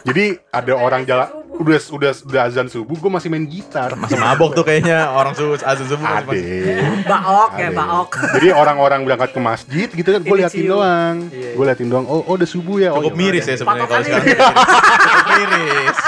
Jadi 0.05 0.37
ada 0.53 0.77
orang 0.77 1.09
jalan 1.09 1.42
udah 1.53 1.79
udah 1.93 2.13
udah 2.25 2.41
azan 2.49 2.67
subuh 2.67 2.97
gue 2.97 3.11
masih 3.13 3.29
main 3.29 3.45
gitar. 3.45 3.93
Masih 3.95 4.17
mabok 4.17 4.57
tuh 4.57 4.65
kayaknya 4.65 5.13
orang 5.13 5.37
subuh 5.37 5.61
azan 5.61 5.87
subuh 5.87 6.01
masih 6.01 6.27
masih. 6.27 6.43
Ade. 6.43 6.75
Baok 7.13 7.53
ya, 7.59 7.69
baok. 7.73 8.11
Jadi 8.39 8.49
orang-orang 8.53 9.01
berangkat 9.05 9.31
ke 9.37 9.41
masjid 9.43 9.89
gitu 9.91 10.09
kan 10.09 10.21
gue 10.23 10.37
liatin 10.37 10.65
doang. 10.65 11.17
Iya, 11.29 11.51
Gue 11.53 11.65
liatin 11.69 11.89
doang. 11.93 12.05
Oh, 12.09 12.25
oh 12.25 12.35
udah 12.35 12.49
subuh 12.49 12.77
ya. 12.81 12.91
Oh, 12.95 13.05
Cukup 13.05 13.15
ya 13.15 13.21
miris 13.21 13.45
ya 13.45 13.57
sebenarnya 13.61 13.89
kalau 13.91 14.05
sekarang. 14.05 14.27
Cukup 14.33 15.25
miris. 15.29 15.99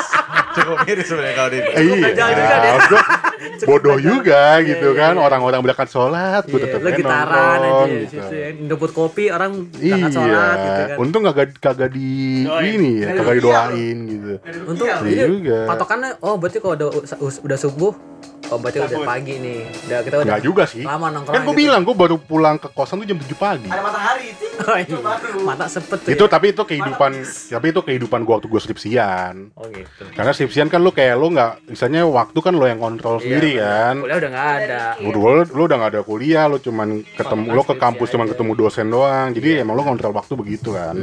Cukup 0.55 0.77
miris 0.87 1.07
sebenarnya 1.11 1.35
kalau 1.37 1.51
di 1.51 1.59
Eh, 1.61 1.83
iya, 1.83 2.09
Jauh 3.45 3.61
juga 3.61 3.67
bodoh 3.67 3.99
juga 3.99 4.43
gitu 4.61 4.89
Iya, 4.89 4.99
kan 4.99 5.13
iya. 5.13 5.21
orang-orang 5.21 5.61
berangkat 5.61 5.89
sholat, 5.89 6.43
gue 6.45 6.57
Iya, 6.57 6.75
lo 6.75 6.81
aja 6.83 6.95
gitaran 6.95 7.59
nongkrong, 7.59 7.85
aja 7.85 7.95
gitu. 7.95 8.07
situ 8.11 8.35
ya. 8.35 8.49
Ngebut 8.57 8.91
kopi 8.93 9.25
orang 9.29 9.53
Iya, 9.75 9.95
berangkat 9.95 10.13
sholat 10.13 10.57
gitu 10.57 10.81
kan. 10.83 10.97
untung 10.99 11.23
kagak 11.25 11.49
kagak 11.59 11.91
di 11.91 12.09
Doain. 12.43 12.73
ini 12.75 12.91
ya, 12.99 13.09
kagak 13.15 13.35
didoain 13.37 13.99
gitu. 14.05 14.33
Untuk 14.65 14.85
Iya 14.85 14.97
ini 15.01 15.23
juga. 15.31 15.59
patokannya 15.67 16.11
oh 16.21 16.35
berarti 16.35 16.59
kalau 16.59 16.75
udah 16.75 16.89
udah 17.41 17.59
subuh 17.59 17.93
oh 18.45 18.59
berarti 18.59 18.79
udah 18.79 19.01
pagi 19.03 19.35
nih. 19.37 19.61
Udah 19.83 19.99
kita 20.01 20.15
udah 20.15 20.27
Enggak 20.27 20.43
juga 20.43 20.65
sih. 20.65 20.85
lama 20.85 21.09
nongkrong. 21.11 21.35
Kan 21.35 21.43
gue 21.43 21.51
gitu. 21.51 21.61
bilang 21.61 21.81
gue 21.83 21.97
baru 21.97 22.17
pulang 22.19 22.57
ke 22.57 22.69
kosan 22.71 23.01
tuh 23.01 23.07
jam 23.07 23.19
7 23.19 23.35
pagi. 23.35 23.69
Ada 23.69 23.83
matahari 23.83 24.27
itu. 24.31 24.43
Oh, 24.55 24.79
iya. 24.79 24.87
Itu 24.87 25.03
baru. 25.03 25.43
Mata 25.43 25.67
sepet 25.67 25.99
tuh. 25.99 26.15
Itu 26.15 26.25
ya. 26.25 26.31
tapi 26.31 26.55
itu 26.55 26.63
kehidupan 26.63 27.11
tapi 27.51 27.67
itu 27.69 27.81
kehidupan 27.83 28.23
gua 28.23 28.39
waktu 28.39 28.47
gue 28.47 28.61
skripsian. 28.63 29.51
Oh 29.53 29.67
gitu. 29.67 30.07
Karena 30.15 30.31
skripsian 30.31 30.69
kan 30.69 30.79
lu 30.79 30.95
kayak 30.95 31.19
lu 31.19 31.35
nggak 31.35 31.67
misalnya 31.67 32.07
waktu 32.07 32.39
kan 32.39 32.55
lo 32.55 32.63
yang 32.63 32.79
kontrol 32.79 33.19
sendiri 33.19 33.34
kan. 33.41 33.95
Kuliah 34.01 34.19
udah 34.21 34.31
nggak 34.31 34.51
ada. 34.59 34.83
Lu, 35.01 35.11
lu, 35.15 35.43
lu 35.49 35.63
udah 35.67 35.77
gak 35.81 35.93
ada 35.95 36.03
kuliah, 36.05 36.45
lu 36.47 36.59
cuman 36.61 36.89
ketemu, 37.17 37.45
lu 37.51 37.63
ke 37.63 37.75
kampus 37.77 38.09
cuman 38.13 38.27
ketemu 38.31 38.53
dosen 38.55 38.87
doang. 38.91 39.29
Jadi 39.35 39.49
emang 39.63 39.75
lu 39.75 39.83
kontrol 39.83 40.15
waktu 40.15 40.33
begitu 40.39 40.77
kan. 40.77 40.97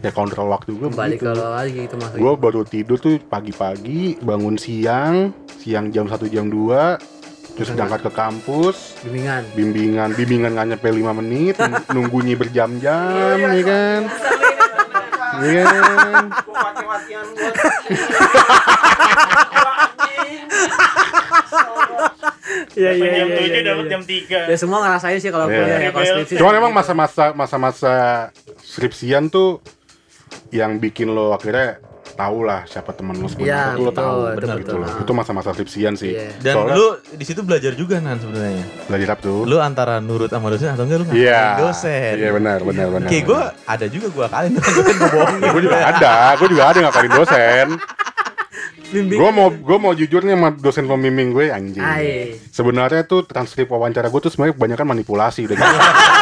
Ya 0.00 0.10
kontrol 0.10 0.50
waktu 0.50 0.74
gue 0.74 0.88
Balik 0.90 1.22
begitu. 1.22 1.38
lo 1.38 1.46
lagi 1.54 1.80
itu 1.86 1.94
maksudnya. 1.94 2.22
Gue 2.22 2.32
baru 2.36 2.60
tidur 2.66 2.98
tuh 2.98 3.20
pagi-pagi, 3.22 4.18
bangun 4.22 4.56
siang, 4.56 5.30
siang 5.60 5.92
jam 5.92 6.08
1 6.08 6.32
jam 6.32 6.48
2 6.50 7.16
terus 7.56 7.72
berangkat 7.72 8.04
ke 8.04 8.12
kampus, 8.12 9.00
bimbingan. 9.00 9.42
bimbingan, 9.56 10.08
bimbingan 10.12 10.50
nggak 10.52 10.76
nyampe 10.76 10.88
5 10.92 11.20
menit, 11.24 11.56
nunggunya 11.96 12.36
berjam-jam, 12.36 13.40
ya 13.40 13.64
kan? 13.64 14.00
Iya 15.40 15.64
kan? 15.64 16.24
Gua. 20.56 22.08
Iya 22.72 22.90
iya 22.92 23.08
jam 23.16 23.28
iya. 23.28 23.36
7 23.40 23.48
iya, 23.48 23.60
dapat 23.64 23.84
iya. 23.84 23.90
jam 23.90 24.02
3. 24.04 24.52
Ya 24.52 24.56
semua 24.56 24.78
ngerasain 24.80 25.18
sih 25.18 25.30
kalau 25.30 25.46
Iya. 25.46 25.56
kuliah 25.58 25.78
ya 25.78 25.90
kalau 25.90 26.06
skripsi. 26.06 26.34
Cuman 26.36 26.54
emang 26.54 26.72
masa-masa 26.72 27.24
masa-masa 27.32 27.94
skripsian 28.58 29.28
tuh 29.28 29.60
yang 30.50 30.76
bikin 30.76 31.08
lo 31.08 31.32
akhirnya 31.32 31.80
tahu 32.12 32.44
lah 32.44 32.64
siapa 32.64 32.92
teman 32.92 33.12
lo 33.14 33.26
Iya, 33.26 33.32
sebenarnya 33.32 33.64
tuh 33.72 33.82
lo 33.82 33.92
tahu 33.92 34.18
betul, 34.30 34.36
gitu 34.36 34.52
betul. 34.62 34.78
loh. 34.78 34.92
Itu 35.02 35.12
masa-masa 35.12 35.48
skripsian 35.50 35.94
sih. 35.96 36.12
Iya. 36.14 36.28
Dan 36.38 36.54
Soalnya- 36.54 36.76
lu 36.76 36.86
di 37.12 37.24
situ 37.24 37.40
belajar 37.42 37.72
juga 37.72 37.96
nan 37.98 38.16
sebenarnya. 38.16 38.64
belajar 38.86 39.08
apa 39.10 39.22
tuh? 39.22 39.40
Lu 39.42 39.56
antara 39.58 39.94
nurut 39.98 40.28
sama 40.28 40.46
dosen 40.48 40.68
atau 40.70 40.84
enggak 40.84 40.98
lu 41.00 41.04
Iya. 41.12 41.44
dosen. 41.58 42.12
Iya 42.14 42.30
benar, 42.30 42.58
benar, 42.62 42.86
benar. 42.90 43.08
Kayak 43.08 43.24
gue 43.26 43.40
ada 43.66 43.86
juga 43.88 44.06
gue 44.06 44.24
akalin 44.24 44.52
dosen 44.54 44.72
gue 44.76 44.84
bohongin. 45.10 45.40
gue 45.50 45.62
juga 45.64 45.76
ada, 45.82 46.14
gue 46.36 46.48
juga 46.48 46.62
ada 46.66 46.78
ngakalin 46.78 47.12
dosen. 47.14 47.66
Bimbing. 48.92 49.18
Gue 49.18 49.30
mau 49.34 49.48
gue 49.50 49.78
mau 49.82 49.92
jujur 49.92 50.22
nih 50.22 50.34
sama 50.38 50.48
dosen 50.54 50.86
pembimbing 50.86 51.34
gue 51.34 51.50
anjing. 51.50 51.82
Sebenarnya 52.54 53.02
tuh 53.04 53.26
transkrip 53.26 53.66
wawancara 53.70 54.08
gue 54.08 54.20
tuh 54.22 54.30
sebenarnya 54.30 54.54
kebanyakan 54.54 54.86
manipulasi 54.94 55.50
udah 55.50 55.56
gitu. 55.58 55.78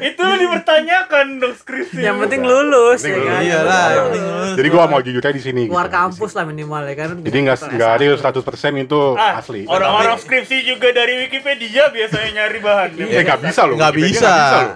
Itu 0.00 0.22
dipertanyakan 0.22 1.26
dong 1.38 1.54
skripsi. 1.54 1.98
Yang 1.98 2.16
penting 2.22 2.42
lulus 2.42 3.00
ya 3.00 3.14
kan. 3.14 3.40
Iyalah, 3.40 3.64
Betul. 3.64 3.88
yang 3.88 4.04
penting 4.04 4.24
lulus. 4.24 4.54
Jadi 4.54 4.68
gue 4.68 4.82
mau 4.84 5.00
jujur 5.00 5.20
aja 5.20 5.30
di 5.30 5.42
sini. 5.42 5.62
Keluar 5.66 5.86
gitu. 5.86 5.96
kampus 5.96 6.30
lah 6.32 6.44
minimal 6.44 6.82
ya 6.84 6.94
kan. 6.96 7.08
Jadi 7.18 7.38
nggak 7.40 7.56
nggak 7.70 7.92
real 7.96 8.16
100% 8.16 8.42
itu 8.78 9.00
Ah, 9.14 9.32
asli. 9.38 9.62
orang-orang 9.64 10.16
skripsi 10.16 10.56
juga 10.64 10.88
dari 10.90 11.14
Wikipedia 11.20 11.88
biasanya 11.88 12.28
nyari 12.34 12.58
bahan. 12.58 12.88
Eh 12.96 13.22
nggak 13.22 13.40
bisa 13.40 13.60
loh. 13.64 13.76
Nggak 13.76 13.94
bisa. 13.94 14.32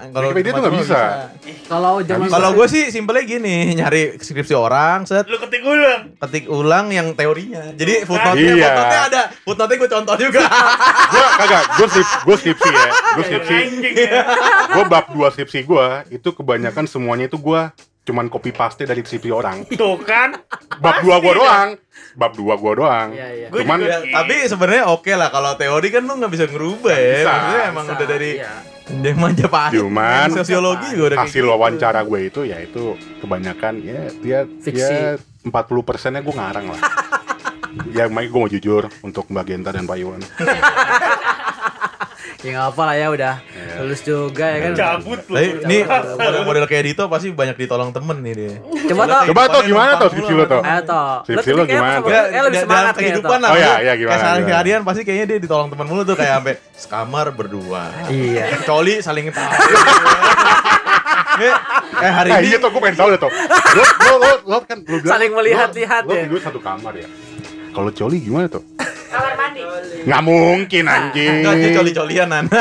Kalau 0.09 0.27
Wikipedia 0.27 0.51
tuh 0.51 0.61
nggak 0.61 0.77
bisa. 0.77 1.01
Kalau 1.63 1.93
zaman 1.99 2.27
Kalau 2.27 2.49
gue 2.53 2.67
sih 2.67 2.83
simpelnya 2.89 3.23
gini, 3.23 3.55
nyari 3.73 4.15
skripsi 4.15 4.53
orang, 4.53 5.03
set 5.03 5.25
Lu 5.25 5.37
ketik 5.37 5.63
ulang. 5.63 6.15
ketik 6.17 6.45
ulang 6.47 6.85
yang 6.89 7.11
teorinya. 7.13 7.71
Jadi 7.73 8.03
footnote-nya, 8.03 8.53
Iya. 8.53 8.67
footnote-nya 8.67 9.01
ada, 9.05 9.21
footnote-nya 9.41 9.77
gue 9.77 9.89
contoh 9.89 10.15
juga. 10.17 10.41
Gue 11.09 11.25
kagak, 11.35 11.63
gue 11.73 11.87
gue 12.23 12.35
skripsi 12.37 12.69
ya, 12.69 12.85
gue 13.15 13.23
skripsi. 13.23 13.55
Ya. 13.93 14.21
Gue 14.69 14.83
bab 14.85 15.05
dua 15.13 15.27
skripsi 15.29 15.59
gue 15.61 15.87
itu 16.11 16.29
kebanyakan 16.29 16.85
semuanya 16.85 17.25
itu 17.25 17.37
gue 17.37 17.61
cuman 18.03 18.27
copy 18.27 18.51
paste 18.51 18.83
dari 18.83 18.99
skripsi 18.99 19.31
orang. 19.31 19.63
Tuh 19.71 19.95
kan. 19.97 20.35
Bab 20.75 20.99
dua 20.99 21.17
gue 21.17 21.29
Pasti 21.29 21.39
doang, 21.39 21.69
bab 22.13 22.31
dua 22.33 22.53
gue 22.57 22.73
doang. 22.75 23.07
Iya, 23.15 23.27
iya. 23.31 23.47
Gua 23.47 23.59
Cuman 23.63 23.77
juga- 23.79 24.03
tapi 24.11 24.35
sebenarnya 24.43 24.83
oke 24.89 25.11
lah 25.13 25.29
kalau 25.29 25.55
teori 25.55 25.87
kan 25.87 26.03
lu 26.03 26.13
nggak 26.13 26.31
bisa 26.31 26.45
ngerubah 26.45 26.91
ya. 26.91 27.13
bisa. 27.15 27.31
Maksudnya 27.31 27.63
emang 27.65 27.85
Bisa, 27.85 27.95
udah 27.95 28.07
dari 28.09 28.31
iya. 28.35 28.53
yang 28.83 29.17
Majapahit. 29.17 29.71
Cuman 29.73 30.27
sosiologi 30.35 30.87
juga 30.91 31.03
udah 31.05 31.17
kayak 31.17 31.31
hasil 31.31 31.39
gitu. 31.39 31.51
wawancara 31.55 31.99
gue 32.03 32.19
itu 32.21 32.39
ya 32.43 32.57
itu 32.59 32.83
kebanyakan 33.23 33.73
ya 33.79 33.99
dia 34.19 34.39
Fiksi. 34.59 34.83
ya 34.83 35.15
40 35.47 35.55
persennya 35.87 36.19
gue 36.19 36.35
ngarang 36.35 36.75
lah. 36.75 36.81
ya 37.95 38.05
makanya 38.05 38.29
gue 38.29 38.39
mau 38.39 38.51
jujur 38.51 38.83
untuk 38.99 39.31
Mbak 39.31 39.45
Genta 39.47 39.71
dan 39.71 39.87
Pak 39.87 39.97
Iwan. 39.97 40.19
Ya 42.43 42.49
nggak 42.51 42.67
apa 42.69 42.81
lah 42.83 42.93
ya 42.93 43.07
udah 43.07 43.35
Iya. 43.39 43.73
lulus 43.79 44.01
juga 44.01 44.45
ya 44.45 44.57
kan. 44.61 44.71
cabut 44.75 45.21
lu. 45.23 45.35
Ini 45.39 45.77
model-model 46.13 46.65
kayak 46.65 46.83
Dito 46.85 47.03
pasti 47.07 47.31
banyak 47.31 47.55
ditolong 47.55 47.89
temen 47.89 48.19
nih 48.19 48.33
dia. 48.33 48.53
Coba 48.85 49.03
toh. 49.07 49.21
Coba 49.25 49.41
toh 49.47 49.61
gimana 49.63 49.91
toh 49.95 50.07
skripsi 50.07 50.33
lo 50.33 50.45
toh? 50.45 50.59
Ayo 50.61 50.81
toh. 50.83 51.11
Skripsi 51.23 51.49
lo 51.51 51.63
gimana? 51.63 52.03
Ya, 52.03 52.21
Eh 52.29 52.41
lebih 52.43 52.59
semangat 52.59 52.83
dalam 52.83 52.93
kayak 52.93 52.99
kehidupan 53.09 53.37
lah. 53.39 53.47
Oh, 53.47 53.55
iya, 53.55 53.63
maksudnya 53.63 53.79
iya, 53.79 53.93
gimana, 53.95 54.11
Kayak 54.11 54.19
sehari 54.19 54.35
gimana? 54.35 54.51
keharian 54.51 54.81
pasti 54.83 55.01
kayaknya 55.01 55.25
dia 55.25 55.37
ditolong 55.39 55.67
temen 55.67 55.85
mulu 55.87 56.01
tuh 56.03 56.15
kayak 56.15 56.33
sampai 56.37 56.53
sekamar 56.73 57.25
berdua. 57.31 57.83
Iya. 58.07 58.43
Coli 58.61 58.93
saling 58.99 59.25
tahu. 59.29 59.49
eh, 61.39 61.53
eh 62.03 62.11
hari 62.11 62.29
Nah, 62.29 62.39
ini 62.39 62.47
iya 62.49 62.57
tuh 62.59 62.69
gue 62.69 62.81
pengen 62.81 62.97
tahu 62.97 63.07
deh 63.09 63.19
tuh. 63.19 63.31
Lo, 63.73 63.83
lo, 63.83 64.13
lo, 64.19 64.31
lo 64.45 64.57
kan 64.61 64.77
lo 64.79 64.97
bilang 64.97 65.13
Saling 65.15 65.31
melihat-lihat 65.31 66.01
lo, 66.03 66.09
lo 66.09 66.13
ya. 66.13 66.23
tidur 66.25 66.39
satu 66.41 66.59
kamar 66.59 66.93
ya. 66.93 67.07
Kalau 67.71 67.89
coli 67.89 68.17
gimana 68.19 68.45
tuh? 68.47 68.61
Kamar 69.13 69.33
mandi. 69.37 69.61
Nggak 70.09 70.21
mungkin 70.25 70.83
anjing. 70.89 71.33
Enggak, 71.45 71.53
dia 71.61 71.69
coli-colianan. 71.77 72.43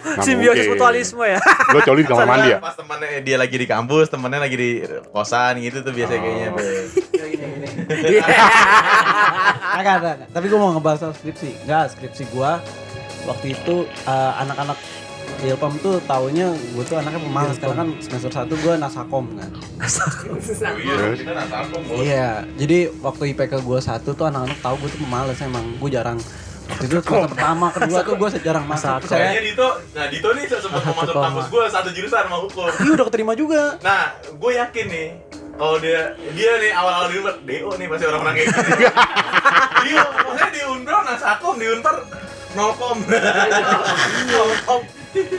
Nggak 0.00 0.24
Simbiosis 0.26 0.66
mutualisme 0.66 1.24
ya. 1.24 1.40
Lo 1.70 1.78
coli 1.86 2.02
di 2.02 2.08
kamar 2.08 2.26
mandi 2.26 2.48
ya? 2.50 2.58
Pas 2.58 2.74
temennya 2.74 3.22
dia 3.22 3.36
lagi 3.38 3.56
di 3.56 3.66
kampus, 3.68 4.10
temennya 4.10 4.40
lagi 4.42 4.56
di 4.58 4.70
kosan 5.14 5.62
gitu 5.62 5.86
tuh 5.86 5.92
biasanya 5.94 6.20
kayaknya. 6.20 6.50
Oh. 7.90 7.96
Agak, 9.74 9.94
agak, 9.98 10.12
agak. 10.14 10.28
Tapi 10.30 10.46
gue 10.46 10.58
mau 10.58 10.70
ngebahas 10.70 10.98
soal 11.02 11.14
skripsi. 11.14 11.66
Enggak, 11.66 11.90
skripsi 11.98 12.22
gue 12.30 12.50
waktu 13.26 13.46
itu 13.50 13.76
eh, 14.06 14.32
anak-anak 14.46 14.78
Ilpam 15.44 15.74
tuh 15.80 15.96
taunya 16.04 16.52
gue 16.52 16.84
tuh 16.84 16.96
anaknya 17.00 17.20
pemalas 17.22 17.56
karena 17.56 17.76
kan 17.80 17.88
semester 18.02 18.30
1 18.30 18.50
gue 18.50 18.72
nasakom 18.76 19.24
kan. 19.34 19.50
Terus? 19.50 19.96
Iya, 22.00 22.44
jadi 22.56 22.92
waktu 23.00 23.32
IPK 23.34 23.64
gue 23.64 23.78
satu 23.80 24.12
tuh 24.12 24.28
anak-anak 24.28 24.58
tahu 24.60 24.74
gue 24.84 24.88
tuh 24.92 25.00
pemalas 25.04 25.38
emang 25.40 25.64
gue 25.80 25.90
jarang. 25.90 26.18
Waktu 26.70 26.84
itu 26.86 26.94
semester 27.02 27.26
pertama 27.26 27.66
kedua 27.74 27.98
tuh 28.06 28.14
gue 28.14 28.28
jarang 28.40 28.64
masuk. 28.64 29.02
Terus 29.02 29.10
saya 29.10 29.34
Kayaknya 29.34 29.42
Dito, 29.42 29.68
nah 29.90 30.06
Dito 30.06 30.28
nih 30.30 30.44
sempat 30.46 30.82
mau 30.86 30.94
masuk 31.02 31.14
kampus 31.18 31.46
gue 31.50 31.64
satu 31.66 31.88
jurusan 31.90 32.20
sama 32.26 32.38
hukum. 32.46 32.70
iya 32.70 32.90
udah 32.94 33.06
keterima 33.10 33.32
juga. 33.34 33.62
Nah, 33.82 34.14
gue 34.22 34.50
yakin 34.54 34.86
nih 34.86 35.08
kalau 35.60 35.76
dia 35.76 36.14
dia 36.32 36.52
nih 36.56 36.72
awal-awal 36.72 37.12
di 37.12 37.16
Unpar 37.20 37.36
DO 37.44 37.70
nih 37.76 37.86
pasti 37.90 38.04
orang-orang 38.08 38.34
kayak 38.38 38.48
gitu. 38.48 38.60
Dia 39.84 40.04
maksudnya 40.04 40.48
di 40.52 40.62
Unpar 40.64 41.00
nasakom 41.04 41.54
di 41.60 41.66
Unpar 41.68 41.96
nolkom 42.52 42.98
nolkom 44.30 44.82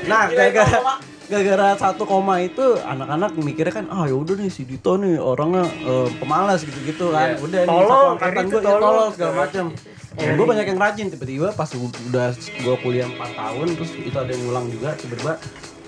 Nah, 0.04 0.28
gara-gara 0.28 1.00
gara-gara 1.24 1.80
satu 1.80 2.04
koma 2.04 2.44
itu 2.44 2.60
anak-anak 2.78 3.40
mikirnya 3.40 3.72
kan 3.74 3.86
ah 3.88 4.04
ya 4.04 4.12
udah 4.14 4.36
nih 4.36 4.52
si 4.52 4.68
Dito 4.68 5.00
nih 5.00 5.16
orangnya 5.16 5.64
eh, 5.64 6.12
pemalas 6.14 6.60
gitu-gitu 6.62 7.08
kan. 7.10 7.40
Udah 7.40 7.64
nih 7.64 7.72
Tolol, 7.72 7.88
satu 7.88 8.12
angkatan 8.12 8.44
gue 8.44 8.52
tuh 8.52 8.60
ya 8.62 8.76
tolol. 8.78 9.08
segala 9.10 9.34
macam. 9.40 9.66
Ya, 10.12 10.30
gue 10.30 10.44
banyak 10.46 10.66
yang 10.68 10.76
rajin 10.78 11.08
tiba-tiba 11.08 11.48
pas 11.52 11.72
gua- 11.72 11.88
udah 12.06 12.28
gue 12.36 12.76
kuliah 12.84 13.08
4 13.08 13.16
tahun 13.32 13.68
terus 13.72 13.92
itu 13.96 14.12
ada 14.14 14.28
yang 14.28 14.44
ngulang 14.44 14.68
juga 14.68 14.90
tiba-tiba 14.94 15.34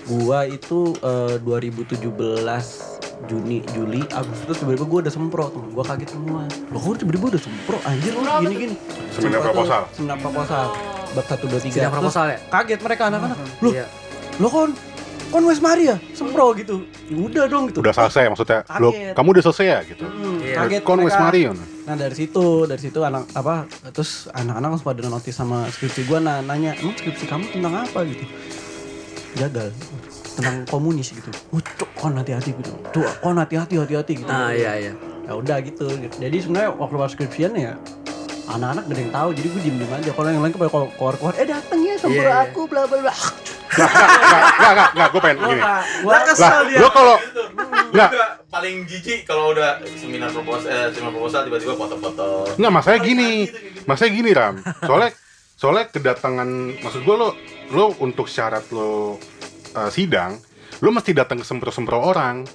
gua 0.06 0.38
itu 0.48 0.78
eh, 0.96 1.36
2017 1.36 2.08
Juni 3.24 3.60
Juli 3.68 4.00
Agustus 4.10 4.56
tiba-tiba 4.56 4.84
gue 4.86 4.98
udah 5.02 5.12
sempro 5.12 5.44
temen 5.46 5.68
gue 5.70 5.84
kaget 5.84 6.08
semua. 6.08 6.48
Lo 6.66 6.78
kok 6.78 6.96
tiba-tiba 6.96 7.24
udah 7.28 7.42
sempro 7.42 7.76
anjir 7.84 8.12
lo 8.12 8.24
gini 8.40 8.54
gini 8.58 8.74
Seminar 9.12 9.40
proposal. 9.42 9.80
seminar 9.92 10.16
proposal 10.16 10.72
bab 11.14 11.24
satu 11.24 11.44
dua 11.46 11.60
tiga 11.62 11.74
Sidang 11.80 11.92
proposal 11.94 12.24
ya? 12.28 12.38
kaget 12.50 12.80
mereka 12.82 13.02
anak-anak 13.08 13.38
lo 13.62 13.70
Iya. 13.70 13.86
lo 14.36 14.48
kon 14.48 14.70
kon 15.30 15.42
West 15.46 15.62
Maria 15.62 15.94
sempro 16.12 16.52
gitu 16.52 16.84
ya 17.06 17.16
udah 17.16 17.44
dong 17.46 17.64
gitu 17.68 17.78
Udah 17.80 17.90
selesai 17.92 18.28
maksudnya. 18.28 18.60
Lo 18.78 18.90
kamu 18.90 19.28
udah 19.34 19.42
selesai 19.42 19.66
ya 19.66 19.78
gitu. 19.84 20.04
Hmm, 20.04 20.38
Iya. 20.40 20.56
kaget 20.62 20.82
Kon 20.82 20.98
mereka. 20.98 21.20
Marion. 21.20 21.56
Nah 21.84 21.94
dari 21.94 22.14
situ, 22.14 22.44
dari 22.64 22.80
situ 22.80 22.96
anak 23.00 23.28
apa 23.32 23.66
terus 23.90 24.24
anak-anak 24.30 24.68
langsung 24.72 24.88
pada 24.88 25.04
notice 25.04 25.34
sama 25.34 25.68
skripsi 25.68 26.06
gua 26.06 26.16
nah, 26.16 26.40
nanya, 26.40 26.72
"Emang 26.74 26.94
skripsi 26.94 27.24
kamu 27.26 27.44
tentang 27.50 27.74
apa?" 27.76 27.98
gitu. 28.04 28.24
Jagal 29.34 29.68
tentang 30.34 30.56
komunis 30.66 31.10
gitu. 31.10 31.30
Oh, 31.50 31.60
cok, 31.60 31.90
kon 31.94 32.14
hati-hati 32.14 32.50
gitu. 32.54 32.72
Tuh, 32.90 33.04
kon 33.20 33.36
hati-hati, 33.36 33.74
hati-hati 33.76 34.12
gitu. 34.18 34.30
Ah 34.30 34.48
iya 34.48 34.72
iya. 34.80 34.92
Ya 35.24 35.32
udah 35.34 35.58
gitu. 35.60 35.86
Jadi 36.14 36.36
sebenarnya 36.38 36.72
waktu 36.72 36.94
pas 36.94 37.10
skripsian 37.10 37.52
ya 37.52 37.74
anak-anak 38.44 38.82
gak 38.84 38.94
ada 38.94 39.00
yang 39.00 39.14
tahu 39.14 39.28
jadi 39.32 39.48
gue 39.48 39.62
diem 39.64 39.76
diem 39.80 39.92
aja 39.92 40.10
kalau 40.12 40.28
yang 40.28 40.42
lain 40.44 40.52
kepada 40.52 40.70
keluar 40.72 41.14
keluar 41.16 41.34
eh 41.40 41.46
datang 41.48 41.80
ya 41.80 41.94
sama 41.96 42.12
iya. 42.12 42.34
aku 42.44 42.60
bla 42.68 42.82
bla 42.84 42.98
bla 43.00 43.14
Enggak, 43.74 43.90
enggak, 43.90 44.06
enggak, 44.06 44.70
enggak, 44.70 44.88
enggak, 44.94 45.08
gue 45.10 45.20
pengen 45.20 45.38
gini. 45.42 45.60
Lah, 45.62 45.82
lo 46.78 46.88
kalau 46.94 47.16
Nggak. 47.90 48.10
Juga 48.14 48.28
paling 48.50 48.76
jijik 48.86 49.20
kalau 49.26 49.44
udah 49.50 49.70
seminar 49.98 50.30
proposal 50.30 50.68
eh, 50.70 50.88
seminar 50.94 51.12
proposal 51.14 51.40
tiba-tiba 51.46 51.74
foto-foto 51.74 52.26
Enggak, 52.54 52.70
masalahnya 52.70 53.02
gini. 53.02 53.30
Masalahnya 53.82 54.14
gini, 54.14 54.30
Ram. 54.30 54.54
Soalnya 54.78 55.10
soalnya 55.58 55.84
kedatangan 55.90 56.48
maksud 56.82 57.00
gue 57.02 57.16
lo 57.18 57.28
lo 57.74 57.98
untuk 57.98 58.30
syarat 58.30 58.62
lo 58.70 59.18
eh, 59.74 59.90
sidang, 59.90 60.38
lo 60.78 60.88
mesti 60.94 61.10
datang 61.10 61.42
ke 61.42 61.46
sempro-sempro 61.46 61.98
orang. 61.98 62.46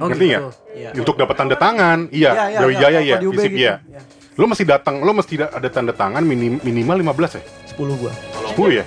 Oh, 0.00 0.08
Ngerti 0.08 0.32
gitu. 0.32 0.32
nggak? 0.32 0.42
Iya. 0.72 0.90
Untuk 0.96 1.16
dapat 1.20 1.36
tanda 1.36 1.56
tangan. 1.60 2.08
Iya, 2.08 2.32
Iya, 2.32 2.44
iya, 2.48 2.58
Brawijaya 2.64 2.88
iya, 2.88 3.00
ya, 3.04 3.14
apa 3.16 3.20
di 3.20 3.26
UB 3.28 3.34
fisip 3.36 3.52
gitu. 3.52 3.60
iya. 3.60 3.74
Iya. 3.84 4.00
Lo 4.38 4.46
mesti 4.46 4.62
datang, 4.62 5.02
lo 5.02 5.10
mesti 5.10 5.34
da- 5.36 5.50
ada 5.50 5.66
tanda 5.66 5.90
tangan 5.90 6.22
minim, 6.22 6.62
minimal 6.62 7.02
15 7.04 7.34
ya? 7.34 7.42
10 7.68 7.98
gua 7.98 8.12
10 8.48 8.70
ya? 8.72 8.84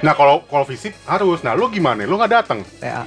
Nah, 0.00 0.12
kalau 0.12 0.40
kalau 0.42 0.64
fisip 0.64 0.96
harus. 1.04 1.40
Nah, 1.40 1.52
lo 1.52 1.68
gimana? 1.68 2.02
Lo 2.02 2.16
nggak 2.16 2.32
datang. 2.34 2.64
TA 2.80 3.04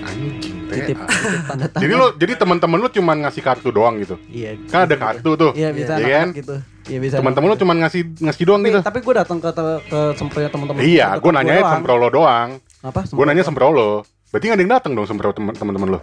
Anjing, 0.00 0.40
titip 0.68 0.96
tanda 1.42 1.66
tangan 1.66 1.82
Jadi 1.82 1.92
lo 1.94 2.06
jadi 2.14 2.32
teman-teman 2.34 2.78
lo 2.78 2.88
cuma 2.88 3.12
ngasih 3.14 3.40
kartu 3.40 3.68
doang 3.70 3.96
gitu. 3.98 4.16
iya 4.26 4.56
Kan 4.66 4.84
ada 4.84 4.96
kartu 4.96 5.30
tuh. 5.34 5.52
iya 5.52 5.68
bisa 5.70 5.96
Iya 5.96 5.96
anak-anak 5.98 6.20
kan? 6.22 6.28
gitu 6.34 6.54
iya 6.86 6.98
bisa 6.98 7.14
Teman-teman 7.18 7.48
lo 7.48 7.56
cuma 7.56 7.72
ngasih 7.74 8.02
ngasih 8.18 8.44
doang 8.44 8.60
tapi, 8.60 8.68
gitu. 8.70 8.80
tapi 8.82 8.98
gue 9.02 9.14
datang 9.14 9.38
ke 9.38 9.48
ke 9.84 10.00
sempronya 10.14 10.48
teman-teman 10.48 10.80
Iya, 10.80 11.06
gue 11.14 11.20
gua 11.22 11.32
nanya 11.34 11.52
doang. 11.58 11.72
sempro 11.74 11.94
lo 11.94 12.08
doang. 12.08 12.48
apa 12.82 13.00
Gue 13.04 13.24
nanya 13.24 13.40
sempro 13.42 13.68
lo. 13.68 13.90
Berarti 14.28 14.44
nggak 14.44 14.54
ada 14.54 14.62
yang 14.62 14.72
datang 14.74 14.92
dong 14.94 15.06
sempro 15.06 15.28
temen- 15.30 15.52
teman-teman 15.54 15.88
lo. 15.90 16.00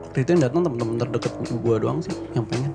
waktu 0.00 0.18
itu 0.20 0.30
yang 0.32 0.42
datang 0.44 0.60
teman-teman 0.60 0.94
terdekat 0.98 1.32
gue 1.42 1.76
doang 1.78 1.98
sih 2.00 2.14
yang 2.32 2.42
pengen 2.44 2.70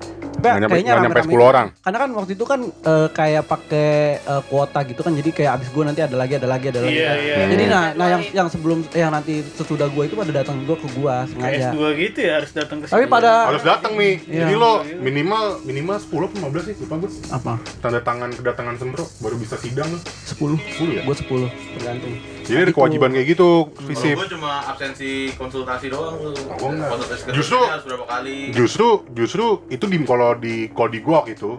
Nggak 0.46 0.62
nyampe, 0.62 0.76
nggak 0.76 1.02
nyampe 1.02 1.20
10 1.24 1.40
orang. 1.42 1.66
karena 1.78 1.98
kan 1.98 2.10
waktu 2.12 2.32
itu 2.32 2.44
kan 2.44 2.60
eh, 2.64 3.08
kayak 3.10 3.44
pakai 3.44 3.90
eh, 4.18 4.42
kuota 4.44 4.80
gitu 4.82 5.00
kan 5.00 5.12
jadi 5.12 5.30
kayak 5.30 5.52
abis 5.54 5.68
gue 5.70 5.82
nanti 5.82 6.00
ada 6.00 6.14
lagi 6.14 6.34
ada 6.34 6.44
lagi 6.44 6.66
ada 6.68 6.80
lagi 6.80 6.94
Iya, 6.94 7.06
kan. 7.06 7.16
iya. 7.18 7.36
jadi 7.48 7.64
iya. 7.64 7.70
nah 7.70 7.84
nah 7.94 8.06
yang 8.08 8.22
yang 8.32 8.48
sebelum 8.48 8.78
yang 8.90 9.10
nanti 9.10 9.34
sesudah 9.50 9.86
gue 9.86 10.02
itu 10.02 10.14
pada 10.14 10.32
datang 10.32 10.60
gue 10.60 10.74
ke 10.74 10.88
gue 10.90 11.02
Kayak 11.04 11.28
sengaja 11.30 11.66
S2 11.70 11.78
gitu 11.96 12.18
ya 12.20 12.32
harus 12.36 12.50
datang 12.50 12.76
ke 12.78 12.86
tapi 12.86 13.04
pada 13.06 13.32
Harus 13.46 13.62
datang 13.62 13.92
nih. 13.94 14.14
Iya. 14.24 14.40
Jadi 14.42 14.54
lo 14.54 14.72
minimal 14.98 15.44
minimal 15.62 15.96
10 15.96 16.10
atau 16.10 16.38
15 16.50 16.64
sih, 16.64 16.74
lupa 16.80 16.94
gue. 16.98 17.10
apa 17.30 17.52
Tanda 17.78 18.00
tangan 18.00 18.30
kedatangan 18.30 18.74
sempro 18.76 19.04
baru 19.18 19.36
bisa 19.36 19.56
sidang 19.56 19.88
lo. 19.88 19.98
10 20.00 20.58
10 20.80 20.96
ya? 20.96 21.02
gue 21.02 21.16
10 21.16 21.48
tergantung 21.74 22.14
Jadi 22.44 22.58
ada 22.58 22.66
Gitu. 22.66 22.76
kewajiban 22.76 23.10
kayak 23.10 23.28
gitu, 23.30 23.50
Kalau 23.66 23.86
visip. 23.86 24.16
gue 24.16 24.28
cuma 24.30 24.52
absensi 24.64 25.10
konsultasi 25.32 25.86
doang 25.88 26.14
tuh. 26.18 26.34
Oh. 26.54 26.70
Konsultasi 26.70 27.32
Justru- 27.32 27.64
harus 27.64 27.84
berapa 27.84 28.04
kali. 28.06 28.52
Justru 28.52 28.86
justru 29.10 29.44
itu 29.68 29.84
di 29.84 29.96
kalau 30.00 30.34
di 30.34 30.54
kalau 30.68 30.88
di 30.88 31.00
gua 31.00 31.14
waktu 31.18 31.32
itu 31.34 31.56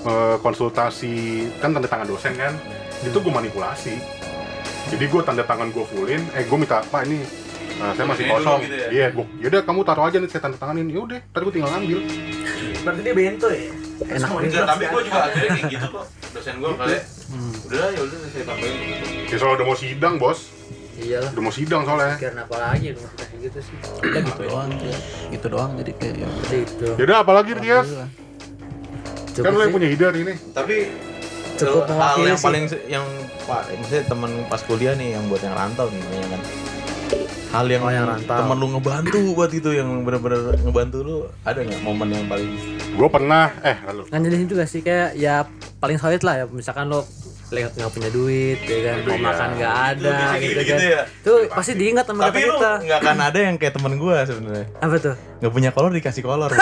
eh, 0.00 0.36
konsultasi 0.40 1.14
kan 1.58 1.70
tanda 1.70 1.84
tangan 1.84 2.06
dosen 2.06 2.32
kan 2.32 2.56
itu 3.00 3.12
gue 3.12 3.28
manipulasi 3.30 4.00
jadi 4.88 5.04
gue 5.06 5.20
tanda 5.20 5.42
tangan 5.42 5.68
gue 5.68 5.84
fullin 5.84 6.24
eh 6.32 6.42
gue 6.42 6.56
minta 6.56 6.80
pak 6.82 7.04
ini 7.04 7.20
eh, 7.80 7.92
saya 7.92 8.06
masih 8.06 8.24
kosong 8.26 8.58
gitu 8.62 8.76
ya? 8.76 8.88
iya 8.90 9.06
gue 9.08 9.24
yaudah 9.40 9.60
kamu 9.62 9.80
taruh 9.82 10.04
aja 10.04 10.16
nih 10.16 10.28
saya 10.28 10.42
tanda 10.42 10.56
tanganin 10.56 10.88
yaudah 10.88 11.20
tadi 11.26 11.42
gue 11.42 11.54
tinggal 11.54 11.70
ngambil 11.72 11.98
Berarti 12.80 13.00
dia 13.02 13.12
bento 13.12 13.48
ya? 13.48 13.60
enak 14.00 14.28
Enggak, 14.32 14.64
tapi 14.64 14.84
gue 14.86 15.00
juga 15.04 15.20
akhirnya 15.22 15.50
kayak 15.52 15.68
gitu 15.68 15.86
kok. 15.90 16.04
Dosen 16.32 16.54
gue 16.56 16.70
kali. 16.72 16.96
Hmm. 17.28 17.52
Udah 17.68 17.86
ya 17.86 18.00
udah 18.00 18.18
saya 18.24 18.44
tambahin 18.48 18.74
gitu. 18.80 19.04
ya 19.28 19.36
soalnya 19.36 19.54
udah 19.54 19.66
mau 19.66 19.76
sidang 19.76 20.14
bos 20.16 20.38
Iyalah. 20.96 21.30
udah 21.30 21.42
mau 21.42 21.52
sidang 21.52 21.82
soalnya 21.82 22.12
Pikiran 22.14 22.38
apa 22.40 22.56
lagi 22.58 22.86
lu 22.90 23.00
kayak 23.10 23.38
gitu 23.38 23.58
sih. 23.62 23.76
udah 24.00 24.20
gitu 24.22 24.40
doang 24.42 24.70
ya. 24.74 24.98
gitu 25.28 25.46
doang 25.46 25.70
jadi 25.76 25.92
kayak 25.94 26.14
ya 26.14 26.26
udah. 26.26 26.48
Gitu. 26.50 26.86
yaudah 26.96 27.16
apalagi 27.20 27.52
Rias 27.54 27.88
kan 29.34 29.50
lo 29.50 29.60
yang 29.60 29.72
punya 29.72 29.88
hider 29.88 30.12
ini 30.14 30.34
Tapi 30.50 30.76
Cukup 31.54 31.84
hal 31.92 32.16
yang 32.24 32.34
sih. 32.34 32.44
paling 32.44 32.64
yang 32.86 33.04
pak 33.42 33.62
maksudnya 33.70 34.02
temen 34.06 34.30
pas 34.48 34.60
kuliah 34.62 34.94
nih 34.94 35.12
yang 35.12 35.28
buat 35.28 35.40
yang 35.40 35.52
rantau 35.52 35.86
nih 35.86 36.00
ya 36.10 36.26
kan 36.26 36.40
hal 37.50 37.66
yang, 37.66 37.82
Oh, 37.82 37.90
yang 37.90 38.06
rantau. 38.06 38.36
temen 38.36 38.56
lu 38.56 38.66
ngebantu 38.70 39.18
buat 39.32 39.50
itu 39.50 39.70
yang 39.72 39.88
bener-bener 40.00 40.54
ngebantu 40.56 40.98
lu 41.00 41.16
ada 41.42 41.58
nggak 41.58 41.80
momen 41.80 42.08
yang 42.08 42.26
paling 42.26 42.50
gue 42.88 43.08
pernah 43.08 43.50
eh 43.60 43.76
lalu 43.84 44.02
Kan 44.06 44.20
jadi 44.20 44.36
juga 44.44 44.64
sih 44.64 44.80
kayak 44.80 45.14
ya 45.14 45.42
paling 45.76 45.96
solid 45.96 46.20
lah 46.20 46.34
ya 46.36 46.44
misalkan 46.46 46.86
lo 46.86 47.02
lihat 47.50 47.74
nggak 47.74 47.90
punya 47.90 48.06
duit 48.08 48.58
ya 48.60 48.78
kan 48.80 48.94
Itu 48.96 49.08
mau 49.08 49.16
iya. 49.16 49.26
makan 49.26 49.48
nggak 49.56 49.74
ada 49.88 50.14
Itu 50.30 50.38
gitu, 50.38 50.60
gitu 50.60 50.70
kan. 50.70 50.78
ya? 50.78 51.02
tuh 51.20 51.36
pasti 51.50 51.72
diingat 51.74 52.04
sama 52.06 52.22
tapi 52.24 52.38
kata 52.40 52.46
kita. 52.46 52.72
nggak 52.80 52.98
akan 53.00 53.16
ada 53.20 53.38
yang 53.40 53.54
kayak 53.56 53.74
temen 53.74 53.92
gue 53.96 54.16
sebenarnya. 54.22 54.66
Apa 54.78 54.96
tuh? 54.96 55.14
Nggak 55.40 55.52
punya 55.52 55.70
kolor 55.72 55.90
dikasih 55.90 56.22
kolor. 56.22 56.50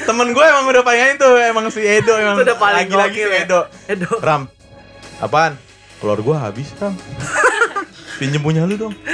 Temen 0.00 0.28
gue 0.28 0.40
emang 0.42 0.64
udah 0.66 0.82
pengen 0.82 1.14
itu 1.14 1.28
emang 1.44 1.68
si 1.68 1.80
Edo 1.80 2.14
emang 2.16 2.34
Itu 2.34 2.44
udah 2.44 2.56
paling 2.56 2.76
lagi-lagi 2.88 3.14
gokil 3.14 3.28
si. 3.28 3.38
Edo. 3.44 3.60
Edo. 3.86 4.10
Ram 4.18 4.42
apaan? 5.18 5.52
Kolor 5.98 6.18
gue 6.18 6.34
habis 6.34 6.74
Ram 6.74 6.94
pinjem 8.18 8.42
punya 8.42 8.66
lu 8.66 8.74
dong. 8.76 8.94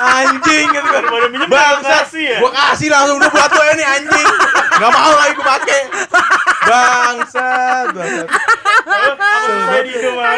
Anjing 0.00 0.66
gitu 0.66 0.80
kan 0.82 0.96
Daripada 0.96 1.26
minjem 1.28 1.44
Bangsat, 1.46 2.08
kasih 2.08 2.24
ya? 2.24 2.38
gua 2.40 2.50
kasih 2.50 2.88
langsung 2.88 3.16
udah 3.20 3.28
buat 3.28 3.50
lo 3.52 3.62
ini 3.70 3.84
anjing. 3.84 4.26
Nggak 4.80 4.90
mau 4.90 5.12
lagi 5.12 5.32
gua 5.34 5.46
pakai. 5.50 5.80
Bangsat 6.60 7.86
bangsat. 7.92 8.26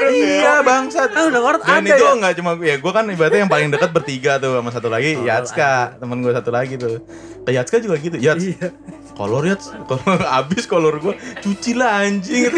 Ya. 0.02 0.10
iya 0.10 0.54
bangsat. 0.60 1.10
Ah, 1.14 1.30
dan 1.78 1.82
itu 1.84 1.94
ya? 2.00 2.12
nggak 2.16 2.34
cuma 2.36 2.50
ya 2.58 2.74
gue 2.76 2.92
kan 2.92 3.04
ibaratnya 3.06 3.40
yang 3.40 3.52
paling 3.52 3.68
dekat 3.70 3.90
bertiga 3.90 4.38
tuh 4.38 4.58
sama 4.58 4.70
satu 4.70 4.88
lagi 4.88 5.14
Yatska. 5.16 5.98
temen 5.98 6.18
gue 6.20 6.32
satu 6.32 6.50
lagi 6.50 6.74
tuh. 6.76 6.98
Ke 7.42 7.50
Yatska 7.52 7.76
juga 7.78 7.96
gitu. 7.98 8.16
Yats 8.18 8.42
Iya. 8.42 8.68
kolor 9.14 9.44
Yats. 9.44 9.70
Kolor 9.86 10.18
abis 10.40 10.64
kolor 10.66 10.98
gue 10.98 11.14
cuci 11.38 11.72
lah 11.74 12.02
anjing. 12.02 12.50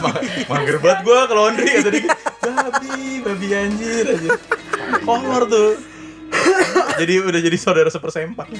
Ma- 0.00 0.20
mager 0.50 0.76
banget 0.80 1.00
gue 1.02 1.18
ke 1.20 1.34
laundry 1.34 1.68
kata 1.74 1.90
dia 1.90 2.08
babi 2.52 3.24
babi 3.24 3.48
anjir 3.56 4.04
anjir. 4.12 4.36
Kolor 5.06 5.48
tuh. 5.48 5.80
Jadi 7.00 7.14
udah 7.24 7.40
jadi 7.40 7.56
saudara 7.56 7.88
sepersempak 7.88 8.50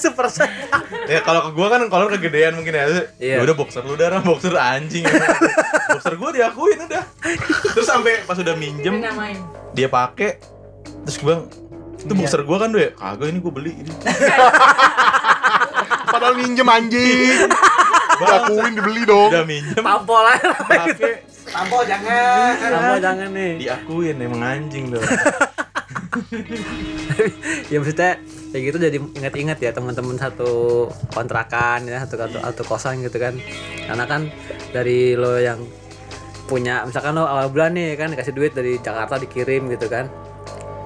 super 0.00 0.26
ya 1.12 1.20
kalau 1.20 1.40
ke 1.44 1.50
gua 1.52 1.68
kan 1.68 1.84
kolor 1.92 2.08
kegedean 2.16 2.56
mungkin 2.56 2.72
ya. 2.72 2.84
Iya. 3.20 3.36
ya 3.36 3.40
udah 3.44 3.54
boxer 3.54 3.84
lu 3.84 3.94
darah 4.00 4.24
boxer 4.24 4.56
anjing 4.56 5.04
boxer 5.92 6.16
gua 6.16 6.32
diakuin 6.32 6.88
udah. 6.88 7.04
Terus 7.76 7.86
sampai 7.86 8.24
pas 8.24 8.40
udah 8.40 8.56
minjem 8.56 9.04
dia 9.76 9.88
pakai 9.92 10.40
terus 11.04 11.20
gua 11.20 11.26
bilang 11.28 11.42
itu 12.00 12.12
boxer 12.16 12.40
gua 12.48 12.56
kan 12.64 12.72
tuh 12.72 12.80
ya 12.80 12.90
kagak 12.96 13.28
ini 13.28 13.38
gua 13.44 13.52
beli 13.52 13.72
ini. 13.76 13.90
Padahal 16.10 16.34
minjem 16.34 16.66
anjing 16.66 17.46
diakuin 18.20 18.72
dibeli 18.76 19.02
dong. 19.08 19.30
Udah 19.32 19.44
minjem. 19.48 19.82
Tampol 19.82 20.24
aja. 20.28 20.50
Pakai 20.60 21.12
Tampol 21.50 21.82
jangan. 21.88 22.52
tampol 22.60 22.98
jangan 23.02 23.28
nih. 23.34 23.52
Diakuin 23.58 24.16
emang 24.22 24.42
anjing 24.42 24.84
dong. 24.92 25.04
Ya 27.70 27.76
maksudnya 27.78 28.18
kayak 28.50 28.62
gitu 28.66 28.76
jadi 28.82 28.98
ingat-ingat 28.98 29.58
ya 29.62 29.70
teman-teman 29.70 30.18
satu 30.18 30.86
kontrakan 31.14 31.86
ya 31.86 32.02
satu 32.02 32.18
satu, 32.18 32.36
satu 32.38 32.62
kosan 32.66 33.02
gitu 33.02 33.18
kan. 33.18 33.34
Karena 33.86 34.04
kan 34.06 34.30
dari 34.70 35.14
lo 35.18 35.38
yang 35.38 35.62
punya 36.50 36.82
misalkan 36.82 37.14
lo 37.14 37.26
awal 37.26 37.46
bulan 37.50 37.78
nih 37.78 37.94
kan 37.94 38.10
dikasih 38.10 38.34
duit 38.34 38.52
dari 38.54 38.78
Jakarta 38.78 39.18
dikirim 39.18 39.70
gitu 39.70 39.86
kan. 39.90 40.10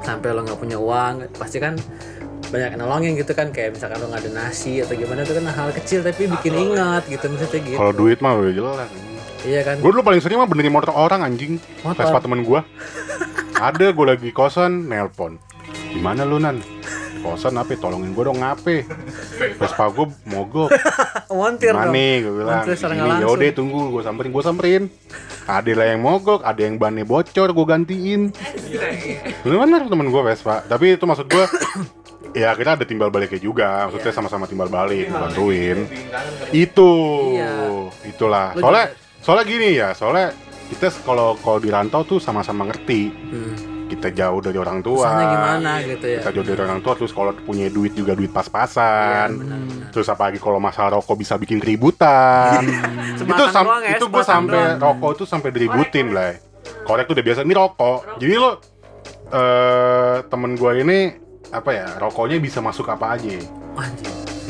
Sampai 0.04 0.36
lo 0.36 0.44
nggak 0.44 0.60
punya 0.60 0.76
uang 0.76 1.32
pasti 1.40 1.56
kan 1.56 1.76
banyak 2.54 2.70
yang 2.70 2.80
nolongin 2.80 3.12
gitu 3.18 3.34
kan 3.34 3.50
kayak 3.50 3.74
misalkan 3.74 3.98
lo 3.98 4.06
nggak 4.06 4.22
ada 4.22 4.30
nasi 4.30 4.78
atau 4.78 4.94
gimana 4.94 5.26
itu 5.26 5.34
kan 5.34 5.44
hal 5.44 5.70
kecil 5.74 6.00
tapi 6.00 6.30
bikin 6.30 6.54
ingat 6.54 7.02
gitu 7.10 7.26
maksudnya 7.26 7.60
gitu 7.66 7.76
Kalau 7.76 7.92
duit 7.92 8.18
mah 8.22 8.38
udah 8.38 8.54
jelas. 8.54 8.88
iya 9.42 9.60
kan 9.66 9.82
Gue 9.82 9.90
dulu 9.90 10.06
paling 10.06 10.22
sering 10.22 10.38
mah 10.38 10.46
benerin 10.46 10.70
motor 10.70 10.94
orang 10.94 11.26
anjing. 11.26 11.58
Motor? 11.82 11.98
Vespa 11.98 12.22
temen 12.22 12.46
gue. 12.46 12.60
Ada 13.54 13.90
gue 13.90 14.06
lagi 14.06 14.30
kosan, 14.30 14.86
nelpon. 14.86 15.42
Gimana 15.90 16.22
lu 16.22 16.38
nan? 16.38 16.62
Kosan 17.20 17.56
apa? 17.56 17.74
Tolongin 17.74 18.12
gue 18.12 18.24
dong 18.24 18.38
ngape? 18.38 18.84
Vespa 19.58 19.90
gue 19.90 20.06
mogok. 20.24 20.70
montir 21.34 21.72
dong 21.72 21.90
nih? 21.90 22.22
Gue 22.22 22.32
bilang. 22.38 22.62
Ini 22.62 23.24
yaudah 23.24 23.50
tunggu, 23.50 23.90
gue 23.90 24.02
samperin, 24.04 24.30
gue 24.30 24.44
samperin. 24.44 24.82
Ada 25.44 25.72
lah 25.74 25.86
yang 25.92 26.00
mogok, 26.00 26.40
ada 26.40 26.60
yang 26.60 26.78
bannya 26.78 27.04
bocor, 27.04 27.52
gue 27.52 27.66
gantiin. 27.66 28.32
Bener-bener 29.42 29.88
temen 29.88 30.08
gue 30.08 30.22
Vespa. 30.22 30.64
Tapi 30.64 30.96
itu 30.96 31.04
maksud 31.04 31.26
gue, 31.28 31.44
ya 32.34 32.50
kita 32.52 32.74
ada 32.74 32.84
timbal 32.84 33.08
baliknya 33.08 33.38
juga. 33.38 33.86
Maksudnya 33.86 34.12
sama-sama 34.12 34.44
timbal 34.44 34.66
balik, 34.66 35.08
bantuin. 35.08 35.86
Itu, 36.50 36.90
Iya. 37.32 37.54
itulah. 38.04 38.52
Lu 38.52 38.60
Soalnya, 38.60 38.86
soalnya 39.18 39.44
gini 39.44 39.68
ya, 39.72 39.88
soalnya 39.92 40.34
kita 40.66 40.90
kalau 41.00 41.38
kalau 41.38 41.58
di 41.58 41.70
rantau 41.70 42.02
tuh 42.02 42.18
sama-sama 42.18 42.66
ngerti. 42.66 43.02
Hmm. 43.08 43.56
Kita 43.84 44.08
jauh 44.10 44.40
dari 44.40 44.56
orang 44.56 44.80
tua. 44.80 45.06
Gimana 45.06 45.78
gitu 45.84 46.08
ya 46.08 46.18
Kita 46.18 46.32
jauh 46.32 46.42
dari 46.42 46.56
orang 46.58 46.80
tua, 46.80 46.96
terus 46.96 47.12
kalau 47.12 47.36
punya 47.36 47.68
duit 47.68 47.92
juga 47.92 48.12
duit 48.12 48.26
Iya, 48.26 48.36
pas-pasan. 48.36 49.28
benar-benar. 49.36 49.92
Terus 49.92 50.06
apalagi 50.08 50.38
kalau 50.40 50.58
masalah 50.58 50.98
rokok 50.98 51.14
bisa 51.14 51.36
bikin 51.36 51.60
keributan. 51.60 52.64
itu 53.14 53.22
Sebatang 53.22 53.52
sam- 53.52 53.68
doang 53.68 53.84
ya, 53.84 53.94
itu 53.94 54.06
gue 54.08 54.24
sampai 54.24 54.60
rokok 54.76 55.10
itu 55.14 55.24
sampai 55.24 55.50
diributin 55.52 56.10
lah. 56.10 56.32
Korek 56.82 57.06
tuh 57.06 57.14
udah 57.14 57.24
biasa 57.24 57.40
ini 57.40 57.54
rokok. 57.54 57.98
Jadi 58.18 58.34
lo 58.34 58.50
eh 59.26 60.16
temen 60.26 60.52
gue 60.54 60.72
ini 60.80 60.98
apa 61.50 61.70
ya 61.74 61.86
rokoknya 62.00 62.38
bisa 62.40 62.62
masuk 62.64 62.88
apa 62.88 63.18
aja. 63.18 63.36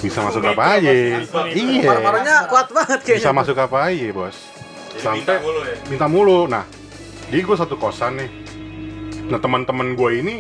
Bisa 0.05 0.21
masuk 0.21 0.45
apa 0.45 0.79
aja. 0.79 0.91
iya. 0.93 1.89
Paru-parunya 1.89 2.37
kuat 2.47 2.69
banget 2.71 3.01
kayaknya. 3.03 3.21
Bisa 3.25 3.33
masuk 3.33 3.57
apa 3.57 3.77
aja 3.89 4.07
bos. 4.13 4.37
Jadi 4.95 5.03
minta 5.03 5.11
sampai 5.11 5.37
mulu 5.43 5.61
ya. 5.65 5.77
minta 5.91 6.07
mulu. 6.07 6.41
Nah 6.47 6.65
jadi 7.33 7.41
gue 7.43 7.57
satu 7.57 7.75
kosan 7.81 8.21
nih. 8.21 8.31
Nah 9.33 9.41
teman-teman 9.41 9.97
gue 9.97 10.11
ini 10.21 10.35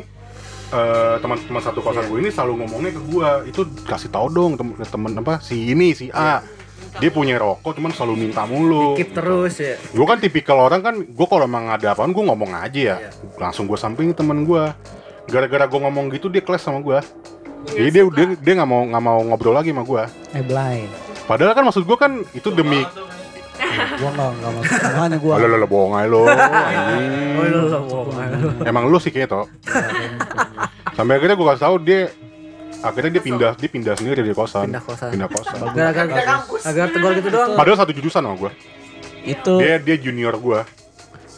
eh, 0.70 1.16
teman-teman 1.18 1.62
satu 1.64 1.80
kosan 1.80 2.06
gue 2.06 2.18
ini 2.20 2.30
selalu 2.30 2.64
ngomongnya 2.64 2.92
ke 2.94 3.02
gue 3.08 3.28
itu 3.50 3.60
kasih 3.88 4.12
tau 4.12 4.28
dong 4.28 4.54
temen, 4.54 4.76
temen 4.78 5.12
apa 5.18 5.40
si 5.40 5.72
ini 5.72 5.96
si 5.96 6.12
A. 6.12 6.44
Dia 6.94 7.10
punya 7.10 7.34
rokok 7.42 7.74
cuman 7.74 7.90
selalu 7.90 8.14
minta 8.28 8.46
mulu. 8.46 8.94
Keep 8.94 9.18
terus 9.18 9.58
ya. 9.58 9.74
Gue 9.90 10.06
kan 10.06 10.22
tipikal 10.22 10.62
orang 10.62 10.78
kan 10.78 10.94
gue 11.02 11.26
kalau 11.26 11.42
emang 11.42 11.66
ada 11.66 11.90
apaan 11.90 12.14
gue 12.14 12.22
ngomong 12.22 12.54
aja 12.54 12.78
ya. 12.94 12.96
Iya. 13.00 13.10
langsung 13.42 13.66
gue 13.66 13.74
sampingin 13.74 14.14
temen 14.14 14.46
gue 14.46 14.62
gara-gara 15.28 15.64
gue 15.66 15.80
ngomong 15.80 16.06
gitu 16.12 16.26
dia 16.28 16.42
kelas 16.44 16.62
sama 16.62 16.80
gue 16.80 16.98
jadi 17.72 17.88
dia 17.90 18.02
dia 18.12 18.26
dia 18.36 18.52
nggak 18.60 18.68
mau 18.68 18.82
nggak 18.84 19.02
mau 19.02 19.18
ngobrol 19.24 19.56
lagi 19.56 19.72
sama 19.72 19.82
gue 19.84 20.02
Eh 20.36 20.44
blind. 20.44 20.90
padahal 21.24 21.56
kan 21.56 21.64
maksud 21.64 21.84
gue 21.84 21.96
kan 21.96 22.12
itu 22.36 22.48
demi 22.52 22.84
Gua 23.74 24.10
enggak 24.10 24.30
enggak 24.34 24.52
masuk. 24.54 24.78
Makanya 24.82 25.18
gua 25.22 25.34
lo 25.38 25.46
lo 25.46 25.56
lo 25.62 25.66
bohong 25.70 25.92
aja 25.94 26.06
lo 26.10 26.20
oh 26.26 27.44
lu 27.46 27.58
lu 27.70 27.78
bohong 27.86 28.66
emang 28.66 28.84
lu 28.90 28.98
sih 28.98 29.10
kayaknya 29.14 29.30
toh 29.30 29.46
sampai 30.94 31.18
akhirnya 31.18 31.34
gue 31.38 31.46
kasih 31.46 31.62
tahu 31.62 31.76
dia 31.82 32.00
akhirnya 32.84 33.10
dia 33.18 33.22
pindah 33.24 33.52
dia 33.58 33.70
pindah 33.70 33.94
sendiri 33.98 34.20
dari 34.22 34.36
kosan. 34.36 34.68
Pindah 34.70 34.82
kosan. 34.84 35.10
pindah 35.10 35.28
kosan. 35.30 35.56
Gara-gara 35.72 36.34
agar 36.66 36.86
tegur 36.92 37.10
gitu 37.16 37.28
doang. 37.32 37.56
Padahal 37.56 37.78
satu 37.80 37.92
jurusan 37.96 38.22
sama 38.22 38.36
gue 38.36 38.50
itu 39.24 39.52
dia 39.56 39.80
dia 39.80 39.96
junior 39.96 40.36
gue 40.36 40.60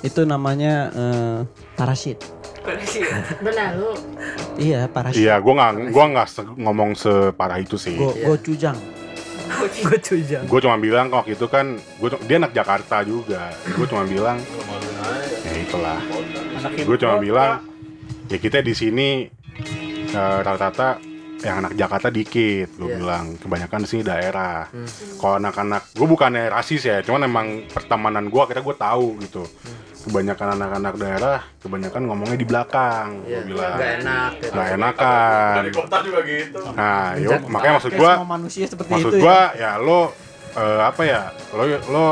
itu 0.05 0.21
namanya 0.27 0.75
eh, 0.93 1.39
parasit. 1.79 2.21
Benar 3.47 3.69
lu. 3.75 3.93
Iya, 4.57 4.87
parasit. 4.87 5.19
iya 5.19 5.37
gue 5.37 5.53
nggak 5.53 5.73
gue 5.91 6.05
nggak 6.11 6.29
se- 6.29 6.57
ngomong 6.57 6.91
separah 6.93 7.59
itu 7.59 7.77
sih. 7.77 7.95
Go 7.95 8.11
go 8.13 8.35
cujang. 8.37 8.77
gue 9.57 9.99
cujang. 10.01 10.45
Gue 10.45 10.59
cuma 10.59 10.77
bilang 10.77 11.07
kok 11.09 11.25
itu 11.25 11.47
kan 11.47 11.67
gue 11.77 12.09
dia 12.25 12.37
anak 12.37 12.53
Jakarta 12.53 13.01
juga. 13.01 13.49
Gue 13.69 13.87
cuma 13.87 14.03
bilang 14.03 14.37
ya 15.43 15.55
itulah. 15.57 16.01
Gue 16.77 16.97
cuma 16.97 17.17
bilang 17.17 17.63
ya 18.27 18.37
kita 18.37 18.59
di 18.59 18.73
sini 18.73 19.09
eh, 20.09 20.39
rata-rata 20.43 20.99
yang 21.37 21.61
anak 21.61 21.77
Jakarta 21.77 22.09
dikit 22.09 22.75
gue 22.75 22.89
Iya. 22.89 22.97
bilang. 22.97 23.25
Kebanyakan 23.37 23.81
di 23.81 23.89
sini 23.89 24.03
daerah. 24.03 24.67
Kalau 25.15 25.37
anak-anak 25.37 25.95
gue 25.95 26.07
bukannya 26.07 26.49
rasis 26.49 26.83
ya 26.83 26.99
cuman 27.01 27.23
emang 27.23 27.47
pertemanan 27.69 28.27
gue 28.27 28.41
akhirnya 28.41 28.65
gue 28.65 28.77
tahu 28.77 29.07
gitu 29.23 29.45
kebanyakan 30.07 30.49
anak-anak 30.55 30.95
daerah 30.97 31.39
kebanyakan 31.59 32.03
ngomongnya 32.07 32.39
di 32.39 32.47
belakang 32.47 33.09
Iya, 33.27 33.43
gue 33.43 33.51
bilang 33.51 33.75
nggak 33.75 33.93
enak 34.01 34.31
gitu. 34.39 34.53
nggak 34.55 34.69
enakan 34.79 35.55
Dari 35.59 35.73
kota 35.75 35.97
juga 36.01 36.21
gitu. 36.23 36.61
nah 36.79 37.07
yuk, 37.19 37.41
makanya 37.51 37.75
maksud 37.77 37.93
gue 37.93 38.13
manusia 38.23 38.65
seperti 38.65 38.91
maksud 38.95 39.13
itu 39.13 39.19
gua 39.19 39.41
ya, 39.53 39.71
lo 39.77 40.01
eh, 40.55 40.81
apa 40.81 41.03
ya 41.03 41.23
lo 41.53 41.63
lo 41.91 42.07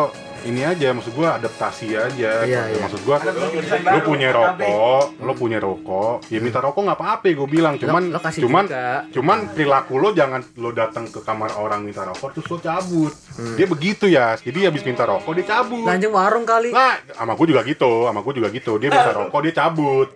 ini 0.45 0.61
aja 0.61 0.93
maksud 0.93 1.13
gua 1.13 1.37
adaptasi 1.37 1.97
aja. 1.97 2.45
Iya, 2.45 2.63
iya. 2.69 2.79
maksud 2.81 3.01
gua 3.03 3.17
lo 3.25 4.01
punya 4.03 4.29
rokok 4.29 5.05
lo 5.19 5.33
punya 5.33 5.59
rokok. 5.59 6.29
Ya 6.29 6.39
minta 6.39 6.61
rokok 6.61 6.85
nggak 6.85 6.99
apa-apa 7.01 7.27
gue 7.33 7.49
bilang. 7.49 7.75
Cuman 7.77 8.13
lo 8.13 8.21
kasih 8.21 8.45
cuman 8.45 8.65
juga. 8.69 9.09
cuman 9.11 9.39
perilaku 9.51 9.95
lo 9.97 10.09
jangan 10.13 10.41
lo 10.57 10.71
datang 10.71 11.09
ke 11.09 11.21
kamar 11.21 11.57
orang 11.57 11.83
minta 11.83 12.05
rokok 12.05 12.37
terus 12.37 12.49
lo 12.49 12.59
cabut. 12.59 13.13
Hmm. 13.35 13.57
dia 13.57 13.67
begitu 13.67 14.05
ya. 14.07 14.37
Jadi 14.37 14.69
habis 14.69 14.85
minta 14.85 15.03
rokok 15.03 15.33
dia 15.33 15.47
cabut. 15.49 15.85
Lanjut 15.89 16.11
warung 16.13 16.45
kali. 16.45 16.71
Nah 16.71 17.01
sama 17.13 17.33
gue 17.35 17.47
juga 17.49 17.65
gitu 17.65 18.05
sama 18.05 18.21
gue 18.21 18.33
juga 18.37 18.49
gitu. 18.49 18.73
Dia 18.77 18.89
minta 18.89 19.11
rokok 19.11 19.41
dia 19.43 19.55
cabut. 19.57 20.09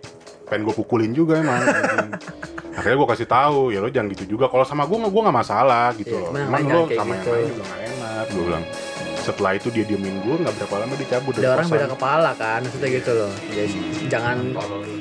Pengen 0.45 0.65
gue 0.65 0.75
pukulin 0.75 1.11
juga 1.11 1.41
emang. 1.41 1.61
Akhirnya 2.79 2.95
gue 2.95 3.09
kasih 3.11 3.27
tahu 3.27 3.75
ya 3.75 3.81
lo 3.81 3.89
jangan 3.89 4.07
gitu 4.13 4.37
juga. 4.37 4.45
Kalau 4.47 4.63
sama 4.63 4.85
gue 4.85 4.95
gue 4.95 5.21
nggak 5.25 5.37
masalah 5.37 5.91
gitu 5.97 6.15
Iya, 6.15 6.21
loh. 6.21 6.31
cuman 6.31 6.39
yang 6.39 6.51
lain 6.53 6.65
lo 6.69 6.81
sama 6.95 7.11
yang 7.11 7.19
gitu. 7.19 7.29
lain 7.33 7.45
juga 7.49 7.63
nggak 7.65 7.81
enak 7.81 8.25
gue 8.29 8.43
bilang 8.45 8.63
setelah 9.19 9.51
itu 9.53 9.67
dia 9.67 9.83
diemin 9.83 10.19
gue 10.19 10.35
nggak 10.37 10.53
berapa 10.55 10.75
lama 10.77 10.93
dia 10.93 11.07
cabut 11.11 11.33
dari 11.33 11.43
ada 11.43 11.53
orang 11.53 11.67
beda 11.67 11.87
kepala 11.89 12.31
kan 12.33 12.59
maksudnya 12.61 12.89
gitu 12.91 13.11
loh. 13.13 13.31
Jadi 13.49 13.77
jangan 14.07 14.37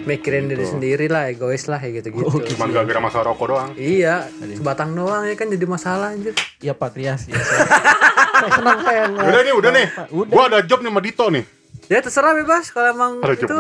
mikirin 0.05 0.45
diri 0.47 0.61
Gitu. 0.61 0.73
sendiri 0.75 1.07
lah 1.07 1.23
egois 1.27 1.65
lah 1.65 1.79
kayak 1.79 1.95
gitu 2.01 2.09
gitu. 2.15 2.37
Cuman 2.53 2.69
gara-gara 2.71 3.01
masalah 3.01 3.25
rokok 3.29 3.47
doang. 3.49 3.71
Iya 3.75 4.27
sebatang 4.53 4.93
doang 4.93 5.23
ya 5.23 5.35
kan 5.35 5.47
jadi 5.47 5.65
masalah 5.65 6.11
anjir. 6.11 6.35
Iya 6.59 6.73
patriasi. 6.73 7.31
Ya, 7.31 7.41
saya 7.41 8.51
senang 8.55 8.79
saya 8.81 9.03
ngeliat- 9.07 9.29
udah 9.29 9.41
nih 9.41 9.55
udah 9.55 9.71
nih. 9.73 9.87
Udah. 10.11 10.31
gue 10.31 10.43
ada 10.45 10.59
job 10.63 10.79
nih 10.79 10.91
sama 10.91 11.01
Dito 11.01 11.27
nih 11.29 11.45
ya 11.89 11.99
terserah 11.99 12.33
bebas 12.35 12.69
kalau 12.69 12.89
emang 12.91 13.13
itu 13.25 13.57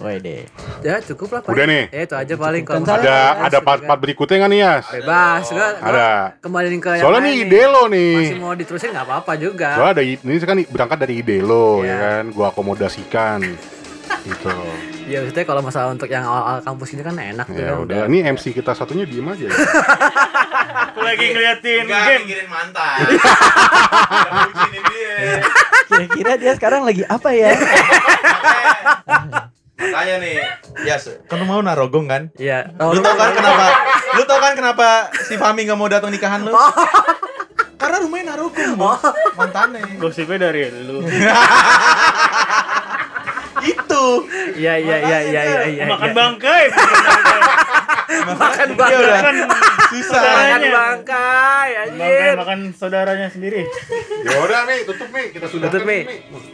Wede. 0.00 0.46
ya 0.80 1.02
cukup 1.02 1.28
lah 1.34 1.40
Udah 1.44 1.66
nih. 1.66 1.84
ya 1.90 2.00
itu 2.00 2.14
aja 2.14 2.34
paling 2.36 2.62
kalau 2.62 2.78
ada 2.86 3.16
ada 3.42 3.50
gitu 3.50 3.58
part 3.60 3.80
kan. 3.80 3.88
part 3.90 4.00
berikutnya 4.00 4.36
nggak 4.38 4.50
nih 4.50 4.60
Yas 4.60 4.84
bebas 4.92 5.44
gua, 5.44 5.58
gua 5.58 5.68
Ada. 5.82 6.10
kembaliin 6.38 6.78
ke 6.78 6.90
yang 6.92 7.02
soalnya 7.02 7.20
nih 7.24 7.34
ide 7.42 7.62
lo 7.66 7.82
nih 7.86 8.14
masih 8.16 8.38
mau 8.38 8.54
diterusin 8.54 8.88
nggak 8.88 9.02
apa-apa 9.04 9.32
juga 9.34 9.70
Gua 9.74 9.88
ada 9.90 10.02
ini 10.02 10.16
kan 10.40 10.56
berangkat 10.64 10.98
dari 11.00 11.14
ide 11.18 11.36
lo 11.38 11.82
Iya. 11.82 11.88
ya 11.88 11.96
kan 12.00 12.22
gua 12.30 12.46
akomodasikan 12.48 13.38
gitu 14.22 14.54
ya 15.02 15.18
maksudnya 15.18 15.42
kalau 15.42 15.60
masalah 15.60 15.88
untuk 15.90 16.06
yang 16.06 16.22
awal-awal 16.22 16.60
kampus 16.60 16.92
ini 16.92 17.02
kan 17.02 17.16
enak 17.16 17.46
tuh 17.48 17.58
ya 17.58 17.70
kan. 17.72 17.82
udah 17.82 18.00
ini 18.06 18.18
MC 18.28 18.44
kita 18.52 18.70
satunya 18.72 19.02
diem 19.02 19.26
aja 19.26 19.42
ya. 19.42 19.50
Aku 20.52 21.00
lagi 21.00 21.24
ngeliatin 21.32 21.84
Enggak 21.88 22.02
game. 22.04 22.20
mikirin 22.26 22.48
mantan. 22.48 22.96
Dia. 24.72 25.16
Kira-kira 25.88 26.32
dia 26.40 26.52
sekarang 26.56 26.82
lagi 26.84 27.02
apa 27.08 27.30
ya? 27.32 27.52
Makanya 29.82 30.14
nih, 30.22 30.36
ya 30.86 30.96
kan 31.26 31.36
lu 31.42 31.44
mau 31.44 31.60
narogong 31.60 32.06
kan? 32.06 32.22
Iya. 32.38 32.70
Lu 32.78 33.02
tau 33.02 33.16
kan 33.18 33.34
kenapa? 33.34 33.66
Lu 34.14 34.22
tau 34.24 34.38
kan 34.40 34.52
kenapa 34.54 35.10
si 35.26 35.34
Fami 35.36 35.66
gak 35.66 35.76
mau 35.76 35.90
datang 35.90 36.14
nikahan 36.14 36.46
lu? 36.46 36.54
Karena 37.82 37.98
rumahnya 37.98 38.24
narogong, 38.32 38.78
Bos. 38.78 39.02
Mantannya. 39.34 39.98
Gosipnya 39.98 40.48
dari 40.48 40.70
lu. 40.70 41.02
Itu. 43.62 44.04
Iya 44.58 44.74
iya 44.78 44.96
iya 45.02 45.18
iya 45.22 45.42
iya 45.42 45.60
iya. 45.66 45.84
Makan 45.90 46.10
iya. 46.10 46.14
bangkai. 46.14 46.64
makan 48.24 48.68
bangkai. 48.72 48.98
udah 48.98 49.14
Makan 49.14 49.36
susah. 49.88 50.22
Makan 50.22 50.32
saudaranya. 50.32 50.70
bangkai 50.72 51.68
anjir. 51.76 52.32
makan 52.34 52.58
saudaranya 52.72 53.28
sendiri. 53.28 53.62
ya 54.22 54.36
udah 54.38 54.60
nih 54.64 54.78
tutup 54.82 55.08
nih 55.08 55.26
kita 55.30 55.46
sudah 55.46 55.68
Tutup 55.68 55.82
Mi. 55.82 56.00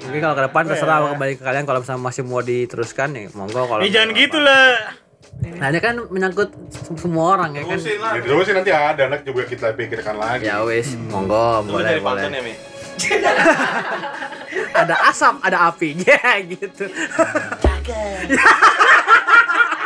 Mungkin 0.01 0.21
kalau 0.21 0.35
ke 0.35 0.43
depan 0.45 0.63
terserah 0.65 0.97
mau 1.01 1.11
kembali 1.13 1.33
ke 1.35 1.43
kalian 1.43 1.65
kalau 1.65 1.81
misalnya 1.81 2.03
masih 2.03 2.23
mau 2.23 2.41
diteruskan 2.41 3.09
ya 3.13 3.29
monggo 3.33 3.63
kalau. 3.63 3.81
Eh 3.81 3.89
jangan 3.89 4.11
gitu 4.13 4.39
lah. 4.39 4.97
Nah, 5.39 5.71
ini 5.71 5.79
kan 5.79 5.95
menyangkut 6.05 6.51
se- 6.67 6.99
semua 6.99 7.37
orang 7.37 7.55
ya 7.55 7.63
kan. 7.63 7.79
Ya 7.79 8.21
terus 8.21 8.43
sih 8.43 8.53
nanti 8.53 8.71
ada 8.71 9.03
anak 9.05 9.23
juga 9.23 9.43
kita 9.45 9.71
pikirkan 9.73 10.15
lagi 10.15 10.43
Ya 10.45 10.59
wis, 10.61 10.99
monggo 10.99 11.63
Lu 11.63 11.79
boleh 11.79 11.87
dari 11.89 12.01
boleh. 12.01 12.23
pantun 12.23 12.35
ya, 12.35 12.43
Mi? 12.43 12.55
Ada 14.75 14.95
asap, 15.07 15.39
ada 15.41 15.71
api. 15.71 15.95
Ya 16.03 16.19
gitu. 16.43 16.91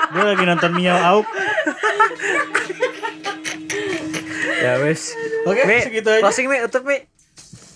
Gue 0.08 0.24
lagi 0.26 0.44
nonton 0.44 0.70
Miao 0.72 0.96
Auk. 0.98 1.26
Ya 4.58 4.72
wis. 4.80 5.14
Oke, 5.42 5.62
Mi, 5.64 5.78
segitu 5.82 6.08
aja. 6.08 6.22
Closing 6.22 6.46
Mi, 6.46 6.58
tutup 6.66 6.84
Mi. 6.84 6.98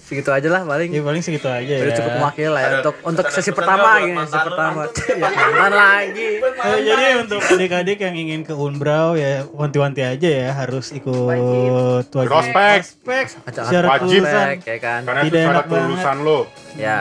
segitu 0.06 0.30
aja 0.30 0.46
lah 0.46 0.62
paling. 0.62 0.86
Ya 0.88 1.02
paling 1.02 1.18
segitu 1.18 1.50
aja 1.50 1.66
ya. 1.66 1.82
Udah 1.82 1.94
cukup 1.98 2.12
mewakili 2.16 2.46
lah 2.46 2.60
ya 2.60 2.68
Ada- 2.68 2.78
untuk 2.80 2.94
untuk 3.02 3.24
ada 3.26 3.34
sesi 3.34 3.50
pesan 3.50 3.58
pertama 3.58 3.88
gini, 3.98 4.14
sesi 4.22 4.38
pertama. 4.40 4.80
ya 4.86 5.16
mantan 5.18 5.72
lagi. 5.74 6.28
Eh, 6.38 6.78
jadi 6.80 7.04
untuk 7.18 7.40
adik-adik 7.42 7.98
yang 8.00 8.14
ingin 8.14 8.40
ke 8.40 8.54
Unbrau 8.54 9.18
ya 9.18 9.42
wanti-wanti 9.50 10.06
aja 10.06 10.28
ya 10.30 10.50
harus 10.54 10.94
ikut 10.94 11.10
wajib. 11.10 12.22
Prospek. 12.22 12.78
Syarat 13.66 13.90
Wajib. 13.98 14.22
ya 14.62 14.78
kan. 14.78 15.00
Karena 15.02 15.20
itu 15.20 15.26
Tidak 15.26 15.42
syarat 15.42 15.64
enak 15.64 15.74
lulusan 15.74 16.16
lo. 16.22 16.38
Ya. 16.78 16.98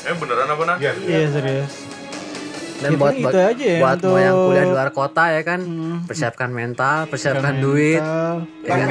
Eh 0.00 0.14
beneran 0.14 0.50
apa 0.50 0.62
nah? 0.66 0.76
Iya. 0.76 0.92
Iya 0.98 1.26
serius. 1.30 1.72
Dan 2.78 2.94
Ya, 2.94 2.96
buat 2.96 3.10
buat, 3.12 3.32
itu 3.34 3.38
aja 3.42 3.64
ya 3.66 3.78
buat 3.80 3.98
mau 3.98 4.16
yang 4.16 4.30
untuk- 4.30 4.46
kuliah 4.48 4.62
di 4.62 4.70
luar 4.70 4.90
kota 4.92 5.24
ya 5.28 5.42
kan, 5.42 5.60
Hmm. 5.60 5.96
persiapkan 6.06 6.46
mental, 6.48 6.98
persiapkan 7.06 7.52
Mental. 7.52 7.64
duit, 7.66 8.02
ya 8.60 8.70
kan? 8.70 8.88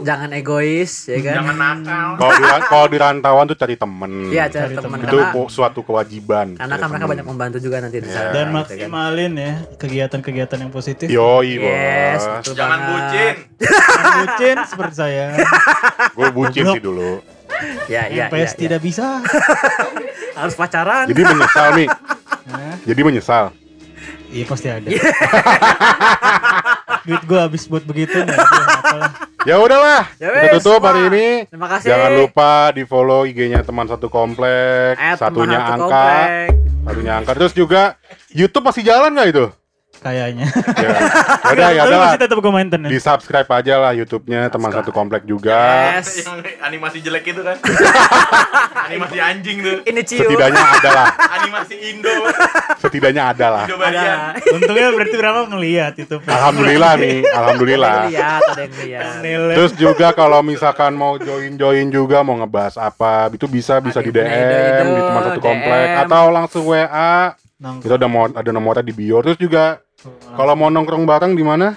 Jangan 0.00 0.30
egois 0.30 0.92
ya 1.04 1.18
kan. 1.18 1.34
Jangan 1.36 1.56
nakal. 1.56 2.08
Kalau 2.16 2.32
di 2.32 2.42
kalau 2.64 2.86
di 2.86 2.96
rantauan 2.96 3.44
tuh 3.44 3.58
cari 3.58 3.74
temen. 3.74 4.12
Iya, 4.30 4.44
cari 4.46 4.62
Cari 4.70 4.74
teman 4.78 4.98
Itu 5.00 5.18
karena 5.18 5.42
suatu 5.48 5.80
kewajiban. 5.82 6.46
karena 6.54 6.74
kan 6.76 6.86
mereka 6.86 7.02
temen. 7.02 7.12
banyak 7.12 7.26
membantu 7.26 7.58
juga 7.58 7.76
nanti 7.80 7.98
di 7.98 8.06
sana. 8.06 8.30
Dan 8.30 8.30
gitu 8.30 8.38
kan. 8.38 8.50
maksimalin 8.54 9.32
ya 9.34 9.52
kegiatan-kegiatan 9.74 10.58
yang 10.60 10.70
positif. 10.70 11.06
Yoi, 11.10 11.50
Yes, 11.58 12.22
bos. 12.22 12.46
Jangan 12.48 12.78
banget. 12.78 12.86
bucin. 12.86 13.34
Jangan 13.58 14.06
bucin 14.16 14.56
seperti 14.64 14.94
saya. 14.94 15.24
Gue 16.16 16.28
bucin 16.30 16.64
sih 16.64 16.78
dulu. 16.80 17.18
Ya, 17.90 18.06
ya, 18.06 18.30
ya, 18.30 18.38
ya. 18.38 18.46
tidak 18.54 18.78
bisa. 18.80 19.18
harus 20.38 20.54
pacaran. 20.54 21.04
Jadi 21.04 21.20
menyesal 21.20 21.74
nih. 21.74 21.88
Hah? 22.50 22.76
Jadi 22.82 23.00
menyesal. 23.00 23.54
Iya 24.30 24.44
pasti 24.46 24.68
ada. 24.68 24.86
Duit 27.00 27.22
gue 27.24 27.40
habis 27.40 27.64
buat 27.64 27.82
begitu. 27.82 28.12
Ya 29.42 29.56
udahlah, 29.56 30.04
Ya 30.16 30.28
kita 30.46 30.60
tutup 30.60 30.84
hari 30.84 31.08
ini. 31.08 31.26
Terima 31.48 31.64
kasih. 31.66 31.88
Jangan 31.88 32.10
lupa 32.14 32.52
di 32.70 32.84
follow 32.84 33.24
IG-nya 33.24 33.64
teman 33.64 33.88
satu 33.88 34.06
komplek, 34.06 34.94
Eh, 34.94 35.16
satunya 35.16 35.56
satu 35.58 35.72
angka, 35.80 35.88
komplek. 35.88 36.48
satunya 36.84 37.12
angka. 37.16 37.32
Terus 37.34 37.52
juga 37.52 37.82
YouTube 38.30 38.68
masih 38.68 38.84
jalan 38.84 39.10
nggak 39.10 39.28
itu? 39.30 39.46
Kayaknya. 40.00 40.48
Ya, 40.80 40.88
udah 41.52 41.68
ya 41.76 41.82
udah. 41.84 41.98
masih 42.08 42.20
tetap 42.24 42.36
gue 42.40 42.52
maintenance. 42.52 42.88
Di 42.88 43.00
subscribe 43.00 43.48
aja 43.52 43.74
lah 43.76 43.92
YouTube-nya 43.92 44.48
teman 44.48 44.72
satu 44.72 44.90
komplek 44.96 45.28
juga. 45.28 45.92
Yes. 46.00 46.24
Yang 46.24 46.56
animasi 46.64 47.04
jelek 47.04 47.24
itu 47.36 47.44
kan. 47.44 47.60
animasi 48.88 49.16
anjing 49.20 49.56
tuh. 49.60 49.76
Ini 49.84 50.00
cium. 50.00 50.24
Setidaknya 50.24 50.62
ada 50.64 50.90
lah, 50.90 51.08
Animasi 51.36 51.74
Indo. 51.92 52.12
setidaknya 52.80 53.22
ada 53.28 53.46
lah. 53.52 53.64
Indo. 53.68 53.76
Ada. 53.76 54.08
Untungnya 54.56 54.88
berarti 54.96 55.16
berapa 55.20 55.40
ngelihat 55.52 55.92
itu. 56.00 56.16
Alhamdulillah 56.24 56.92
nih, 56.96 57.16
alhamdulillah. 57.28 57.92
Ada 57.92 58.00
yang 58.00 58.12
lihat, 58.16 58.42
ada 58.48 58.62
yang 59.28 59.44
lihat. 59.52 59.56
Terus 59.60 59.72
juga 59.76 60.08
kalau 60.16 60.40
misalkan 60.40 60.96
mau 60.96 61.20
join-join 61.20 61.92
juga 61.92 62.24
mau 62.24 62.40
ngebahas 62.40 62.80
apa, 62.80 63.28
itu 63.36 63.44
bisa 63.44 63.84
bisa 63.84 64.00
di 64.00 64.08
DM 64.08 64.86
di 64.96 65.00
teman 65.04 65.22
satu 65.28 65.40
DM. 65.40 65.44
komplek 65.44 65.88
atau 66.08 66.24
langsung 66.32 66.64
WA. 66.64 67.36
Kita 67.60 68.00
ada 68.00 68.08
mau 68.08 68.24
ada 68.24 68.50
nomornya 68.56 68.80
di 68.80 68.96
bio. 68.96 69.20
Terus 69.20 69.36
juga 69.36 69.76
kalau 70.36 70.54
mau 70.56 70.72
nongkrong 70.72 71.04
bareng 71.04 71.32
di 71.36 71.44
mana? 71.44 71.76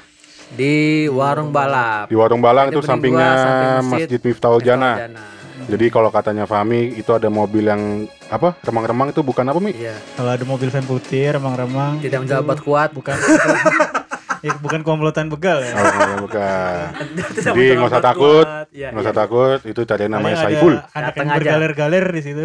Di 0.53 1.09
warung 1.09 1.49
balap. 1.49 2.07
Di 2.07 2.15
Warung 2.15 2.39
Ada 2.45 2.69
itu 2.69 2.81
sampingnya 2.85 3.29
samping 3.35 3.71
Masjid 3.89 4.19
Miftahul 4.21 4.61
Jannah. 4.61 4.95
Jana. 5.01 5.25
Jadi 5.63 5.85
kalau 5.87 6.11
katanya 6.11 6.43
Fahmi 6.43 6.91
itu 6.99 7.09
ada 7.15 7.31
mobil 7.31 7.63
yang 7.63 8.03
apa? 8.27 8.59
Remang-remang 8.67 9.15
itu 9.15 9.23
bukan 9.23 9.47
apa, 9.47 9.59
Mi? 9.63 9.71
Iya. 9.71 9.95
Kalau 10.19 10.31
ada 10.35 10.43
mobil 10.43 10.67
van 10.67 10.83
putih, 10.83 11.39
remang-remang. 11.39 12.03
Tidak 12.03 12.19
menjabat 12.19 12.57
kuat. 12.59 12.89
Bukan. 12.91 13.15
ya, 14.43 14.53
bukan 14.59 14.83
komplotan 14.83 15.31
begal 15.31 15.63
ya. 15.63 15.71
Oh, 15.73 16.27
bukan, 16.27 16.91
Jadi 17.47 17.79
nggak 17.79 17.89
usah 17.89 18.03
takut. 18.03 18.43
Iya, 18.75 18.91
nggak 18.91 19.03
iya. 19.03 19.07
usah 19.07 19.15
takut. 19.15 19.59
Itu 19.63 19.81
cari 19.87 20.11
namanya 20.11 20.43
Saiful. 20.43 20.83
Anak 20.91 21.15
yang 21.15 21.31
bergaler-galer 21.31 22.05
di 22.11 22.21
situ. 22.21 22.43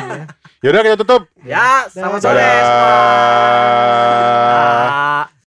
Yaudah 0.66 0.82
kita 0.82 0.98
tutup. 0.98 1.30
Ya, 1.46 1.86
selamat 1.86 2.18
sore 2.18 2.42
Dadah. 2.42 2.66
semua. 2.66 4.18